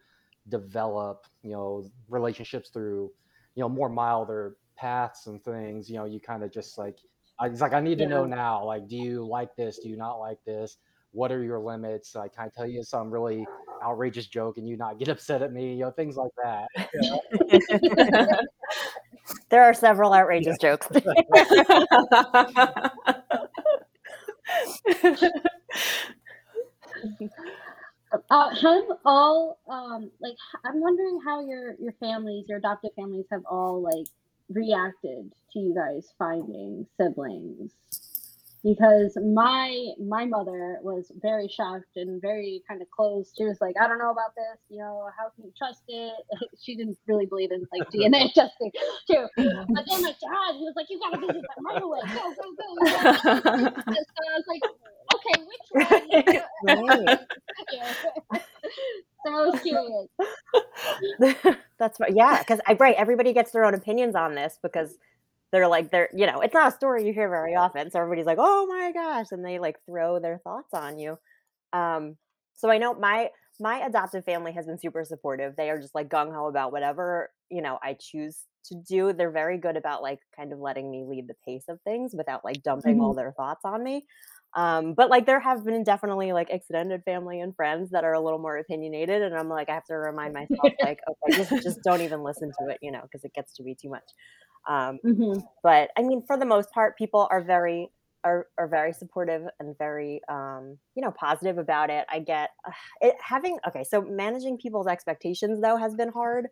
develop, 0.49 1.25
you 1.41 1.51
know, 1.51 1.89
relationships 2.10 2.69
through, 2.69 3.12
you 3.56 3.62
know, 3.62 3.69
more 3.69 3.89
milder 3.89 4.58
paths 4.75 5.28
and 5.28 5.43
things. 5.43 5.89
You 5.89 5.97
know, 5.97 6.06
you 6.06 6.19
kind 6.19 6.43
of 6.43 6.51
just 6.51 6.78
like, 6.78 6.99
I, 7.39 7.47
it's 7.47 7.62
like 7.62 7.73
I 7.73 7.80
need 7.80 7.97
to 7.99 8.08
know 8.08 8.25
now. 8.25 8.63
Like, 8.63 8.88
do 8.88 8.95
you 8.95 9.25
like 9.25 9.56
this? 9.56 9.80
Do 9.80 9.89
you 9.89 9.97
not 9.97 10.15
like 10.15 10.38
this? 10.45 10.78
What 11.12 11.32
are 11.32 11.43
your 11.43 11.60
limits? 11.60 12.13
Like, 12.13 12.36
can 12.36 12.45
I 12.45 12.49
tell 12.49 12.67
you 12.67 12.84
some 12.84 13.10
really 13.10 13.47
outrageous 13.84 14.28
joke 14.28 14.58
and 14.58 14.67
you 14.67 14.78
not 14.78 14.99
get 14.99 15.08
upset 15.08 15.41
at 15.41 15.51
me? 15.51 15.73
You 15.73 15.86
know, 15.86 15.91
things 15.91 16.17
like 16.17 16.32
that. 16.43 16.67
you 17.82 17.89
know? 18.12 18.28
There 19.49 19.63
are 19.63 19.73
several 19.73 20.13
outrageous 20.13 20.58
jokes. 20.60 20.88
Uh, 28.30 28.50
have 28.56 28.86
all 29.06 29.60
um 29.68 30.12
like 30.22 30.36
I'm 30.64 30.80
wondering 30.80 31.20
how 31.26 31.42
your 31.46 31.76
your 31.80 31.94
families, 31.94 32.46
your 32.48 32.60
adopted 32.60 32.92
families, 32.96 33.26
have 33.32 33.44
all 33.50 33.82
like 33.82 34.08
reacted 34.50 35.34
to 35.52 35.60
you 35.60 35.74
guys 35.76 36.14
finding 36.18 36.88
siblings. 36.98 37.72
Because 38.65 39.15
my 39.21 39.93
my 40.01 40.25
mother 40.25 40.80
was 40.82 41.12
very 41.21 41.47
shocked 41.47 41.97
and 41.97 42.19
very 42.19 42.63
kind 42.67 42.82
of 42.82 42.89
closed. 42.89 43.36
She 43.38 43.43
was 43.45 43.60
like, 43.62 43.75
I 43.80 43.88
don't 43.88 43.99
know 43.99 44.10
about 44.10 44.34
this. 44.36 44.58
You 44.69 44.80
know, 44.80 45.08
how 45.15 45.30
can 45.36 45.45
you 45.45 45.54
trust 45.56 45.84
it? 45.88 46.13
she 46.63 46.75
didn't 46.75 46.97
really 47.08 47.28
believe 47.28 47.51
in 47.51 47.67
like 47.71 47.88
DNA 47.93 48.34
testing 48.34 48.71
too. 49.08 49.28
But 49.38 49.86
then 49.88 50.01
my 50.01 50.15
dad, 50.17 50.56
he 50.58 50.65
was 50.65 50.73
like, 50.75 50.88
you 50.89 50.99
gotta 50.99 51.19
visit 51.19 51.43
them 51.43 51.65
right 51.65 51.84
away. 51.84 51.99
Go 52.08 52.34
go 52.34 52.56
go. 52.58 52.65
So 52.86 54.21
I 54.25 54.34
was 54.34 54.47
like, 54.47 54.63
okay, 55.13 55.36
which 55.45 55.67
one? 55.71 57.06
right. 57.08 57.19
So 59.25 59.34
I 59.34 59.47
was 59.47 59.62
curious. 59.62 60.08
That's 61.78 61.99
right. 61.99 62.13
Yeah, 62.15 62.39
because 62.39 62.60
I 62.67 62.73
right, 62.73 62.95
everybody 62.97 63.34
gets 63.34 63.51
their 63.51 63.65
own 63.65 63.73
opinions 63.73 64.15
on 64.15 64.36
this 64.36 64.58
because 64.62 64.97
they're 65.56 65.68
like 65.70 65.91
they're 65.91 66.10
you 66.15 66.28
know, 66.28 66.41
it's 66.41 66.54
not 66.54 66.74
a 66.74 66.76
story 66.76 67.08
you 67.08 67.13
hear 67.13 67.30
very 67.30 67.56
often. 67.56 67.91
So 67.91 68.00
everybody's 68.00 68.28
like, 68.28 68.38
oh 68.39 68.68
my 68.68 68.91
gosh, 68.94 69.28
and 69.32 69.46
they 69.46 69.60
like 69.60 69.78
throw 69.88 70.20
their 70.20 70.39
thoughts 70.39 70.74
on 70.74 71.00
you. 71.00 71.18
Um, 71.74 72.18
so 72.56 72.70
I 72.70 72.78
know 72.78 72.94
my 72.94 73.32
my 73.60 73.80
adoptive 73.86 74.26
family 74.26 74.52
has 74.54 74.65
been 74.65 74.80
super 74.80 75.04
supportive. 75.06 75.56
They 75.56 75.70
are 75.70 75.80
just 75.80 75.96
like 75.96 76.10
gung 76.10 76.34
ho 76.34 76.48
about 76.48 76.72
whatever 76.72 77.32
you 77.50 77.62
know 77.62 77.80
I 77.84 77.96
choose 78.00 78.46
to 78.65 78.76
do. 78.88 79.13
They're 79.13 79.32
very 79.32 79.58
good 79.58 79.78
about 79.78 80.02
like 80.02 80.20
kind 80.36 80.54
of 80.54 80.60
letting 80.60 80.91
me 80.91 81.06
lead 81.08 81.28
the 81.28 81.36
pace 81.46 81.65
of 81.70 81.80
things 81.84 82.13
without 82.18 82.46
like 82.46 82.63
dumping 82.63 83.00
all 83.00 83.13
Mhm. 83.13 83.15
their 83.15 83.34
thoughts 83.34 83.62
on 83.65 83.84
me. 83.84 84.06
Um, 84.56 84.94
but 84.94 85.10
like 85.10 85.26
there 85.26 85.39
have 85.41 85.65
been 85.65 85.84
definitely 85.84 86.32
like 86.32 86.50
extended 86.50 87.04
family 87.04 87.41
and 87.41 87.54
friends 87.56 87.89
that 87.91 88.06
are 88.06 88.13
a 88.13 88.22
little 88.22 88.39
more 88.39 88.58
opinionated, 88.58 89.22
and 89.22 89.36
I'm 89.36 89.50
like 89.50 89.70
I 89.70 89.74
have 89.76 89.86
to 89.86 89.96
remind 89.98 90.34
myself 90.34 90.74
like 90.82 91.00
okay, 91.10 91.36
just 91.36 91.62
just 91.62 91.84
don't 91.84 92.02
even 92.02 92.24
listen 92.24 92.52
to 92.60 92.68
it, 92.70 92.78
you 92.82 92.91
know, 92.91 93.02
because 93.04 93.24
it 93.26 93.34
gets 93.34 93.54
to 93.56 93.63
be 93.63 93.76
too 93.76 93.89
much. 93.89 94.10
Um, 94.67 94.99
hmm 95.04 95.47
but 95.63 95.91
I 95.97 96.04
mean, 96.04 96.23
for 96.28 96.38
the 96.38 96.45
most 96.45 96.71
part, 96.71 96.97
people 96.97 97.28
are 97.32 97.41
very 97.43 97.89
are 98.23 98.47
are 98.58 98.67
very 98.67 98.93
supportive 98.93 99.43
and 99.60 99.78
very 99.78 100.21
um, 100.30 100.80
you 100.95 101.04
know 101.04 101.12
positive 101.12 101.58
about 101.58 101.89
it. 101.89 102.06
I 102.10 102.19
get 102.19 102.51
uh, 102.67 102.71
it 103.01 103.15
having 103.21 103.60
okay, 103.67 103.84
so 103.84 104.01
managing 104.01 104.58
people's 104.58 104.88
expectations 104.88 105.62
though 105.62 105.78
has 105.78 105.95
been 105.95 106.10
hard 106.10 106.47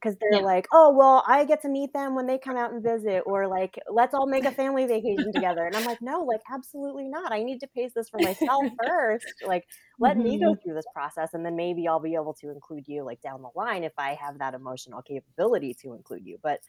because 0.00 0.16
they're 0.20 0.38
Yeah. 0.38 0.42
like, 0.42 0.66
oh 0.72 0.94
well, 0.96 1.24
I 1.26 1.44
get 1.44 1.62
to 1.62 1.68
meet 1.68 1.92
them 1.92 2.14
when 2.14 2.26
they 2.26 2.38
come 2.38 2.56
out 2.56 2.72
and 2.72 2.82
visit, 2.82 3.22
or 3.26 3.48
like 3.48 3.78
let's 3.90 4.14
all 4.14 4.26
make 4.28 4.44
a 4.46 4.52
family 4.52 4.86
vacation 4.86 5.32
together, 5.32 5.66
and 5.66 5.76
I'm 5.76 5.84
like, 5.84 5.98
no, 6.00 6.22
like 6.24 6.40
absolutely 6.52 7.08
not. 7.08 7.32
I 7.32 7.42
need 7.42 7.60
to 7.60 7.66
pace 7.68 7.92
this 7.94 8.08
for 8.10 8.20
myself 8.20 8.68
first. 8.78 9.36
Like 9.42 9.64
let 9.98 10.16
me 10.18 10.38
go 10.38 10.46
hmm 10.46 10.58
through 10.62 10.74
this 10.74 10.86
process, 10.86 11.30
and 11.34 11.44
then 11.44 11.56
maybe 11.56 11.88
I'll 11.88 12.00
be 12.00 12.14
able 12.14 12.34
to 12.34 12.50
include 12.50 12.86
you 12.86 13.02
like 13.04 13.20
down 13.20 13.42
the 13.42 13.50
line 13.56 13.84
if 13.84 13.92
I 13.98 14.14
have 14.14 14.38
that 14.38 14.54
emotional 14.54 15.02
capability 15.02 15.74
to 15.82 15.94
include 15.94 16.24
you, 16.26 16.38
but 16.42 16.60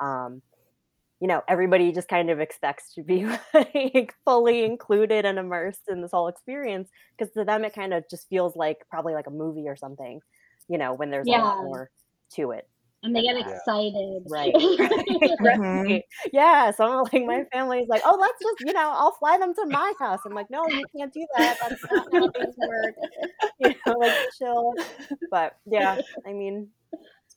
um 0.00 0.42
you 1.20 1.28
know, 1.28 1.42
everybody 1.48 1.92
just 1.92 2.08
kind 2.08 2.28
of 2.28 2.40
expects 2.40 2.92
to 2.94 3.02
be 3.02 3.24
like 3.54 4.14
fully 4.24 4.64
included 4.64 5.24
and 5.24 5.38
immersed 5.38 5.88
in 5.88 6.02
this 6.02 6.10
whole 6.10 6.28
experience 6.28 6.90
because 7.16 7.32
to 7.32 7.44
them 7.44 7.64
it 7.64 7.74
kind 7.74 7.94
of 7.94 8.04
just 8.10 8.28
feels 8.28 8.54
like 8.54 8.78
probably 8.90 9.14
like 9.14 9.26
a 9.26 9.30
movie 9.30 9.66
or 9.66 9.76
something, 9.76 10.20
you 10.68 10.76
know, 10.76 10.92
when 10.92 11.10
there's 11.10 11.26
a 11.26 11.30
lot 11.30 11.64
more 11.64 11.90
to 12.34 12.50
it. 12.50 12.68
And 13.02 13.14
they 13.14 13.22
get 13.22 13.34
that. 13.34 13.56
Excited. 13.56 14.24
Right. 14.28 14.52
Right. 15.40 16.02
Yeah. 16.32 16.70
So 16.72 16.84
I'm 16.84 17.04
like, 17.12 17.24
my 17.24 17.44
family's 17.52 17.88
like, 17.88 18.02
oh, 18.04 18.18
let's 18.20 18.42
just, 18.42 18.60
you 18.60 18.72
know, 18.72 18.90
I'll 18.92 19.12
fly 19.12 19.38
them 19.38 19.54
to 19.54 19.66
my 19.66 19.92
house. 19.98 20.20
I'm 20.26 20.34
like, 20.34 20.50
no, 20.50 20.66
you 20.68 20.84
can't 20.96 21.12
do 21.12 21.26
that. 21.36 21.56
That's 21.60 21.82
not 21.90 22.08
how 22.12 22.30
things 22.30 22.54
work. 22.58 22.94
You 23.60 23.74
know, 23.86 23.92
like 23.98 24.14
chill. 24.36 24.74
But 25.30 25.56
yeah, 25.66 26.00
I 26.26 26.32
mean, 26.32 26.68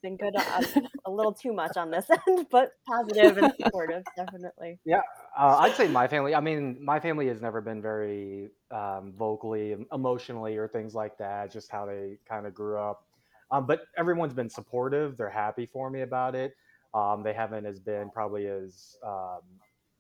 been 0.02 0.18
good. 0.18 0.36
On, 0.36 0.88
a 1.06 1.12
little 1.12 1.34
too 1.34 1.54
much 1.54 1.78
on 1.78 1.92
this 1.92 2.06
end, 2.28 2.48
but 2.52 2.72
positive 2.88 3.38
and 3.38 3.54
supportive, 3.62 4.04
definitely. 4.16 4.80
Yeah, 4.86 5.02
uh, 5.38 5.58
I'd 5.60 5.76
say 5.76 5.88
my 5.88 6.08
family. 6.08 6.36
I 6.36 6.40
mean, 6.40 6.78
my 6.84 7.00
family 7.00 7.28
has 7.28 7.42
never 7.42 7.62
been 7.62 7.82
very 7.82 8.50
um, 8.72 9.14
vocally, 9.18 9.76
emotionally, 9.92 10.58
or 10.58 10.68
things 10.68 10.94
like 10.94 11.18
that. 11.18 11.52
Just 11.52 11.72
how 11.72 11.86
they 11.86 12.18
kind 12.28 12.46
of 12.46 12.54
grew 12.54 12.78
up. 12.78 13.06
Um, 13.52 13.66
but 13.66 13.82
everyone's 13.98 14.34
been 14.34 14.50
supportive. 14.50 15.18
They're 15.18 15.30
happy 15.30 15.66
for 15.72 15.90
me 15.90 16.02
about 16.02 16.36
it. 16.36 16.54
Um, 16.94 17.24
they 17.24 17.34
haven't 17.34 17.66
as 17.66 17.80
been 17.80 18.10
probably 18.10 18.48
as 18.48 18.98
um, 19.06 19.42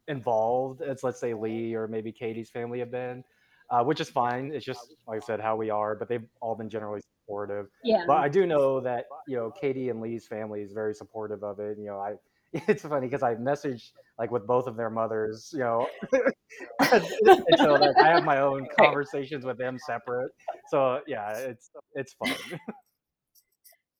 involved 0.07 0.81
as 0.81 1.03
let's 1.03 1.19
say 1.19 1.33
Lee 1.33 1.75
or 1.75 1.87
maybe 1.87 2.11
Katie's 2.11 2.49
family 2.49 2.79
have 2.79 2.91
been, 2.91 3.23
uh, 3.69 3.83
which 3.83 3.99
is 3.99 4.09
fine. 4.09 4.51
It's 4.53 4.65
just 4.65 4.95
like 5.07 5.23
I 5.23 5.25
said 5.25 5.39
how 5.39 5.55
we 5.55 5.69
are. 5.69 5.95
But 5.95 6.09
they've 6.09 6.27
all 6.41 6.55
been 6.55 6.69
generally 6.69 7.01
supportive. 7.29 7.67
Yeah. 7.83 8.03
But 8.07 8.17
I 8.17 8.29
do 8.29 8.45
know 8.45 8.79
that 8.81 9.05
you 9.27 9.37
know 9.37 9.51
Katie 9.51 9.89
and 9.89 10.01
Lee's 10.01 10.27
family 10.27 10.61
is 10.61 10.73
very 10.73 10.93
supportive 10.93 11.43
of 11.43 11.59
it. 11.59 11.77
You 11.77 11.85
know, 11.87 11.99
I 11.99 12.13
it's 12.67 12.83
funny 12.83 13.07
because 13.07 13.23
I 13.23 13.35
messaged 13.35 13.91
like 14.17 14.31
with 14.31 14.47
both 14.47 14.67
of 14.67 14.75
their 14.75 14.89
mothers. 14.89 15.49
You 15.53 15.59
know, 15.59 15.87
so 16.83 17.73
like, 17.73 17.97
I 17.97 18.07
have 18.09 18.23
my 18.23 18.41
own 18.41 18.67
conversations 18.79 19.45
with 19.45 19.57
them 19.57 19.77
separate. 19.85 20.31
So 20.69 21.01
yeah, 21.07 21.31
it's 21.37 21.69
it's 21.93 22.13
fun. 22.13 22.33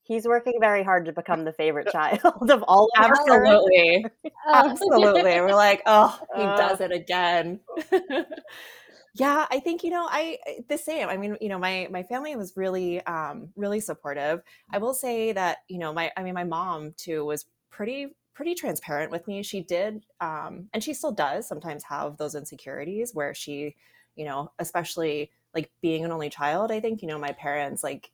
He's 0.02 0.26
working 0.26 0.54
very 0.60 0.82
hard 0.82 1.04
to 1.04 1.12
become 1.12 1.44
the 1.44 1.52
favorite 1.52 1.86
child 1.92 2.50
of 2.50 2.64
all 2.66 2.88
of. 2.98 3.04
Absolutely. 3.04 4.04
Oh. 4.24 4.68
Absolutely. 4.68 5.22
We're 5.40 5.54
like, 5.54 5.82
oh, 5.86 6.18
he 6.34 6.42
Uh. 6.42 6.56
does 6.56 6.80
it 6.80 6.90
again. 6.90 7.60
Yeah, 9.14 9.46
I 9.50 9.60
think, 9.60 9.82
you 9.82 9.90
know, 9.90 10.06
I 10.10 10.38
the 10.68 10.78
same. 10.78 11.08
I 11.08 11.16
mean, 11.16 11.36
you 11.40 11.48
know, 11.48 11.58
my 11.58 11.88
my 11.90 12.02
family 12.02 12.36
was 12.36 12.56
really 12.56 13.00
um 13.06 13.52
really 13.56 13.80
supportive. 13.80 14.42
I 14.70 14.78
will 14.78 14.94
say 14.94 15.32
that, 15.32 15.58
you 15.68 15.78
know, 15.78 15.92
my 15.92 16.12
I 16.16 16.22
mean 16.22 16.34
my 16.34 16.44
mom 16.44 16.92
too 16.94 17.24
was 17.24 17.46
pretty 17.70 18.16
pretty 18.34 18.54
transparent 18.54 19.10
with 19.10 19.26
me. 19.26 19.42
She 19.42 19.62
did 19.62 20.04
um 20.20 20.68
and 20.72 20.82
she 20.84 20.94
still 20.94 21.12
does 21.12 21.46
sometimes 21.48 21.84
have 21.84 22.16
those 22.18 22.34
insecurities 22.34 23.14
where 23.14 23.34
she, 23.34 23.76
you 24.16 24.24
know, 24.24 24.52
especially 24.58 25.32
like 25.54 25.72
being 25.82 26.04
an 26.04 26.12
only 26.12 26.30
child, 26.30 26.70
I 26.70 26.80
think, 26.80 27.02
you 27.02 27.08
know, 27.08 27.18
my 27.18 27.32
parents 27.32 27.82
like 27.82 28.12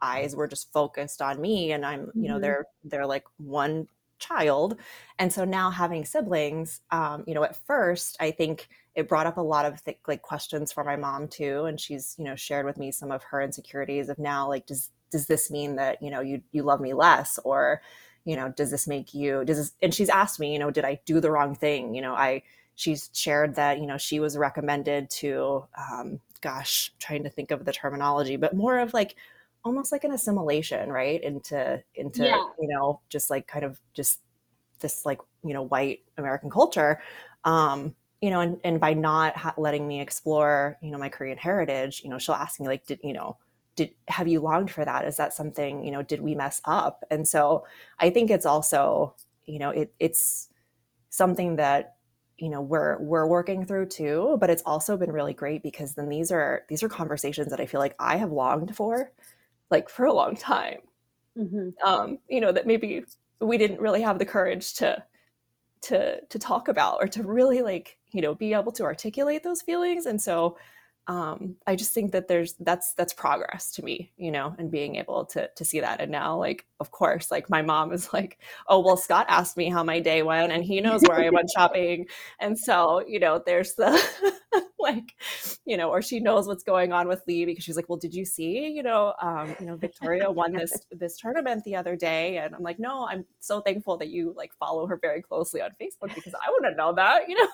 eyes 0.00 0.34
were 0.34 0.48
just 0.48 0.72
focused 0.72 1.22
on 1.22 1.40
me 1.40 1.72
and 1.72 1.86
I'm, 1.86 2.12
you 2.18 2.28
know, 2.28 2.38
Mhm. 2.38 2.40
they're 2.40 2.66
they're 2.84 3.06
like 3.06 3.24
one 3.36 3.88
child. 4.18 4.78
And 5.18 5.32
so 5.32 5.44
now 5.44 5.70
having 5.70 6.04
siblings, 6.04 6.80
um, 6.90 7.24
you 7.26 7.34
know, 7.34 7.44
at 7.44 7.64
first 7.66 8.16
I 8.20 8.30
think 8.30 8.68
it 8.94 9.08
brought 9.08 9.26
up 9.26 9.36
a 9.38 9.40
lot 9.42 9.64
of 9.64 9.82
th- 9.84 9.98
like 10.06 10.22
questions 10.22 10.72
for 10.72 10.84
my 10.84 10.96
mom 10.96 11.28
too 11.28 11.64
and 11.64 11.80
she's, 11.80 12.14
you 12.18 12.24
know, 12.24 12.36
shared 12.36 12.66
with 12.66 12.78
me 12.78 12.90
some 12.92 13.10
of 13.10 13.22
her 13.24 13.40
insecurities 13.40 14.08
of 14.08 14.18
now 14.18 14.48
like 14.48 14.66
does 14.66 14.90
does 15.10 15.26
this 15.26 15.50
mean 15.50 15.76
that, 15.76 16.02
you 16.02 16.10
know, 16.10 16.20
you 16.20 16.42
you 16.52 16.62
love 16.62 16.80
me 16.80 16.94
less 16.94 17.38
or 17.44 17.80
you 18.24 18.36
know, 18.36 18.50
does 18.50 18.70
this 18.70 18.86
make 18.86 19.14
you 19.14 19.44
does 19.44 19.56
this 19.58 19.72
and 19.82 19.94
she's 19.94 20.08
asked 20.08 20.38
me, 20.40 20.52
you 20.52 20.58
know, 20.58 20.70
did 20.70 20.84
I 20.84 21.00
do 21.04 21.20
the 21.20 21.30
wrong 21.30 21.54
thing? 21.54 21.94
You 21.94 22.02
know, 22.02 22.14
I 22.14 22.42
she's 22.74 23.10
shared 23.12 23.54
that, 23.56 23.78
you 23.80 23.86
know, 23.86 23.98
she 23.98 24.20
was 24.20 24.36
recommended 24.38 25.10
to 25.10 25.64
um 25.76 26.20
gosh, 26.40 26.92
trying 26.98 27.22
to 27.24 27.30
think 27.30 27.50
of 27.52 27.64
the 27.64 27.72
terminology, 27.72 28.36
but 28.36 28.54
more 28.54 28.78
of 28.78 28.92
like 28.92 29.14
almost 29.64 29.92
like 29.92 30.04
an 30.04 30.10
assimilation 30.12 30.90
right 30.90 31.22
into 31.22 31.82
into 31.94 32.24
Yeah. 32.24 32.42
you 32.60 32.68
know 32.68 33.00
just 33.08 33.30
like 33.30 33.46
kind 33.46 33.64
of 33.64 33.80
just 33.94 34.20
this 34.80 35.06
like 35.06 35.18
you 35.44 35.54
know 35.54 35.62
white 35.62 36.00
american 36.18 36.50
culture 36.50 37.00
um 37.44 37.94
you 38.22 38.30
know 38.30 38.40
and, 38.40 38.58
and 38.64 38.80
by 38.80 38.94
not 38.94 39.36
ha- 39.36 39.54
letting 39.58 39.86
me 39.88 40.00
explore 40.00 40.78
you 40.82 40.90
know 40.90 40.98
my 40.98 41.10
korean 41.10 41.38
heritage 41.38 42.02
you 42.04 42.10
know 42.10 42.18
she'll 42.18 42.34
ask 42.36 42.60
me 42.60 42.66
like 42.68 42.86
did 42.86 43.00
you 43.04 43.12
know 43.12 43.36
did 43.76 43.94
have 44.08 44.28
you 44.28 44.40
longed 44.40 44.70
for 44.70 44.84
that? 44.84 45.06
Is 45.06 45.16
that 45.16 45.32
something 45.32 45.84
you 45.84 45.90
know 45.90 46.02
did 46.02 46.20
we 46.20 46.34
mess 46.34 46.60
up? 46.66 47.04
And 47.10 47.26
so 47.28 47.66
i 47.98 48.10
think 48.10 48.30
it's 48.30 48.46
also 48.46 49.14
you 49.46 49.58
know 49.58 49.70
it, 49.70 49.94
it's 49.98 50.48
something 51.10 51.56
that 51.56 51.96
you 52.38 52.48
know 52.48 52.60
we're 52.60 52.98
we're 53.00 53.26
working 53.26 53.64
through 53.64 53.86
too 53.86 54.36
but 54.40 54.50
it's 54.50 54.62
also 54.64 54.96
been 54.96 55.12
really 55.12 55.34
great 55.34 55.62
because 55.62 55.94
then 55.94 56.08
these 56.08 56.32
are 56.32 56.64
these 56.68 56.82
are 56.82 56.88
conversations 56.88 57.50
that 57.50 57.60
i 57.60 57.66
feel 57.66 57.80
like 57.80 57.94
i 58.00 58.16
have 58.16 58.32
longed 58.32 58.74
for 58.76 59.12
like 59.70 59.88
for 59.88 60.06
a 60.06 60.12
long 60.12 60.36
time. 60.36 60.80
Mhm. 61.38 61.72
um 61.84 62.18
you 62.28 62.40
know 62.40 62.52
that 62.52 62.66
maybe 62.66 63.04
we 63.40 63.58
didn't 63.58 63.80
really 63.80 64.02
have 64.02 64.18
the 64.18 64.26
courage 64.26 64.74
to 64.74 65.02
to 65.82 66.20
to 66.26 66.38
talk 66.38 66.68
about 66.68 66.98
or 67.00 67.08
to 67.08 67.22
really 67.22 67.62
like 67.62 67.98
you 68.12 68.20
know 68.20 68.34
be 68.34 68.54
able 68.54 68.72
to 68.72 68.84
articulate 68.84 69.42
those 69.42 69.62
feelings 69.62 70.06
and 70.06 70.20
so 70.20 70.56
um 71.08 71.56
i 71.66 71.74
just 71.74 71.92
think 71.92 72.12
that 72.12 72.28
there's 72.28 72.54
that's 72.60 72.94
that's 72.94 73.12
progress 73.12 73.72
to 73.72 73.84
me 73.84 74.12
you 74.16 74.30
know 74.30 74.54
and 74.58 74.70
being 74.70 74.96
able 74.96 75.24
to 75.24 75.48
to 75.56 75.64
see 75.64 75.80
that. 75.80 76.00
And 76.00 76.12
now 76.12 76.38
like 76.38 76.64
of 76.78 76.92
course 76.92 77.28
like 77.30 77.50
my 77.50 77.60
mom 77.60 77.92
is 77.92 78.12
like 78.12 78.38
oh 78.68 78.78
well 78.78 78.96
scott 78.96 79.26
asked 79.28 79.56
me 79.56 79.68
how 79.68 79.82
my 79.82 79.98
day 79.98 80.22
went 80.22 80.52
and 80.52 80.62
he 80.62 80.80
knows 80.80 81.02
where 81.02 81.18
i 81.18 81.30
went 81.30 81.50
shopping. 81.56 82.06
And 82.38 82.56
so 82.56 83.02
you 83.06 83.18
know 83.18 83.42
there's 83.44 83.74
the 83.74 84.00
like 84.92 85.14
you 85.64 85.76
know 85.76 85.90
or 85.90 86.02
she 86.02 86.20
knows 86.20 86.46
what's 86.46 86.64
going 86.64 86.92
on 86.92 87.08
with 87.08 87.22
lee 87.26 87.44
because 87.44 87.64
she's 87.64 87.76
like 87.76 87.88
well 87.88 87.98
did 87.98 88.14
you 88.14 88.24
see 88.24 88.68
you 88.68 88.82
know 88.82 89.14
um 89.22 89.54
you 89.60 89.66
know 89.66 89.76
victoria 89.76 90.30
won 90.30 90.52
this 90.58 90.72
this 90.90 91.16
tournament 91.16 91.62
the 91.64 91.76
other 91.76 91.96
day? 91.96 92.38
And 92.38 92.54
i'm 92.54 92.62
like 92.62 92.78
no 92.78 93.06
i'm 93.06 93.24
so 93.40 93.60
thankful 93.60 93.96
that 93.98 94.08
you 94.08 94.34
like 94.36 94.52
follow 94.54 94.86
her 94.86 94.96
very 94.96 95.22
closely 95.22 95.60
on 95.60 95.70
facebook 95.80 96.14
because 96.14 96.34
i 96.34 96.50
wouldn't 96.50 96.76
know 96.76 96.92
that 96.94 97.22
you 97.28 97.36
know? 97.36 97.48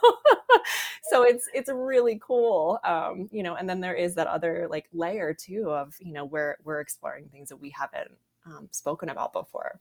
So 1.03 1.23
it's 1.23 1.49
it's 1.55 1.71
really 1.71 2.21
cool 2.23 2.79
um 2.85 3.29
you 3.31 3.43
know 3.43 3.55
and 3.55 3.69
then 3.69 3.81
there 3.81 3.95
is 3.95 4.15
that 4.15 4.27
other 4.27 4.67
like 4.71 4.87
layer 4.93 5.35
too 5.35 5.71
of 5.71 5.95
you 6.01 6.13
know 6.13 6.25
where 6.25 6.57
we're 6.65 6.81
exploring 6.81 7.29
things 7.29 7.49
that 7.51 7.57
we 7.57 7.71
haven't 7.71 8.11
um, 8.47 8.69
spoken 8.71 9.09
about 9.09 9.33
before 9.33 9.81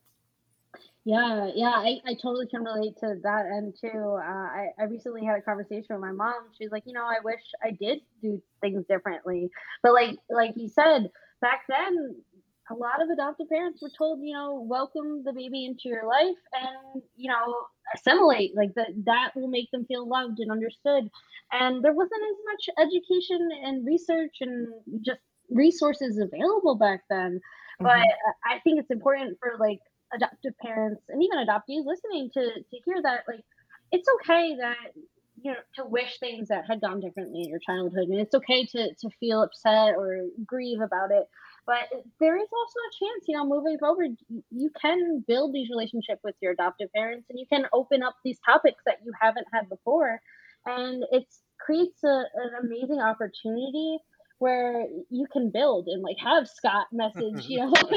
Yeah, 1.07 1.49
yeah, 1.55 1.69
I, 1.73 2.01
I 2.05 2.15
totally 2.15 2.47
can 2.47 2.63
relate 2.65 2.97
to 2.99 3.15
that 3.23 3.45
end 3.45 3.75
too. 3.79 3.89
Uh, 4.19 4.21
I, 4.21 4.67
I 4.77 4.83
recently 4.85 5.23
had 5.25 5.37
a 5.39 5.41
conversation 5.41 5.87
with 5.95 6.01
my 6.01 6.11
mom. 6.11 6.49
She's 6.57 6.71
like, 6.71 6.83
you 6.85 6.93
know, 6.93 7.05
I 7.05 7.19
wish 7.23 7.41
I 7.63 7.71
did 7.71 8.01
do 8.21 8.43
things 8.61 8.85
differently. 8.89 9.49
But 9.83 9.93
like 9.93 10.17
like 10.29 10.53
you 10.57 10.67
said, 10.67 11.09
back 11.41 11.61
then 11.69 12.21
a 12.69 12.75
lot 12.75 13.01
of 13.01 13.09
adoptive 13.09 13.47
parents 13.47 13.81
were 13.81 13.91
told, 13.97 14.19
you 14.21 14.33
know, 14.33 14.59
welcome 14.69 15.23
the 15.23 15.31
baby 15.31 15.65
into 15.65 15.83
your 15.85 16.05
life 16.09 16.35
and, 16.53 17.01
you 17.15 17.31
know, 17.31 17.55
assimilate. 17.95 18.53
Like 18.57 18.73
that 18.75 18.89
that 19.05 19.31
will 19.35 19.47
make 19.47 19.71
them 19.71 19.85
feel 19.85 20.05
loved 20.09 20.39
and 20.39 20.51
understood. 20.51 21.09
And 21.53 21.85
there 21.85 21.93
wasn't 21.93 22.21
as 22.21 22.37
much 22.51 22.85
education 22.85 23.49
and 23.63 23.85
research 23.85 24.37
and 24.41 24.67
just 25.05 25.21
resources 25.49 26.17
available 26.19 26.75
back 26.75 27.03
then. 27.09 27.39
But 27.81 27.91
Mhm. 27.91 28.11
I 28.45 28.59
think 28.63 28.79
it's 28.81 28.91
important 28.91 29.37
for 29.39 29.57
like 29.57 29.79
adoptive 30.13 30.53
parents 30.59 31.03
and 31.09 31.21
even 31.21 31.37
adoptees 31.37 31.85
listening 31.85 32.29
to 32.33 32.41
to 32.41 32.77
hear 32.85 33.01
that 33.01 33.23
like 33.27 33.43
it's 33.91 34.07
okay 34.21 34.55
that 34.57 34.93
you 35.41 35.51
know 35.51 35.57
to 35.75 35.85
wish 35.85 36.19
things 36.19 36.49
that 36.49 36.65
had 36.67 36.81
gone 36.81 36.99
differently 36.99 37.43
in 37.43 37.49
your 37.49 37.59
childhood. 37.59 38.07
And 38.09 38.19
it's 38.19 38.35
okay 38.35 38.65
to 38.65 38.93
to 38.93 39.09
feel 39.19 39.41
upset 39.41 39.95
or 39.95 40.25
grieve 40.45 40.81
about 40.81 41.11
it. 41.11 41.25
But 41.65 41.89
there 42.19 42.37
is 42.37 42.47
also 42.51 42.79
a 42.79 43.05
chance 43.05 43.25
you 43.27 43.37
know 43.37 43.45
moving 43.45 43.77
forward 43.77 44.11
you 44.51 44.71
can 44.81 45.23
build 45.27 45.53
these 45.53 45.69
relationships 45.69 46.21
with 46.23 46.35
your 46.41 46.53
adoptive 46.53 46.91
parents 46.93 47.27
and 47.29 47.39
you 47.39 47.45
can 47.51 47.65
open 47.73 48.03
up 48.03 48.15
these 48.23 48.39
topics 48.45 48.83
that 48.85 48.99
you 49.03 49.11
haven't 49.19 49.47
had 49.53 49.69
before. 49.69 50.19
And 50.65 51.03
it 51.11 51.25
creates 51.59 52.03
a, 52.03 52.07
an 52.35 52.51
amazing 52.63 52.99
opportunity 52.99 53.97
where 54.39 54.85
you 55.09 55.25
can 55.31 55.49
build 55.49 55.87
and 55.87 56.03
like 56.03 56.17
have 56.23 56.47
Scott 56.47 56.87
message, 56.91 57.45
you 57.47 57.57
know, 57.59 57.71
tell 57.75 57.89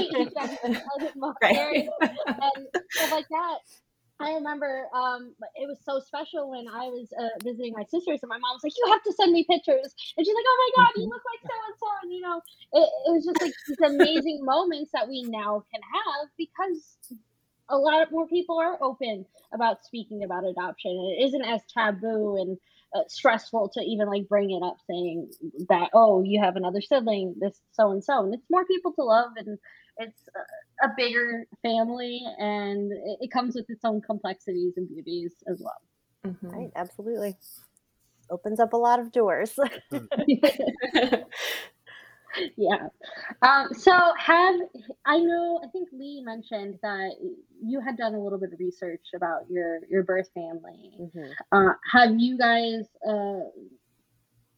Right. 1.43 1.88
And 2.41 2.66
stuff 2.97 3.11
like 3.11 3.28
that. 3.28 3.59
I 4.20 4.34
remember 4.34 4.84
um, 4.95 5.34
it 5.57 5.66
was 5.66 5.78
so 5.82 5.99
special 5.99 6.51
when 6.51 6.68
I 6.68 6.88
was 6.88 7.09
uh, 7.18 7.41
visiting 7.43 7.72
my 7.72 7.84
sisters, 7.84 8.20
and 8.22 8.28
my 8.28 8.36
mom 8.36 8.53
was 8.53 8.62
like, 8.62 8.74
"You 8.76 8.93
have 8.93 9.03
to 9.05 9.12
send 9.12 9.32
me 9.32 9.45
pictures," 9.49 9.95
and 10.16 10.26
she's 10.26 10.34
like, 10.34 10.45
"Oh 10.47 10.59
my 10.76 10.84
God, 10.84 10.93
you 11.01 11.09
look 11.09 11.22
like 11.24 11.41
so 11.41 11.57
and 11.66 11.76
so," 11.80 11.86
and 12.03 12.12
you 12.12 12.20
know, 12.20 12.36
it, 12.74 12.88
it 13.09 13.12
was 13.16 13.24
just 13.24 13.41
like 13.41 13.55
these 13.66 13.80
amazing 13.80 14.45
moments 14.45 14.93
that 14.93 15.09
we 15.09 15.24
now 15.24 15.64
can 15.72 15.80
have 15.80 16.28
because 16.36 16.99
a 17.70 17.78
lot 17.78 18.11
more 18.12 18.26
people 18.26 18.59
are 18.59 18.76
open 18.82 19.24
about 19.55 19.84
speaking 19.84 20.22
about 20.24 20.45
adoption. 20.45 20.93
It 21.16 21.24
isn't 21.24 21.45
as 21.45 21.62
taboo 21.72 22.36
and 22.36 22.59
uh, 22.95 23.03
stressful 23.09 23.70
to 23.74 23.80
even 23.80 24.09
like 24.09 24.28
bring 24.28 24.51
it 24.51 24.62
up, 24.62 24.76
saying 24.88 25.30
that 25.68 25.91
oh, 25.95 26.22
you 26.22 26.41
have 26.43 26.57
another 26.57 26.80
sibling, 26.80 27.34
this 27.38 27.61
so 27.72 27.91
and 27.91 28.03
so, 28.03 28.24
and 28.24 28.34
it's 28.34 28.51
more 28.51 28.64
people 28.66 28.93
to 28.93 29.03
love, 29.03 29.30
and 29.36 29.59
it's 29.99 30.28
a, 30.82 30.86
a 30.86 30.93
bigger 30.97 31.47
family, 31.62 32.22
and 32.38 32.93
it, 32.93 33.18
it 33.22 33.30
comes 33.30 33.55
with 33.55 33.66
its 33.68 33.84
own 33.84 34.01
complexities 34.01 34.74
and 34.76 34.88
beauties 34.88 35.32
as 35.47 35.62
well. 35.62 35.80
Mhm. 36.34 36.53
Right, 36.53 36.70
absolutely. 36.76 37.36
Opens 38.30 38.61
up 38.61 38.72
a 38.72 38.76
lot 38.76 39.01
of 39.01 39.12
doors. 39.12 39.59
yeah. 42.57 42.89
Um, 43.43 43.68
so 43.72 43.93
have 44.18 44.55
I 45.07 45.18
know 45.18 45.61
I 45.64 45.68
think 45.68 45.89
Lee 45.93 46.22
mentioned 46.24 46.78
that 46.83 47.12
you 47.62 47.81
had 47.81 47.97
done 47.97 48.14
a 48.14 48.22
little 48.22 48.39
bit 48.39 48.53
of 48.53 48.59
research 48.59 49.07
about 49.14 49.51
your 49.51 49.81
your 49.89 50.03
birth 50.03 50.28
family. 50.35 50.93
Mhm. 51.01 51.31
Uh, 51.53 51.74
have 51.93 52.18
you 52.18 52.39
guys 52.39 52.87
uh, 53.07 53.41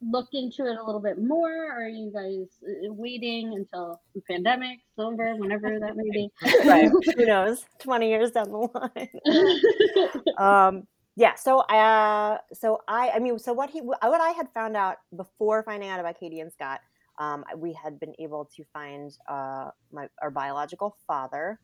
look 0.02 0.28
into 0.32 0.66
it 0.66 0.76
a 0.76 0.84
little 0.84 1.00
bit 1.00 1.22
more, 1.22 1.50
or 1.50 1.84
are 1.84 1.88
you 1.88 2.10
guys 2.12 2.48
uh, 2.64 2.92
waiting 2.92 3.54
until 3.54 4.00
the 4.14 4.20
pandemic's 4.22 4.82
over, 4.98 5.34
whenever 5.36 5.78
that 5.78 5.96
may 5.96 6.10
be? 6.10 6.30
right. 6.68 6.90
Who 7.16 7.26
knows? 7.26 7.64
20 7.80 8.08
years 8.08 8.30
down 8.32 8.50
the 8.50 8.68
line. 8.74 10.36
um, 10.38 10.86
yeah. 11.16 11.34
So, 11.34 11.60
uh, 11.60 12.38
so 12.52 12.80
I, 12.88 13.10
I 13.10 13.18
mean, 13.18 13.38
so 13.38 13.52
what 13.52 13.70
he, 13.70 13.80
what 13.80 13.98
I 14.02 14.30
had 14.30 14.48
found 14.54 14.76
out 14.76 14.96
before 15.14 15.62
finding 15.62 15.88
out 15.88 16.00
about 16.00 16.18
Katie 16.18 16.40
and 16.40 16.52
Scott, 16.52 16.80
um, 17.22 17.44
we 17.56 17.72
had 17.72 18.00
been 18.00 18.14
able 18.18 18.50
to 18.56 18.64
find 18.72 19.16
uh, 19.28 19.70
my 19.92 20.08
our 20.20 20.30
biological 20.30 20.96
father, 21.06 21.60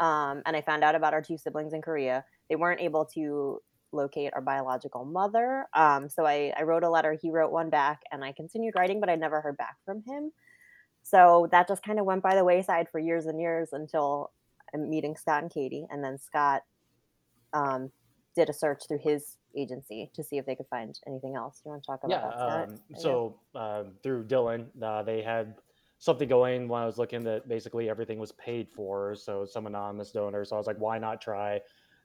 um, 0.00 0.42
and 0.46 0.56
I 0.56 0.62
found 0.62 0.82
out 0.82 0.94
about 0.94 1.12
our 1.12 1.22
two 1.22 1.36
siblings 1.36 1.72
in 1.74 1.82
Korea. 1.82 2.24
They 2.48 2.56
weren't 2.56 2.80
able 2.80 3.04
to 3.14 3.60
locate 3.92 4.32
our 4.34 4.40
biological 4.40 5.04
mother. 5.04 5.66
Um, 5.74 6.08
so 6.08 6.26
I, 6.26 6.52
I 6.58 6.62
wrote 6.62 6.84
a 6.84 6.90
letter, 6.90 7.16
he 7.20 7.30
wrote 7.30 7.52
one 7.52 7.70
back, 7.70 8.00
and 8.10 8.24
I 8.24 8.32
continued 8.32 8.74
writing, 8.76 8.98
but 8.98 9.08
I 9.08 9.16
never 9.16 9.40
heard 9.40 9.56
back 9.56 9.76
from 9.84 10.02
him. 10.06 10.32
So 11.02 11.48
that 11.52 11.68
just 11.68 11.82
kind 11.82 12.00
of 12.00 12.06
went 12.06 12.22
by 12.22 12.34
the 12.34 12.44
wayside 12.44 12.88
for 12.90 12.98
years 12.98 13.26
and 13.26 13.40
years 13.40 13.68
until 13.72 14.32
meeting 14.74 15.16
Scott 15.16 15.42
and 15.42 15.52
Katie. 15.52 15.86
And 15.90 16.02
then 16.02 16.18
Scott 16.18 16.62
um, 17.52 17.92
did 18.34 18.48
a 18.48 18.52
search 18.52 18.86
through 18.88 18.98
his 18.98 19.36
agency 19.56 20.10
to 20.14 20.22
see 20.22 20.38
if 20.38 20.46
they 20.46 20.56
could 20.56 20.66
find 20.66 20.98
anything 21.06 21.36
else. 21.36 21.62
You 21.64 21.70
want 21.70 21.82
to 21.82 21.86
talk 21.86 22.04
about 22.04 22.10
Yeah. 22.10 22.46
that, 22.48 22.68
Um, 22.68 22.80
so 22.98 23.38
um, 23.54 23.92
through 24.02 24.24
Dillon, 24.24 24.70
uh, 24.82 25.02
they 25.02 25.22
had 25.22 25.54
something 25.98 26.28
going 26.28 26.68
when 26.68 26.82
I 26.82 26.86
was 26.86 26.98
looking 26.98 27.22
that 27.24 27.48
basically 27.48 27.88
everything 27.88 28.18
was 28.18 28.32
paid 28.32 28.68
for. 28.68 29.14
So 29.14 29.44
some 29.44 29.66
anonymous 29.66 30.10
donor. 30.10 30.44
So 30.44 30.56
I 30.56 30.58
was 30.58 30.66
like, 30.66 30.78
why 30.78 30.98
not 30.98 31.20
try? 31.20 31.60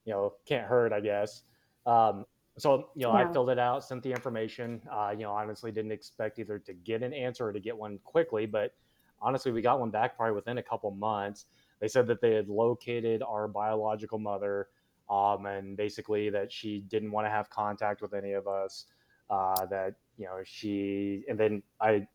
You 0.06 0.14
know, 0.14 0.34
can't 0.46 0.68
hurt, 0.68 0.94
I 0.94 1.00
guess. 1.00 1.44
Um, 1.86 2.26
so 2.58 2.90
you 2.96 3.04
know, 3.04 3.12
I 3.12 3.32
filled 3.32 3.50
it 3.50 3.60
out, 3.60 3.84
sent 3.84 4.04
the 4.04 4.12
information. 4.12 4.82
Uh, 4.92 5.12
you 5.12 5.24
know, 5.24 5.32
honestly, 5.32 5.72
didn't 5.72 5.92
expect 5.92 6.40
either 6.40 6.60
to 6.60 6.74
get 6.74 7.02
an 7.04 7.14
answer 7.14 7.48
or 7.48 7.54
to 7.54 7.60
get 7.60 7.76
one 7.76 8.00
quickly, 8.04 8.46
but 8.46 8.74
honestly, 9.22 9.52
we 9.52 9.62
got 9.62 9.80
one 9.80 9.90
back 9.90 10.18
probably 10.18 10.36
within 10.36 10.58
a 10.58 10.64
couple 10.64 10.92
months. 10.92 11.46
They 11.80 11.88
said 11.88 12.06
that 12.08 12.22
they 12.22 12.34
had 12.34 12.50
located 12.50 13.24
our 13.24 13.48
biological 13.48 14.20
mother, 14.20 14.68
um, 15.10 15.45
and 15.45 15.76
basically 15.76 16.30
that 16.30 16.51
she 16.51 16.82
didn't 16.89 17.12
want 17.12 17.26
to 17.26 17.32
have 17.32 17.49
contact 17.49 18.01
with 18.01 18.14
any 18.14 18.34
of 18.34 18.47
us. 18.47 18.86
Uh, 19.30 19.66
that 19.68 19.93
you 20.18 20.26
know 20.26 20.39
she, 20.43 21.24
and 21.30 21.39
then 21.39 21.62
I, 21.80 22.07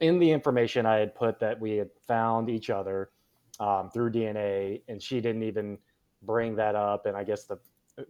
in 0.00 0.18
the 0.18 0.30
information 0.30 0.84
I 0.84 0.96
had 0.96 1.14
put 1.14 1.40
that 1.40 1.58
we 1.58 1.76
had 1.76 1.88
found 2.06 2.50
each 2.50 2.68
other 2.68 3.10
um, 3.58 3.90
through 3.90 4.12
DNA, 4.12 4.82
and 4.88 5.02
she 5.02 5.20
didn't 5.20 5.42
even 5.42 5.78
bring 6.22 6.56
that 6.56 6.74
up. 6.74 7.06
And 7.06 7.16
I 7.16 7.24
guess 7.24 7.44
the 7.44 7.58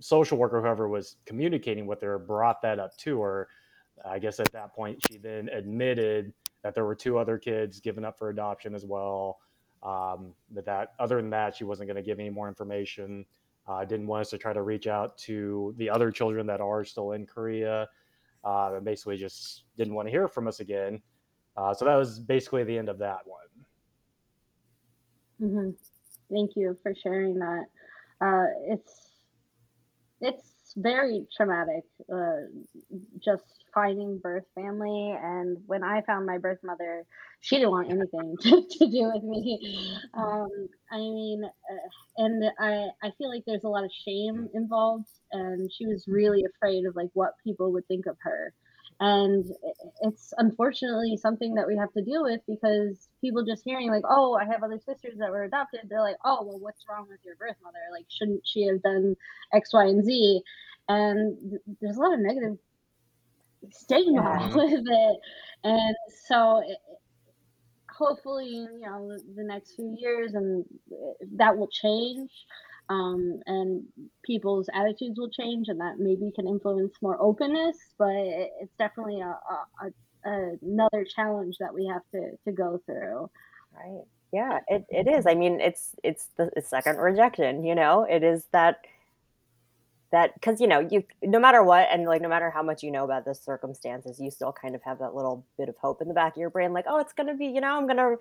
social 0.00 0.38
worker, 0.38 0.60
whoever 0.60 0.88
was 0.88 1.16
communicating 1.24 1.86
with 1.86 2.00
her, 2.02 2.18
brought 2.18 2.60
that 2.62 2.78
up 2.78 2.96
to 2.98 3.20
her. 3.20 3.48
I 4.04 4.18
guess 4.18 4.38
at 4.40 4.52
that 4.52 4.74
point, 4.74 5.00
she 5.10 5.18
then 5.18 5.48
admitted 5.50 6.32
that 6.62 6.74
there 6.74 6.84
were 6.84 6.94
two 6.94 7.18
other 7.18 7.38
kids 7.38 7.80
given 7.80 8.04
up 8.04 8.18
for 8.18 8.28
adoption 8.30 8.74
as 8.74 8.84
well. 8.84 9.38
Um, 9.82 10.34
but 10.50 10.64
that 10.66 10.94
other 10.98 11.16
than 11.16 11.30
that, 11.30 11.56
she 11.56 11.64
wasn't 11.64 11.88
going 11.88 11.96
to 11.96 12.02
give 12.02 12.18
any 12.18 12.30
more 12.30 12.48
information. 12.48 13.24
Uh, 13.68 13.84
didn't 13.84 14.06
want 14.06 14.22
us 14.22 14.30
to 14.30 14.38
try 14.38 14.52
to 14.52 14.62
reach 14.62 14.86
out 14.86 15.18
to 15.18 15.74
the 15.76 15.90
other 15.90 16.10
children 16.10 16.46
that 16.46 16.60
are 16.60 16.84
still 16.84 17.12
in 17.12 17.26
Korea, 17.26 17.88
uh, 18.44 18.72
and 18.74 18.84
basically 18.84 19.16
just 19.18 19.64
didn't 19.76 19.94
want 19.94 20.06
to 20.06 20.10
hear 20.10 20.26
from 20.26 20.48
us 20.48 20.60
again. 20.60 21.02
Uh, 21.56 21.74
so 21.74 21.84
that 21.84 21.96
was 21.96 22.18
basically 22.18 22.64
the 22.64 22.78
end 22.78 22.88
of 22.88 22.98
that 22.98 23.20
one. 23.26 23.40
hmm 25.38 25.70
Thank 26.30 26.56
you 26.56 26.76
for 26.82 26.94
sharing 26.94 27.38
that. 27.38 27.64
Uh, 28.20 28.46
it's 28.66 29.12
it's 30.20 30.74
very 30.76 31.26
traumatic. 31.36 31.84
Uh, 32.12 32.48
just 33.18 33.57
finding 33.78 34.18
birth 34.18 34.44
family, 34.56 35.14
and 35.22 35.56
when 35.66 35.84
I 35.84 36.02
found 36.02 36.26
my 36.26 36.36
birth 36.38 36.58
mother, 36.64 37.04
she 37.40 37.56
didn't 37.56 37.70
want 37.70 37.88
anything 37.88 38.36
to, 38.40 38.78
to 38.78 38.90
do 38.90 39.12
with 39.14 39.22
me. 39.22 39.96
Um, 40.14 40.48
I 40.90 40.96
mean, 40.96 41.44
uh, 41.44 42.24
and 42.24 42.50
I 42.58 42.88
I 43.06 43.12
feel 43.18 43.30
like 43.30 43.44
there's 43.46 43.62
a 43.62 43.68
lot 43.68 43.84
of 43.84 43.92
shame 44.04 44.48
involved, 44.52 45.06
and 45.30 45.70
she 45.72 45.86
was 45.86 46.08
really 46.08 46.44
afraid 46.44 46.86
of 46.86 46.96
like 46.96 47.10
what 47.14 47.34
people 47.44 47.70
would 47.72 47.86
think 47.86 48.06
of 48.06 48.16
her. 48.22 48.52
And 49.00 49.44
it's 50.00 50.34
unfortunately 50.38 51.16
something 51.16 51.54
that 51.54 51.68
we 51.68 51.76
have 51.76 51.92
to 51.92 52.02
deal 52.02 52.24
with 52.24 52.40
because 52.48 53.08
people 53.20 53.44
just 53.44 53.62
hearing 53.64 53.92
like 53.92 54.02
oh 54.08 54.34
i 54.34 54.44
have 54.44 54.64
other 54.64 54.80
sisters 54.84 55.16
that 55.18 55.30
were 55.30 55.44
adopted 55.44 55.82
they're 55.88 56.02
like 56.02 56.16
oh 56.24 56.42
well 56.44 56.58
what's 56.58 56.84
wrong 56.90 57.06
with 57.08 57.20
your 57.24 57.36
birth 57.36 57.54
mother? 57.62 57.78
Like 57.92 58.06
shouldn't 58.08 58.42
she 58.44 58.66
have 58.66 58.82
done 58.82 59.14
x 59.54 59.72
y 59.72 59.84
and 59.84 60.04
z? 60.04 60.42
And 60.88 61.60
there's 61.80 61.96
a 61.96 62.00
lot 62.00 62.14
of 62.14 62.18
negative 62.20 62.58
stigma 63.70 64.38
Yeah. 64.40 64.54
with 64.54 64.84
it 64.86 65.16
and 65.64 65.96
so 66.26 66.62
it, 66.66 66.78
hopefully 67.90 68.46
you 68.48 68.80
know 68.80 69.16
the, 69.36 69.44
next 69.44 69.74
few 69.74 69.96
years 69.98 70.34
and 70.34 70.64
that 71.36 71.56
will 71.56 71.68
change 71.68 72.30
um, 72.90 73.40
and 73.46 73.84
people's 74.24 74.68
attitudes 74.72 75.18
will 75.18 75.30
change 75.30 75.68
and 75.68 75.80
that 75.80 75.98
maybe 75.98 76.32
can 76.34 76.46
influence 76.46 76.94
more 77.02 77.20
openness 77.20 77.76
but 77.98 78.10
it, 78.10 78.50
it's 78.60 78.74
definitely 78.78 79.20
a, 79.20 79.26
a, 79.26 79.86
a, 80.30 80.56
another 80.62 81.04
challenge 81.14 81.56
that 81.60 81.74
we 81.74 81.86
have 81.86 82.02
to, 82.12 82.30
to 82.44 82.52
go 82.52 82.80
through 82.86 83.28
Right. 83.74 84.04
Yeah, 84.32 84.58
it, 84.68 84.84
it 84.90 85.08
is. 85.08 85.26
I 85.26 85.34
mean, 85.34 85.60
it's 85.60 85.94
it's 86.04 86.28
the 86.36 86.50
second 86.60 86.98
rejection, 86.98 87.64
you 87.64 87.74
know? 87.74 88.04
It 88.04 88.22
is 88.22 88.44
that 88.52 88.80
that 90.10 90.34
because 90.34 90.60
you 90.60 90.66
know, 90.66 90.80
you 90.90 91.04
no 91.22 91.38
matter 91.38 91.62
what, 91.62 91.88
and 91.90 92.04
like 92.04 92.22
no 92.22 92.28
matter 92.28 92.50
how 92.50 92.62
much 92.62 92.82
you 92.82 92.90
know 92.90 93.04
about 93.04 93.24
the 93.24 93.34
circumstances, 93.34 94.18
you 94.18 94.30
still 94.30 94.52
kind 94.52 94.74
of 94.74 94.82
have 94.82 94.98
that 95.00 95.14
little 95.14 95.44
bit 95.58 95.68
of 95.68 95.76
hope 95.76 96.00
in 96.00 96.08
the 96.08 96.14
back 96.14 96.32
of 96.32 96.40
your 96.40 96.50
brain, 96.50 96.72
like, 96.72 96.86
oh, 96.88 96.98
it's 96.98 97.12
gonna 97.12 97.34
be, 97.34 97.46
you 97.46 97.60
know, 97.60 97.76
I'm 97.76 97.86
gonna 97.86 98.16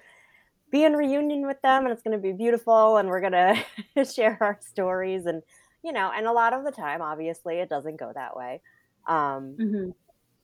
be 0.72 0.84
in 0.84 0.94
reunion 0.94 1.48
with 1.48 1.62
them 1.62 1.84
and 1.84 1.94
it's 1.94 2.02
gonna 2.02 2.18
be 2.18 2.34
beautiful 2.34 2.98
and 2.98 3.08
we're 3.08 3.22
gonna 3.22 3.56
share 4.14 4.38
our 4.42 4.58
stories 4.62 5.26
and 5.26 5.42
you 5.84 5.94
know, 5.94 6.12
and 6.14 6.28
a 6.28 6.32
lot 6.32 6.54
of 6.54 6.66
the 6.66 6.72
time, 6.72 7.02
obviously, 7.02 7.60
it 7.60 7.70
doesn't 7.70 7.98
go 7.98 8.12
that 8.14 8.36
way. 8.36 8.62
Um, 9.08 9.56
mm-hmm. 9.58 9.90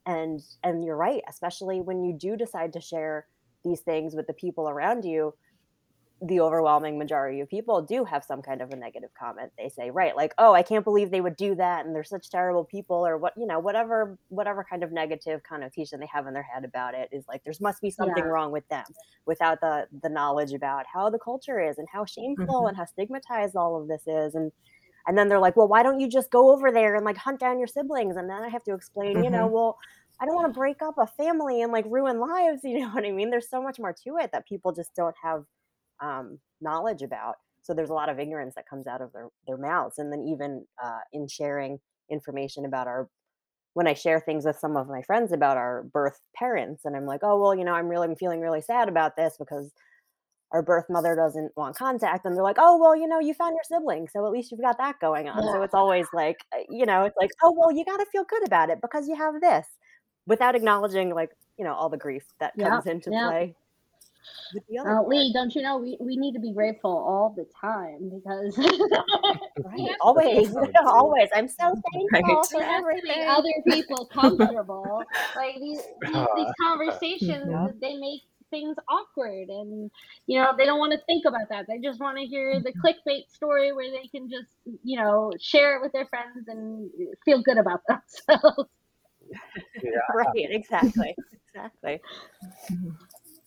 and 0.06 0.42
and 0.64 0.86
you're 0.86 0.96
right 0.96 1.22
especially 1.28 1.82
when 1.82 2.02
you 2.02 2.14
do 2.14 2.38
decide 2.38 2.72
to 2.74 2.80
share 2.80 3.28
these 3.66 3.82
things 3.82 4.16
with 4.16 4.26
the 4.26 4.34
people 4.34 4.70
around 4.70 5.04
you 5.04 5.34
the 6.26 6.40
overwhelming 6.40 6.98
majority 6.98 7.42
of 7.42 7.50
people 7.50 7.82
do 7.82 8.06
have 8.06 8.24
some 8.24 8.42
kind 8.42 8.62
of 8.62 8.72
a 8.72 8.76
negative 8.78 9.10
comment 9.20 9.52
they 9.58 9.68
say 9.68 9.90
right 9.92 10.16
like 10.16 10.34
oh 10.38 10.54
i 10.54 10.64
can't 10.64 10.86
believe 10.86 11.12
they 11.12 11.20
would 11.22 11.36
do 11.36 11.54
that 11.56 11.86
and 11.86 11.94
they're 11.96 12.04
such 12.04 12.30
terrible 12.30 12.64
people 12.64 13.06
or 13.06 13.18
what 13.18 13.34
you 13.36 13.46
know 13.46 13.60
whatever 13.60 14.18
whatever 14.30 14.66
kind 14.70 14.84
of 14.84 14.92
negative 14.92 15.42
connotation 15.44 16.00
they 16.00 16.08
have 16.12 16.26
in 16.28 16.34
their 16.34 16.44
head 16.44 16.64
about 16.64 16.94
it 16.96 17.10
is 17.12 17.26
like 17.28 17.44
there's 17.44 17.60
must 17.60 17.82
be 17.82 17.92
something 17.92 18.26
Yeah. 18.26 18.30
wrong 18.30 18.52
with 18.52 18.68
them 18.70 18.86
without 19.26 19.60
the 19.60 19.88
the 20.02 20.10
knowledge 20.10 20.54
about 20.54 20.86
how 20.92 21.10
the 21.10 21.20
culture 21.20 21.60
is 21.60 21.78
and 21.78 21.88
how 21.92 22.06
shameful 22.06 22.68
Mhm. 22.68 22.68
and 22.68 22.78
how 22.78 22.86
stigmatized 22.86 23.56
all 23.56 23.82
of 23.82 23.88
this 23.90 24.04
is 24.08 24.34
and 24.34 24.52
and 25.08 25.18
then 25.18 25.28
they're 25.30 25.40
like 25.40 25.56
well 25.58 25.68
why 25.68 25.84
don't 25.84 26.00
you 26.00 26.10
just 26.10 26.32
go 26.32 26.52
over 26.52 26.72
there 26.72 26.96
and 26.96 27.06
like 27.06 27.18
hunt 27.18 27.40
down 27.40 27.58
your 27.60 27.68
siblings 27.68 28.16
and 28.16 28.30
then 28.30 28.44
i 28.44 28.50
have 28.50 28.64
to 28.64 28.74
explain 28.74 29.22
you 29.22 29.30
know 29.30 29.48
well 29.48 29.78
i 30.20 30.26
don't 30.26 30.36
want 30.36 30.48
to 30.54 30.58
break 30.58 30.82
up 30.82 30.96
a 30.98 31.08
family 31.08 31.62
and 31.62 31.72
like 31.72 31.86
ruin 31.90 32.20
lives 32.20 32.62
you 32.66 32.80
know 32.80 32.90
what 32.90 33.06
i 33.06 33.12
mean 33.12 33.30
there's 33.30 33.50
so 33.50 33.62
much 33.62 33.80
more 33.80 33.94
to 34.04 34.18
it 34.18 34.32
that 34.32 34.48
people 34.48 34.72
just 34.72 34.94
don't 34.96 35.16
have 35.22 35.44
um, 36.02 36.40
knowledge 36.62 37.02
about 37.02 37.36
so 37.62 37.74
there's 37.74 37.90
a 37.90 37.94
lot 37.94 38.10
of 38.10 38.20
ignorance 38.20 38.56
that 38.56 38.68
comes 38.68 38.88
out 38.88 39.02
of 39.02 39.14
their, 39.14 39.30
their 39.48 39.58
mouths 39.58 39.98
and 39.98 40.12
then 40.12 40.22
even 40.28 40.66
uh, 40.84 41.00
in 41.14 41.28
sharing 41.28 41.80
information 42.12 42.66
about 42.66 42.88
our 42.88 43.10
when 43.74 43.88
i 43.88 43.94
share 43.94 44.20
things 44.20 44.46
with 44.46 44.58
some 44.58 44.76
of 44.76 44.88
my 44.88 45.02
friends 45.02 45.32
about 45.32 45.58
our 45.58 45.84
birth 45.94 46.20
parents 46.36 46.86
and 46.86 46.96
i'm 46.96 47.06
like 47.06 47.22
oh 47.24 47.40
well 47.40 47.56
you 47.56 47.64
know 47.64 47.74
i'm 47.74 47.88
really 47.88 48.08
i'm 48.08 48.16
feeling 48.16 48.42
really 48.42 48.62
sad 48.62 48.88
about 48.90 49.16
this 49.16 49.36
because 49.40 49.72
our 50.52 50.62
birth 50.62 50.86
mother 50.90 51.16
doesn't 51.16 51.52
want 51.58 51.76
contact 51.76 52.26
and 52.26 52.36
they're 52.36 52.44
like 52.44 52.58
oh 52.60 52.78
well 52.78 52.96
you 52.96 53.08
know 53.08 53.20
you 53.20 53.34
found 53.34 53.56
your 53.56 53.64
sibling 53.64 54.08
so 54.08 54.26
at 54.26 54.32
least 54.32 54.52
you've 54.52 54.62
got 54.62 54.78
that 54.78 55.00
going 55.02 55.28
on. 55.28 55.42
So 55.42 55.64
it's 55.64 55.74
always 55.74 56.06
like 56.14 56.38
uh, 56.56 56.60
you 56.70 56.86
know 56.86 57.04
it's 57.06 57.18
like 57.20 57.32
oh 57.44 57.54
well 57.58 57.72
you 57.72 57.84
got 57.84 57.98
to 57.98 58.06
feel 58.12 58.24
good 58.24 58.46
about 58.46 58.70
it 58.70 58.80
because 58.82 59.08
you 59.08 59.16
have 59.16 59.42
this 59.42 59.66
without 60.28 60.56
acknowledging 60.56 61.14
like 61.14 61.32
you 61.58 61.66
know 61.66 61.74
all 61.74 61.90
the 61.90 61.98
grief 61.98 62.24
that 62.40 62.54
Yep, 62.56 62.70
comes 62.70 62.86
into 62.86 63.10
yep. 63.12 63.30
play. 63.30 63.40
with 63.40 63.48
the 63.48 63.50
other 63.50 63.63
uh, 64.88 65.02
lee 65.08 65.32
don't 65.34 65.56
you 65.56 65.62
know 65.62 65.78
we, 65.78 65.98
we 66.00 66.18
need 66.18 66.34
to 66.34 66.40
be 66.40 66.52
grateful 66.54 66.92
all 66.92 67.34
the 67.36 67.46
time 67.60 68.10
because 68.10 68.58
right 69.64 69.96
always 70.02 70.54
always 70.88 71.30
i'm 71.36 71.48
so 71.48 71.76
thankful 71.94 72.48
Right. 72.48 72.48
for 72.52 72.62
we 72.62 72.66
have 72.66 72.84
everything 72.84 73.24
other 73.30 73.54
people 73.68 74.06
comfortable. 74.14 75.08
like 75.36 75.56
these, 75.60 75.82
these, 76.04 76.28
these 76.36 76.48
conversations, 76.62 77.50
Yeah. 77.50 77.68
they 77.82 77.96
make 77.96 78.22
things 78.50 78.76
awkward, 78.90 79.50
and 79.50 79.90
you 80.28 80.40
know 80.40 80.54
they 80.58 80.66
don't 80.66 80.80
want 80.80 80.92
to 80.94 81.00
think 81.08 81.26
about 81.26 81.50
that. 81.50 81.66
They 81.68 81.80
just 81.80 82.00
want 82.00 82.18
to 82.18 82.26
hear 82.26 82.62
the 82.62 82.74
clickbait 82.74 83.30
story 83.30 83.72
where 83.74 83.90
they 83.92 84.08
can 84.08 84.30
just 84.30 84.48
you 84.84 84.98
know 85.00 85.32
share 85.40 85.76
it 85.78 85.82
with 85.82 85.92
their 85.94 86.06
friends 86.08 86.48
and 86.48 86.90
feel 87.26 87.42
good 87.42 87.58
about 87.58 87.82
themselves. 87.88 88.70
right 90.14 90.50
exactly 90.52 91.18
exactly 91.54 92.02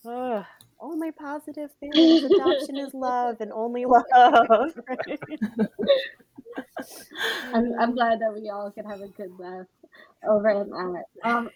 Mhm. 0.05 0.45
Only 0.81 1.11
positive 1.12 1.70
things 1.81 2.24
adoption 2.24 2.79
is 2.79 2.93
love 2.95 3.37
and 3.41 3.53
only 3.53 3.85
love 3.87 4.05
right? 4.89 5.20
I'm, 7.55 7.72
I'm 7.79 7.95
glad 7.95 8.20
that 8.20 8.35
we 8.35 8.51
all 8.51 8.70
could 8.70 8.87
have 8.87 9.01
a 9.01 9.09
good 9.09 9.39
laugh 9.39 9.66
over 10.29 10.49
at 10.51 10.68
that. 10.68 11.05
Um, 11.24 11.51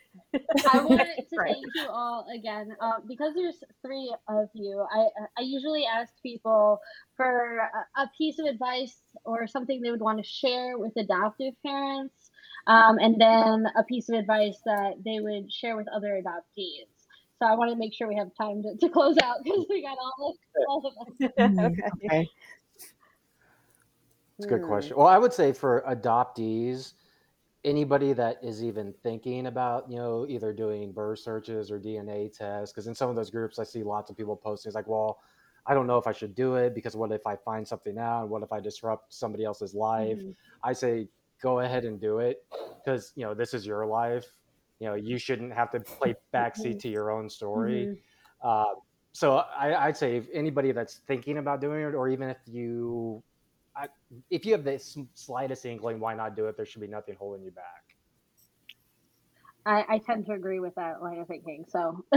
I 0.67 0.81
wanted 0.81 1.29
to 1.31 1.39
Right. 1.39 1.57
thank 1.57 1.73
you 1.75 1.89
all 1.89 2.27
again 2.35 2.77
um, 2.81 3.03
because 3.09 3.35
there's 3.35 3.63
three 3.85 4.15
of 4.29 4.49
you. 4.55 4.85
I 4.93 5.07
I 5.39 5.43
usually 5.43 5.85
ask 5.87 6.13
people 6.23 6.81
for 7.17 7.59
a, 7.59 8.03
a 8.03 8.11
piece 8.19 8.39
of 8.39 8.47
advice 8.47 8.97
or 9.25 9.47
something 9.47 9.81
they 9.81 9.91
would 9.91 10.01
want 10.01 10.19
to 10.19 10.25
share 10.25 10.79
with 10.79 10.93
adoptive 10.97 11.55
parents, 11.65 12.31
um, 12.67 12.99
and 12.99 13.21
then 13.21 13.67
a 13.77 13.85
piece 13.85 14.09
of 14.09 14.17
advice 14.19 14.59
that 14.67 14.95
they 15.05 15.21
would 15.21 15.53
share 15.53 15.77
with 15.77 15.87
other 15.95 16.21
adoptees. 16.23 17.00
So 17.41 17.47
I 17.49 17.55
want 17.55 17.71
to 17.71 17.77
make 17.77 17.95
sure 17.95 18.07
we 18.07 18.17
have 18.17 18.31
time 18.37 18.63
to, 18.63 18.77
to 18.77 18.89
close 18.91 19.17
out 19.19 19.39
because 19.43 19.65
we 19.71 19.83
got 19.83 19.97
all 19.99 20.31
of, 20.31 20.37
all 20.69 20.87
of 20.87 21.09
us. 21.09 21.31
Mm, 21.39 21.73
okay. 21.73 21.83
okay. 22.07 22.31
It's 24.37 24.45
a 24.45 24.49
good 24.49 24.61
Hmm. 24.61 24.67
question. 24.67 24.97
Well, 24.97 25.07
I 25.07 25.19
would 25.19 25.33
say 25.33 25.53
for 25.53 25.83
adoptees, 25.89 26.95
anybody 27.65 28.13
that 28.13 28.43
is 28.43 28.63
even 28.63 28.95
thinking 29.03 29.47
about, 29.47 29.91
you 29.91 29.97
know, 29.97 30.27
either 30.29 30.53
doing 30.53 30.93
birth 30.93 31.19
searches 31.19 31.71
or 31.71 31.79
DNA 31.79 32.33
tests, 32.33 32.73
because 32.73 32.87
in 32.87 32.95
some 32.95 33.11
of 33.11 33.17
those 33.17 33.31
groups, 33.31 33.59
I 33.59 33.65
see 33.65 33.83
lots 33.83 34.11
of 34.11 34.17
people 34.17 34.37
posting, 34.37 34.69
it's 34.71 34.75
like, 34.75 34.87
well, 34.87 35.21
I 35.67 35.75
don't 35.75 35.87
know 35.87 35.99
if 35.99 36.07
I 36.07 36.13
should 36.13 36.35
do 36.35 36.57
it 36.57 36.75
because 36.75 36.97
what 36.97 37.13
if 37.13 37.27
I 37.27 37.37
find 37.37 37.67
something 37.67 37.99
out? 37.99 38.23
And 38.23 38.31
what 38.31 38.43
if 38.43 38.53
I 38.53 38.61
disrupt 38.61 39.13
somebody 39.13 39.45
else's 39.45 39.75
life? 39.75 40.19
Mhm. 40.19 40.35
I 40.63 40.73
say, 40.73 41.09
go 41.43 41.61
ahead 41.61 41.85
and 41.85 42.01
do 42.01 42.19
it 42.19 42.45
because, 42.83 43.13
you 43.15 43.25
know, 43.25 43.35
this 43.35 43.55
is 43.55 43.67
your 43.67 43.87
life. 43.87 44.27
You 44.81 44.89
know, 44.89 44.95
you 44.95 45.19
shouldn't 45.19 45.53
have 45.53 45.71
to 45.73 45.81
play 45.81 46.15
backseat 46.35 46.81
to 46.81 46.89
your 46.89 47.11
own 47.11 47.29
story. 47.31 47.99
Uh, 48.43 48.65
so 49.13 49.37
I, 49.37 49.87
I'd 49.87 49.97
say 49.97 50.17
if 50.17 50.27
anybody 50.33 50.73
that's 50.73 51.01
thinking 51.07 51.39
about 51.39 51.61
doing 51.61 51.83
it, 51.83 51.95
or 51.95 52.09
even 52.09 52.31
if 52.31 52.39
you, 52.47 53.23
I, 53.77 53.89
if 54.31 54.47
you 54.47 54.53
have 54.53 54.65
the 54.65 54.81
slightest 55.15 55.67
inkling, 55.67 56.01
why 56.01 56.15
not 56.15 56.35
do 56.35 56.47
it? 56.47 56.57
There 56.57 56.67
should 56.67 56.81
be 56.81 56.87
nothing 56.87 57.17
holding 57.19 57.45
you 57.45 57.51
back. 57.51 57.85
I, 59.67 59.85
I 59.89 59.99
tend 59.99 60.25
to 60.27 60.33
agree 60.33 60.59
with 60.59 60.75
that 60.77 61.03
line 61.03 61.19
of 61.19 61.29
thinking. 61.29 61.67
So 61.69 62.03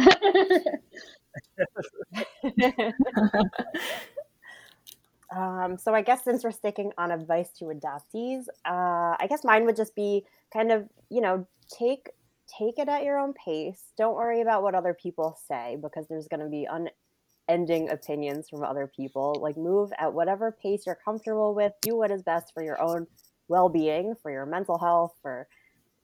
Um, 5.36 5.78
so 5.78 5.94
I 5.96 6.02
guess 6.02 6.24
since 6.24 6.44
we're 6.44 6.52
sticking 6.52 6.92
on 6.98 7.12
advice 7.12 7.50
to 7.60 7.66
adoptees, 7.66 8.46
uh, 8.66 9.18
I 9.20 9.26
guess 9.28 9.44
mine 9.44 9.66
would 9.66 9.76
just 9.76 9.96
be 9.96 10.26
kind 10.52 10.72
of, 10.72 10.88
you 11.10 11.22
know, 11.22 11.48
take 11.70 12.12
take 12.58 12.78
it 12.78 12.90
at 12.90 13.04
your 13.04 13.20
own 13.20 13.34
pace. 13.34 13.92
Don't 13.98 14.16
worry 14.16 14.42
about 14.42 14.64
what 14.64 14.76
other 14.76 14.94
people 14.94 15.38
say 15.48 15.78
because 15.82 16.08
there's 16.08 16.28
going 16.28 16.40
to 16.40 16.50
be 16.50 16.68
unending 16.70 17.90
opinions 17.90 18.50
from 18.50 18.64
other 18.64 18.88
people. 18.88 19.38
Like 19.42 19.58
move 19.58 19.92
at 19.98 20.14
whatever 20.14 20.56
pace 20.62 20.84
you're 20.86 20.98
comfortable 21.04 21.54
with. 21.56 21.74
Do 21.82 21.98
what 21.98 22.12
is 22.12 22.24
best 22.24 22.54
for 22.54 22.64
your 22.64 22.82
own 22.82 23.08
well-being, 23.48 24.16
for 24.22 24.32
your 24.32 24.46
mental 24.46 24.78
health, 24.78 25.14
for 25.22 25.48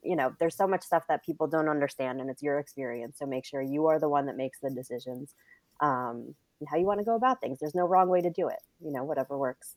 you 0.01 0.15
know, 0.15 0.33
there's 0.39 0.55
so 0.55 0.65
much 0.67 0.83
stuff 0.83 1.03
that 1.09 1.25
people 1.25 1.45
don't 1.45 1.67
understand 1.67 2.21
and 2.21 2.29
it's 2.29 2.41
your 2.41 2.57
experience. 2.57 3.17
So 3.19 3.25
make 3.25 3.45
sure 3.45 3.61
you 3.61 3.87
are 3.87 3.99
the 3.99 4.07
one 4.07 4.27
that 4.27 4.37
makes 4.37 4.59
the 4.61 4.69
decisions. 4.69 5.33
Um, 5.81 6.35
and 6.59 6.69
how 6.69 6.77
you 6.77 6.85
want 6.85 6.99
to 6.99 7.05
go 7.05 7.15
about 7.15 7.41
things. 7.41 7.59
There's 7.59 7.75
no 7.75 7.85
wrong 7.85 8.09
way 8.09 8.21
to 8.21 8.29
do 8.29 8.47
it. 8.47 8.59
You 8.83 8.91
know, 8.91 9.03
whatever 9.03 9.37
works 9.37 9.75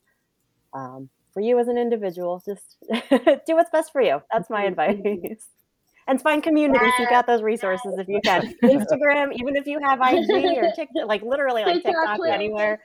um, 0.73 1.09
for 1.33 1.41
you 1.41 1.59
as 1.59 1.67
an 1.67 1.77
individual. 1.77 2.41
Just 2.45 2.77
do 3.09 3.55
what's 3.55 3.71
best 3.71 3.91
for 3.91 4.01
you. 4.01 4.21
That's 4.31 4.49
my 4.49 4.63
advice. 4.63 5.47
And 6.07 6.21
find 6.21 6.43
community. 6.43 6.85
Seek 6.97 7.11
out 7.11 7.27
those 7.27 7.41
resources 7.41 7.95
if 7.97 8.07
you 8.07 8.19
can. 8.23 8.53
Instagram, 8.63 9.33
even 9.35 9.55
if 9.55 9.65
you 9.65 9.79
have 9.79 9.99
IG 10.01 10.29
or 10.57 10.71
TikTok, 10.75 11.07
like 11.07 11.21
literally 11.21 11.63
like 11.63 11.75
TikTok, 11.75 12.17
TikTok, 12.17 12.27
anywhere. 12.27 12.81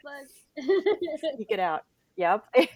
Facebook. 0.59 1.37
Seek 1.37 1.51
it 1.51 1.61
out. 1.61 1.85
Yep. 2.16 2.45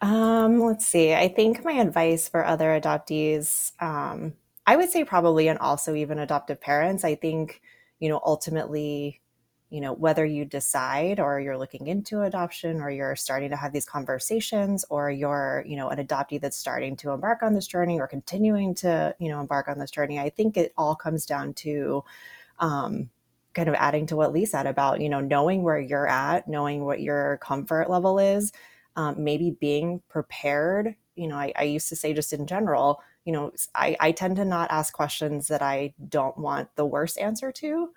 Um, 0.00 0.60
let's 0.60 0.86
see. 0.86 1.14
I 1.14 1.28
think 1.28 1.64
my 1.64 1.72
advice 1.72 2.28
for 2.28 2.44
other 2.44 2.78
adoptees, 2.78 3.72
um, 3.80 4.34
I 4.66 4.76
would 4.76 4.90
say 4.90 5.04
probably, 5.04 5.48
and 5.48 5.58
also 5.58 5.94
even 5.94 6.18
adoptive 6.18 6.60
parents, 6.60 7.02
I 7.04 7.14
think, 7.14 7.62
you 7.98 8.08
know, 8.08 8.20
ultimately, 8.24 9.20
you 9.70 9.80
know, 9.80 9.92
whether 9.92 10.24
you 10.24 10.44
decide 10.44 11.18
or 11.18 11.40
you're 11.40 11.58
looking 11.58 11.88
into 11.88 12.22
adoption 12.22 12.80
or 12.80 12.90
you're 12.90 13.16
starting 13.16 13.50
to 13.50 13.56
have 13.56 13.72
these 13.72 13.84
conversations 13.84 14.84
or 14.90 15.10
you're, 15.10 15.64
you 15.66 15.76
know, 15.76 15.88
an 15.88 16.04
adoptee 16.04 16.40
that's 16.40 16.56
starting 16.56 16.96
to 16.96 17.10
embark 17.10 17.42
on 17.42 17.52
this 17.52 17.66
journey 17.66 17.98
or 17.98 18.06
continuing 18.06 18.74
to, 18.74 19.14
you 19.18 19.28
know, 19.28 19.40
embark 19.40 19.68
on 19.68 19.78
this 19.78 19.90
journey, 19.90 20.20
I 20.20 20.30
think 20.30 20.56
it 20.56 20.72
all 20.76 20.94
comes 20.94 21.26
down 21.26 21.52
to, 21.54 22.04
um, 22.60 23.10
kind 23.54 23.68
of 23.68 23.74
adding 23.74 24.06
to 24.06 24.16
what 24.16 24.32
Lee 24.32 24.44
said 24.44 24.66
about, 24.66 25.00
you 25.00 25.08
know, 25.08 25.20
knowing 25.20 25.62
where 25.62 25.80
you're 25.80 26.06
at, 26.06 26.46
knowing 26.46 26.84
what 26.84 27.00
your 27.00 27.38
comfort 27.38 27.90
level 27.90 28.18
is, 28.18 28.52
um, 28.94 29.24
maybe 29.24 29.50
being 29.50 30.00
prepared. 30.08 30.94
You 31.16 31.26
know, 31.26 31.36
I, 31.36 31.52
I 31.56 31.62
used 31.64 31.88
to 31.88 31.96
say 31.96 32.12
just 32.12 32.32
in 32.32 32.46
general, 32.46 33.02
you 33.24 33.32
know, 33.32 33.52
I, 33.74 33.96
I 33.98 34.12
tend 34.12 34.36
to 34.36 34.44
not 34.44 34.70
ask 34.70 34.92
questions 34.94 35.48
that 35.48 35.62
I 35.62 35.94
don't 36.08 36.38
want 36.38 36.68
the 36.76 36.86
worst 36.86 37.18
answer 37.18 37.50
to, 37.50 37.90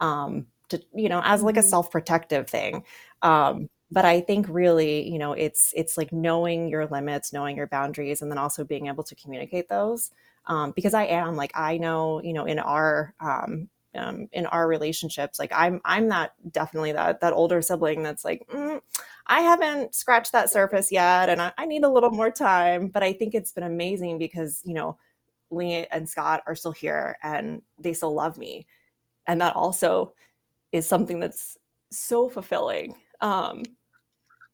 um, 0.00 0.48
to 0.70 0.82
you 0.94 1.08
know, 1.08 1.20
as 1.24 1.42
like 1.42 1.56
a 1.56 1.60
Mhm. 1.60 1.64
self 1.64 1.90
protective 1.90 2.48
thing. 2.48 2.84
Um, 3.22 3.68
but 3.90 4.04
I 4.04 4.20
think 4.20 4.46
really, 4.48 5.08
you 5.08 5.18
know, 5.18 5.32
it's 5.32 5.72
it's 5.76 5.96
like 5.96 6.12
knowing 6.12 6.68
your 6.68 6.86
limits, 6.86 7.32
knowing 7.32 7.56
your 7.56 7.66
boundaries, 7.68 8.22
and 8.22 8.30
then 8.30 8.38
also 8.38 8.64
being 8.64 8.86
able 8.88 9.04
to 9.04 9.14
communicate 9.14 9.68
those. 9.68 10.10
Um, 10.46 10.72
because 10.72 10.94
I 10.94 11.04
am 11.04 11.36
like 11.36 11.52
I 11.54 11.78
know, 11.78 12.20
you 12.22 12.32
know, 12.32 12.44
in 12.46 12.58
our 12.58 13.14
um, 13.20 13.68
um, 13.94 14.28
in 14.32 14.46
our 14.46 14.66
relationships, 14.68 15.38
like 15.38 15.52
I'm 15.54 15.80
I'm 15.84 16.08
that 16.08 16.34
definitely 16.52 16.92
that 16.92 17.20
that 17.20 17.32
older 17.32 17.62
sibling 17.62 18.02
that's 18.02 18.24
like. 18.24 18.46
Mm, 18.48 18.80
I 19.26 19.40
haven't 19.40 19.94
scratched 19.94 20.32
that 20.32 20.50
surface 20.50 20.92
yet 20.92 21.28
and 21.30 21.40
I, 21.40 21.52
I 21.56 21.66
need 21.66 21.84
a 21.84 21.88
little 21.88 22.10
more 22.10 22.30
time. 22.30 22.88
But 22.88 23.02
I 23.02 23.12
think 23.12 23.34
it's 23.34 23.52
been 23.52 23.64
amazing 23.64 24.18
because, 24.18 24.60
you 24.64 24.74
know, 24.74 24.98
Lee 25.50 25.86
and 25.92 26.08
Scott 26.08 26.42
are 26.46 26.54
still 26.56 26.72
here 26.72 27.18
and 27.22 27.62
they 27.78 27.92
still 27.94 28.14
love 28.14 28.38
me. 28.38 28.66
And 29.26 29.40
that 29.40 29.56
also 29.56 30.14
is 30.74 30.86
something 30.88 31.20
that's 31.20 31.58
so 31.92 32.28
fulfilling. 32.28 32.96
Um, 33.22 33.62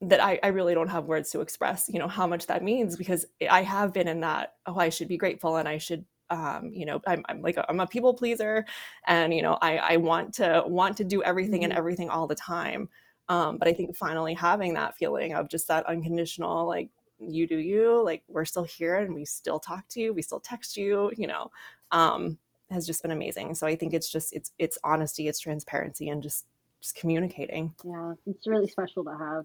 that 0.02 0.20
I, 0.20 0.40
I 0.42 0.48
really 0.48 0.74
don't 0.74 0.88
have 0.88 1.04
words 1.04 1.30
to 1.32 1.40
express, 1.42 1.88
you 1.92 1.98
know, 1.98 2.08
how 2.08 2.26
much 2.26 2.46
that 2.46 2.62
means 2.62 2.96
because 2.96 3.26
I 3.50 3.62
have 3.62 3.92
been 3.92 4.08
in 4.08 4.20
that, 4.20 4.54
oh, 4.66 4.78
I 4.78 4.88
should 4.88 5.08
be 5.08 5.18
grateful 5.18 5.56
and 5.56 5.68
I 5.68 5.78
should 5.78 6.04
um, 6.30 6.70
you 6.72 6.86
know, 6.86 7.00
I'm, 7.08 7.24
I'm 7.28 7.42
like 7.42 7.56
a, 7.56 7.68
I'm 7.68 7.80
a 7.80 7.88
people 7.88 8.14
pleaser, 8.14 8.64
and 9.08 9.34
you 9.34 9.42
know, 9.42 9.58
I, 9.62 9.78
I 9.78 9.96
want 9.96 10.32
to 10.34 10.62
want 10.64 10.96
to 10.98 11.04
do 11.04 11.24
everything 11.24 11.64
and 11.64 11.72
Mhm. 11.72 11.76
everything 11.76 12.08
all 12.08 12.28
the 12.28 12.36
time. 12.36 12.88
Um, 13.28 13.58
but 13.58 13.66
I 13.66 13.72
think 13.72 13.96
finally 13.96 14.34
having 14.34 14.74
that 14.74 14.96
feeling 14.96 15.34
of 15.34 15.48
just 15.48 15.66
that 15.68 15.86
unconditional, 15.86 16.66
like 16.66 16.88
you 17.18 17.48
do 17.48 17.56
you, 17.58 18.00
like 18.04 18.22
we're 18.28 18.44
still 18.44 18.62
here 18.62 18.96
and 18.96 19.12
we 19.12 19.24
still 19.24 19.58
talk 19.58 19.88
to 19.88 20.00
you, 20.00 20.12
we 20.14 20.22
still 20.22 20.38
text 20.40 20.76
you, 20.76 21.10
you 21.16 21.26
know, 21.26 21.50
um, 21.90 22.38
has 22.70 22.86
just 22.86 23.02
been 23.02 23.10
amazing. 23.10 23.54
So 23.54 23.66
I 23.66 23.76
think 23.76 23.94
it's 23.94 24.10
just 24.10 24.32
it's 24.32 24.52
it's 24.58 24.78
honesty, 24.84 25.28
it's 25.28 25.40
transparency, 25.40 26.08
and 26.08 26.22
just 26.22 26.46
just 26.80 26.94
communicating. 26.94 27.74
Yeah, 27.84 28.14
it's 28.26 28.46
really 28.46 28.68
special 28.68 29.04
to 29.04 29.10
have. 29.10 29.44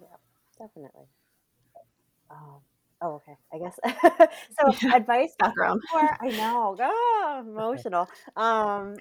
Yeah, 0.00 0.06
definitely. 0.58 1.04
Oh, 2.30 2.60
oh, 3.02 3.14
okay. 3.14 3.36
I 3.52 3.58
guess 3.58 3.78
so. 4.58 4.74
Yeah. 4.82 4.96
Advice 4.96 5.34
Background. 5.38 5.82
for 5.90 6.00
I 6.00 6.28
know, 6.28 6.76
ah, 6.80 7.40
emotional. 7.40 8.08
Um, 8.36 8.96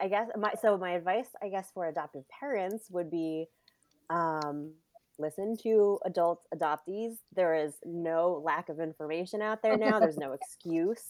I 0.00 0.08
guess 0.08 0.28
my 0.38 0.52
so 0.60 0.76
my 0.76 0.92
advice, 0.92 1.28
I 1.42 1.48
guess, 1.48 1.70
for 1.72 1.88
adoptive 1.88 2.24
parents 2.28 2.90
would 2.90 3.10
be, 3.10 3.48
um, 4.10 4.72
listen 5.18 5.56
to 5.62 5.98
adult 6.04 6.44
adoptees. 6.54 7.14
There 7.34 7.54
is 7.54 7.74
no 7.84 8.42
lack 8.44 8.68
of 8.68 8.80
information 8.80 9.42
out 9.42 9.62
there 9.62 9.76
now. 9.76 10.00
There's 10.00 10.18
no 10.18 10.32
excuse. 10.32 11.02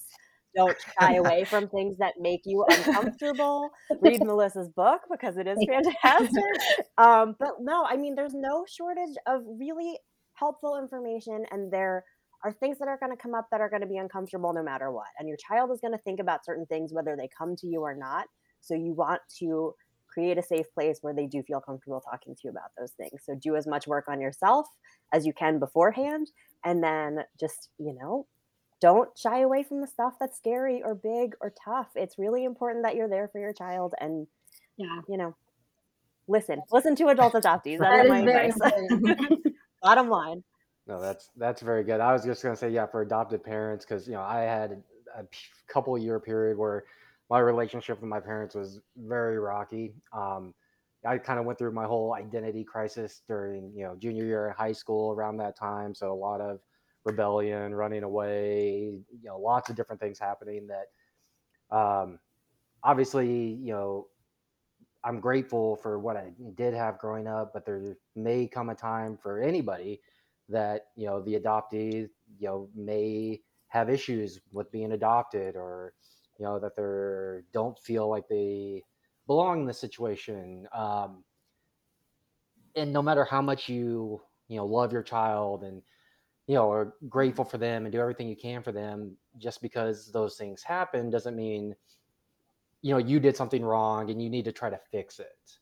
Don't 0.57 0.76
shy 1.00 1.14
away 1.14 1.44
from 1.48 1.68
things 1.68 1.96
that 1.98 2.14
make 2.20 2.42
you 2.44 2.64
uncomfortable. 2.68 3.70
Read 4.00 4.22
Melissa's 4.22 4.68
book 4.68 5.02
because 5.11 5.36
it 5.36 5.46
is 5.46 5.59
fantastic. 5.68 6.42
Um, 6.96 7.34
but 7.40 7.55
no, 7.61 7.84
I 7.84 7.96
mean, 7.96 8.14
there's 8.14 8.34
no 8.34 8.64
shortage 8.68 9.16
of 9.26 9.42
really 9.59 9.98
helpful 10.34 10.78
information, 10.78 11.44
and 11.50 11.72
there 11.72 12.05
are 12.44 12.52
things 12.52 12.78
that 12.78 12.86
are 12.86 12.98
going 12.98 13.11
to 13.11 13.20
come 13.20 13.34
up 13.34 13.48
that 13.50 13.61
are 13.61 13.68
going 13.68 13.82
to 13.82 13.88
be 13.88 13.96
uncomfortable 13.96 14.52
no 14.52 14.62
matter 14.62 14.92
what. 14.92 15.09
And 15.18 15.26
your 15.26 15.36
child 15.36 15.72
is 15.72 15.80
going 15.80 15.92
to 15.92 16.02
think 16.05 16.20
about 16.20 16.44
certain 16.44 16.66
things 16.66 16.92
whether 16.92 17.16
they 17.16 17.28
come 17.36 17.57
to 17.57 17.66
you 17.66 17.80
or 17.80 17.96
not. 17.96 18.26
So 18.61 18.74
you 18.74 18.92
want 18.92 19.22
to 19.40 19.74
create 20.15 20.39
a 20.39 20.43
safe 20.43 20.67
place 20.73 20.99
where 21.03 21.12
they 21.15 21.27
do 21.27 21.43
feel 21.43 21.61
comfortable 21.61 22.03
talking 22.09 22.35
to 22.35 22.41
you 22.45 22.51
about 22.51 22.71
those 22.79 22.93
things. 22.93 23.23
So 23.25 23.35
do 23.35 23.57
as 23.57 23.67
much 23.67 23.87
work 23.87 24.07
on 24.09 24.21
yourself 24.21 24.67
as 25.12 25.27
you 25.27 25.33
can 25.33 25.59
beforehand, 25.59 26.29
and 26.65 26.83
then 26.83 27.25
just 27.39 27.69
you 27.79 27.95
know 28.01 28.27
don't 28.81 29.09
shy 29.17 29.41
away 29.41 29.62
from 29.62 29.81
the 29.81 29.87
stuff 29.87 30.12
that's 30.21 30.37
scary 30.37 30.83
or 30.83 30.95
big 30.95 31.35
or 31.41 31.53
tough. 31.65 31.89
It's 31.95 32.19
really 32.19 32.45
important 32.45 32.85
that 32.85 32.97
you're 32.97 33.09
there 33.09 33.29
for 33.29 33.41
your 33.41 33.55
child 33.55 33.95
and, 33.99 34.27
Yeah, 34.77 35.01
you 35.09 35.17
know, 35.17 35.35
listen. 36.29 36.61
Listen 36.71 36.95
to 36.97 37.09
adult 37.09 37.33
adoptees. 37.33 37.79
That 37.79 37.91
that 37.91 38.01
is 38.01 38.05
is 38.05 38.11
my 38.11 38.23
very 38.23 38.51
advice. 38.51 39.41
Bottom 39.83 40.11
line. 40.11 40.45
No, 40.87 41.01
that's 41.01 41.31
that's 41.37 41.62
very 41.62 41.83
good. 41.83 42.01
I 42.01 42.12
was 42.12 42.25
just 42.25 42.43
gonna 42.43 42.57
say, 42.57 42.69
yeah, 42.69 42.87
for 42.87 43.01
adopted 43.01 43.43
parents, 43.43 43.87
because 43.87 44.07
you 44.07 44.12
know 44.12 44.21
I 44.21 44.41
had 44.41 44.83
a 45.17 45.25
p- 45.25 45.39
couple 45.67 45.97
year 45.97 46.21
period 46.21 46.59
where 46.59 46.85
my 47.31 47.39
relationship 47.39 48.01
with 48.01 48.09
my 48.09 48.20
parents 48.20 48.55
was 48.55 48.81
very 48.97 49.39
rocky. 49.39 49.95
Um, 50.12 50.55
I 51.07 51.18
kind 51.18 51.39
of 51.39 51.45
went 51.45 51.59
through 51.59 51.72
my 51.72 51.85
whole 51.85 52.14
identity 52.14 52.64
crisis 52.64 53.22
during 53.29 53.72
you 53.75 53.85
know 53.85 53.97
junior 53.97 54.25
year 54.25 54.49
in 54.49 54.55
high 54.55 54.72
school 54.72 55.12
around 55.12 55.37
that 55.39 55.57
time, 55.57 55.95
so 55.95 56.12
a 56.12 56.14
lot 56.14 56.41
of 56.41 56.61
rebellion, 57.05 57.75
running 57.75 58.03
away, 58.03 58.99
you 59.11 59.29
know, 59.29 59.39
lots 59.39 59.68
of 59.70 59.77
different 59.77 60.01
things 60.01 60.18
happening 60.18 60.66
that 60.68 61.77
um, 61.77 62.18
obviously, 62.83 63.29
you 63.62 63.72
know, 63.72 64.07
I'm 65.05 65.20
grateful 65.20 65.77
for 65.77 65.99
what 65.99 66.16
I 66.16 66.31
did 66.55 66.72
have 66.72 66.99
growing 66.99 67.27
up, 67.27 67.53
but 67.53 67.66
there 67.66 67.97
may 68.16 68.47
come 68.47 68.70
a 68.70 68.75
time 68.75 69.18
for 69.22 69.39
anybody 69.39 70.01
that, 70.49 70.87
you 70.97 71.07
know, 71.07 71.20
the 71.20 71.39
adoptee, 71.39 72.09
you 72.39 72.49
know, 72.49 72.68
may 72.75 73.43
have 73.68 73.91
issues 73.91 74.41
with 74.53 74.72
being 74.72 74.93
adopted 74.93 75.57
or, 75.57 75.93
you 76.39 76.45
know, 76.45 76.59
that 76.59 76.76
they 76.76 77.43
don't 77.53 77.78
feel 77.78 78.09
like 78.09 78.28
they 78.28 78.85
belong 79.26 79.61
in 79.61 79.66
the 79.66 79.74
situation. 79.74 80.66
Um, 80.72 81.24
and 82.76 82.93
no 82.93 83.03
matter 83.03 83.24
how 83.24 83.41
much 83.41 83.68
you, 83.68 84.20
you 84.49 84.57
know, 84.57 84.66
love 84.66 84.93
your 84.93 85.03
child 85.03 85.62
and, 85.62 85.82
you 86.47 86.55
know, 86.55 86.70
are 86.70 86.95
grateful 87.09 87.45
for 87.45 87.59
them 87.59 87.85
and 87.85 87.93
do 87.93 88.01
everything 88.01 88.28
you 88.28 88.37
can 88.37 88.62
for 88.62 88.72
them, 88.72 89.16
just 89.39 89.62
because 89.62 90.11
those 90.12 90.37
things 90.37 90.62
happen 90.62 91.11
doesn't 91.11 91.37
mean 91.37 91.74
you 92.85 92.93
know 92.93 92.99
you 92.99 93.18
did 93.18 93.35
something 93.35 93.64
wrong 93.64 94.11
and 94.11 94.22
you 94.22 94.28
need 94.28 94.45
to 94.45 94.53
try 94.53 94.68
to 94.68 94.78
fix 94.93 95.18
it 95.18 95.59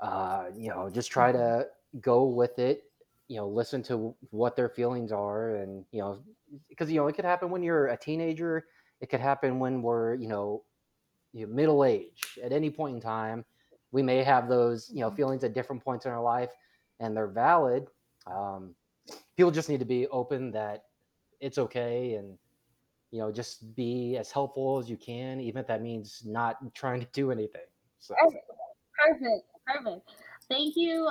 uh, 0.00 0.46
you 0.56 0.70
know 0.70 0.88
just 0.90 1.10
try 1.10 1.30
to 1.30 1.66
go 2.00 2.24
with 2.24 2.58
it 2.58 2.84
you 3.28 3.36
know 3.36 3.46
listen 3.46 3.82
to 3.82 4.14
what 4.30 4.56
their 4.56 4.70
feelings 4.70 5.12
are 5.12 5.56
and 5.56 5.84
you 5.92 6.00
know 6.00 6.18
because 6.70 6.90
you 6.90 6.98
know 6.98 7.06
it 7.06 7.14
could 7.14 7.24
happen 7.24 7.50
when 7.50 7.62
you're 7.62 7.88
a 7.88 7.96
teenager 7.96 8.64
it 9.02 9.10
could 9.10 9.20
happen 9.20 9.58
when 9.58 9.82
we're 9.82 10.14
you 10.14 10.28
know 10.28 10.62
you 11.34 11.46
know, 11.46 11.52
middle 11.52 11.84
age 11.84 12.38
at 12.42 12.52
any 12.52 12.70
point 12.70 12.94
in 12.94 13.00
time 13.00 13.44
we 13.90 14.02
may 14.02 14.22
have 14.22 14.48
those 14.48 14.90
you 14.94 15.00
know 15.00 15.10
feelings 15.10 15.44
at 15.44 15.52
different 15.52 15.84
points 15.84 16.06
in 16.06 16.12
our 16.12 16.22
life 16.22 16.50
and 17.00 17.14
they're 17.14 17.26
valid 17.26 17.86
um, 18.26 18.74
people 19.36 19.50
just 19.50 19.68
need 19.68 19.80
to 19.80 19.84
be 19.84 20.06
open 20.08 20.50
that 20.52 20.84
it's 21.40 21.58
okay 21.58 22.14
and 22.14 22.38
you 23.12 23.18
know, 23.18 23.30
just 23.30 23.76
be 23.76 24.16
as 24.16 24.32
helpful 24.32 24.78
as 24.78 24.88
you 24.88 24.96
can, 24.96 25.38
even 25.40 25.60
if 25.60 25.66
that 25.68 25.82
means 25.82 26.22
not 26.24 26.56
trying 26.74 26.98
to 27.00 27.06
do 27.12 27.30
anything. 27.30 27.60
So. 28.00 28.14
Perfect, 28.18 29.44
perfect. 29.66 30.10
Thank 30.52 30.74
you, 30.76 31.08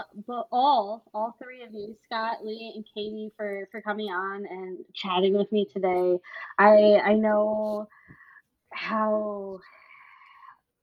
all, 0.51 1.03
all 1.15 1.35
three 1.41 1.63
of 1.63 1.73
you, 1.73 1.97
Scott, 2.05 2.45
Lee, 2.45 2.73
and 2.75 2.85
Katie, 2.93 3.31
for 3.35 3.67
for 3.71 3.81
coming 3.81 4.09
on 4.09 4.45
and 4.45 4.77
chatting 4.93 5.33
with 5.33 5.51
me 5.51 5.65
today. 5.73 6.19
I 6.59 7.01
I 7.03 7.13
know 7.15 7.87
how 8.71 9.59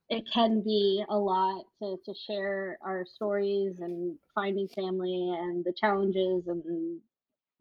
it 0.09 0.25
can 0.33 0.61
be 0.61 1.05
a 1.07 1.17
lot 1.17 1.63
to, 1.81 1.95
to 2.03 2.13
share 2.27 2.77
our 2.83 3.05
stories 3.05 3.75
and 3.79 4.17
finding 4.35 4.67
family 4.67 5.33
and 5.39 5.63
the 5.63 5.71
challenges 5.71 6.47
and 6.47 6.99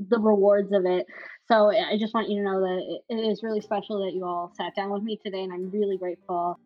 the 0.01 0.18
rewards 0.18 0.72
of 0.72 0.84
it. 0.84 1.07
So 1.46 1.70
I 1.70 1.96
just 1.96 2.12
want 2.12 2.28
you 2.28 2.38
to 2.38 2.42
know 2.42 2.61
that 2.61 2.99
it 3.09 3.20
is 3.20 3.44
really 3.44 3.61
special 3.61 4.05
that 4.05 4.14
you 4.14 4.24
all 4.24 4.53
sat 4.57 4.74
down 4.74 4.90
with 4.90 5.05
me 5.05 5.16
today, 5.24 5.44
and 5.44 5.53
I'm 5.53 5.70
really 5.70 5.96
grateful. 5.96 6.59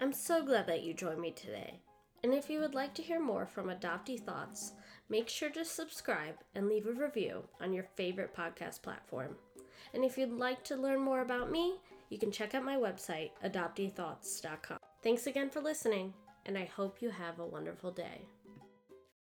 I'm 0.00 0.14
so 0.14 0.42
glad 0.42 0.66
that 0.68 0.82
you 0.82 0.94
joined 0.94 1.20
me 1.20 1.32
today. 1.32 1.82
And 2.22 2.34
if 2.34 2.50
you 2.50 2.60
would 2.60 2.74
like 2.74 2.94
to 2.94 3.02
hear 3.02 3.20
more 3.20 3.46
from 3.46 3.68
Adoptee 3.68 4.22
Thoughts, 4.22 4.72
make 5.08 5.28
sure 5.28 5.50
to 5.50 5.64
subscribe 5.64 6.34
and 6.54 6.68
leave 6.68 6.86
a 6.86 6.92
review 6.92 7.44
on 7.60 7.72
your 7.72 7.84
favorite 7.96 8.34
podcast 8.34 8.82
platform. 8.82 9.36
And 9.94 10.04
if 10.04 10.18
you'd 10.18 10.32
like 10.32 10.64
to 10.64 10.76
learn 10.76 11.00
more 11.00 11.20
about 11.20 11.50
me, 11.50 11.76
you 12.10 12.18
can 12.18 12.32
check 12.32 12.54
out 12.54 12.64
my 12.64 12.76
website, 12.76 13.30
adopteethoughts.com. 13.44 14.78
Thanks 15.02 15.26
again 15.26 15.50
for 15.50 15.60
listening, 15.60 16.12
and 16.46 16.58
I 16.58 16.64
hope 16.64 17.00
you 17.00 17.10
have 17.10 17.38
a 17.38 17.46
wonderful 17.46 17.92
day. 17.92 18.26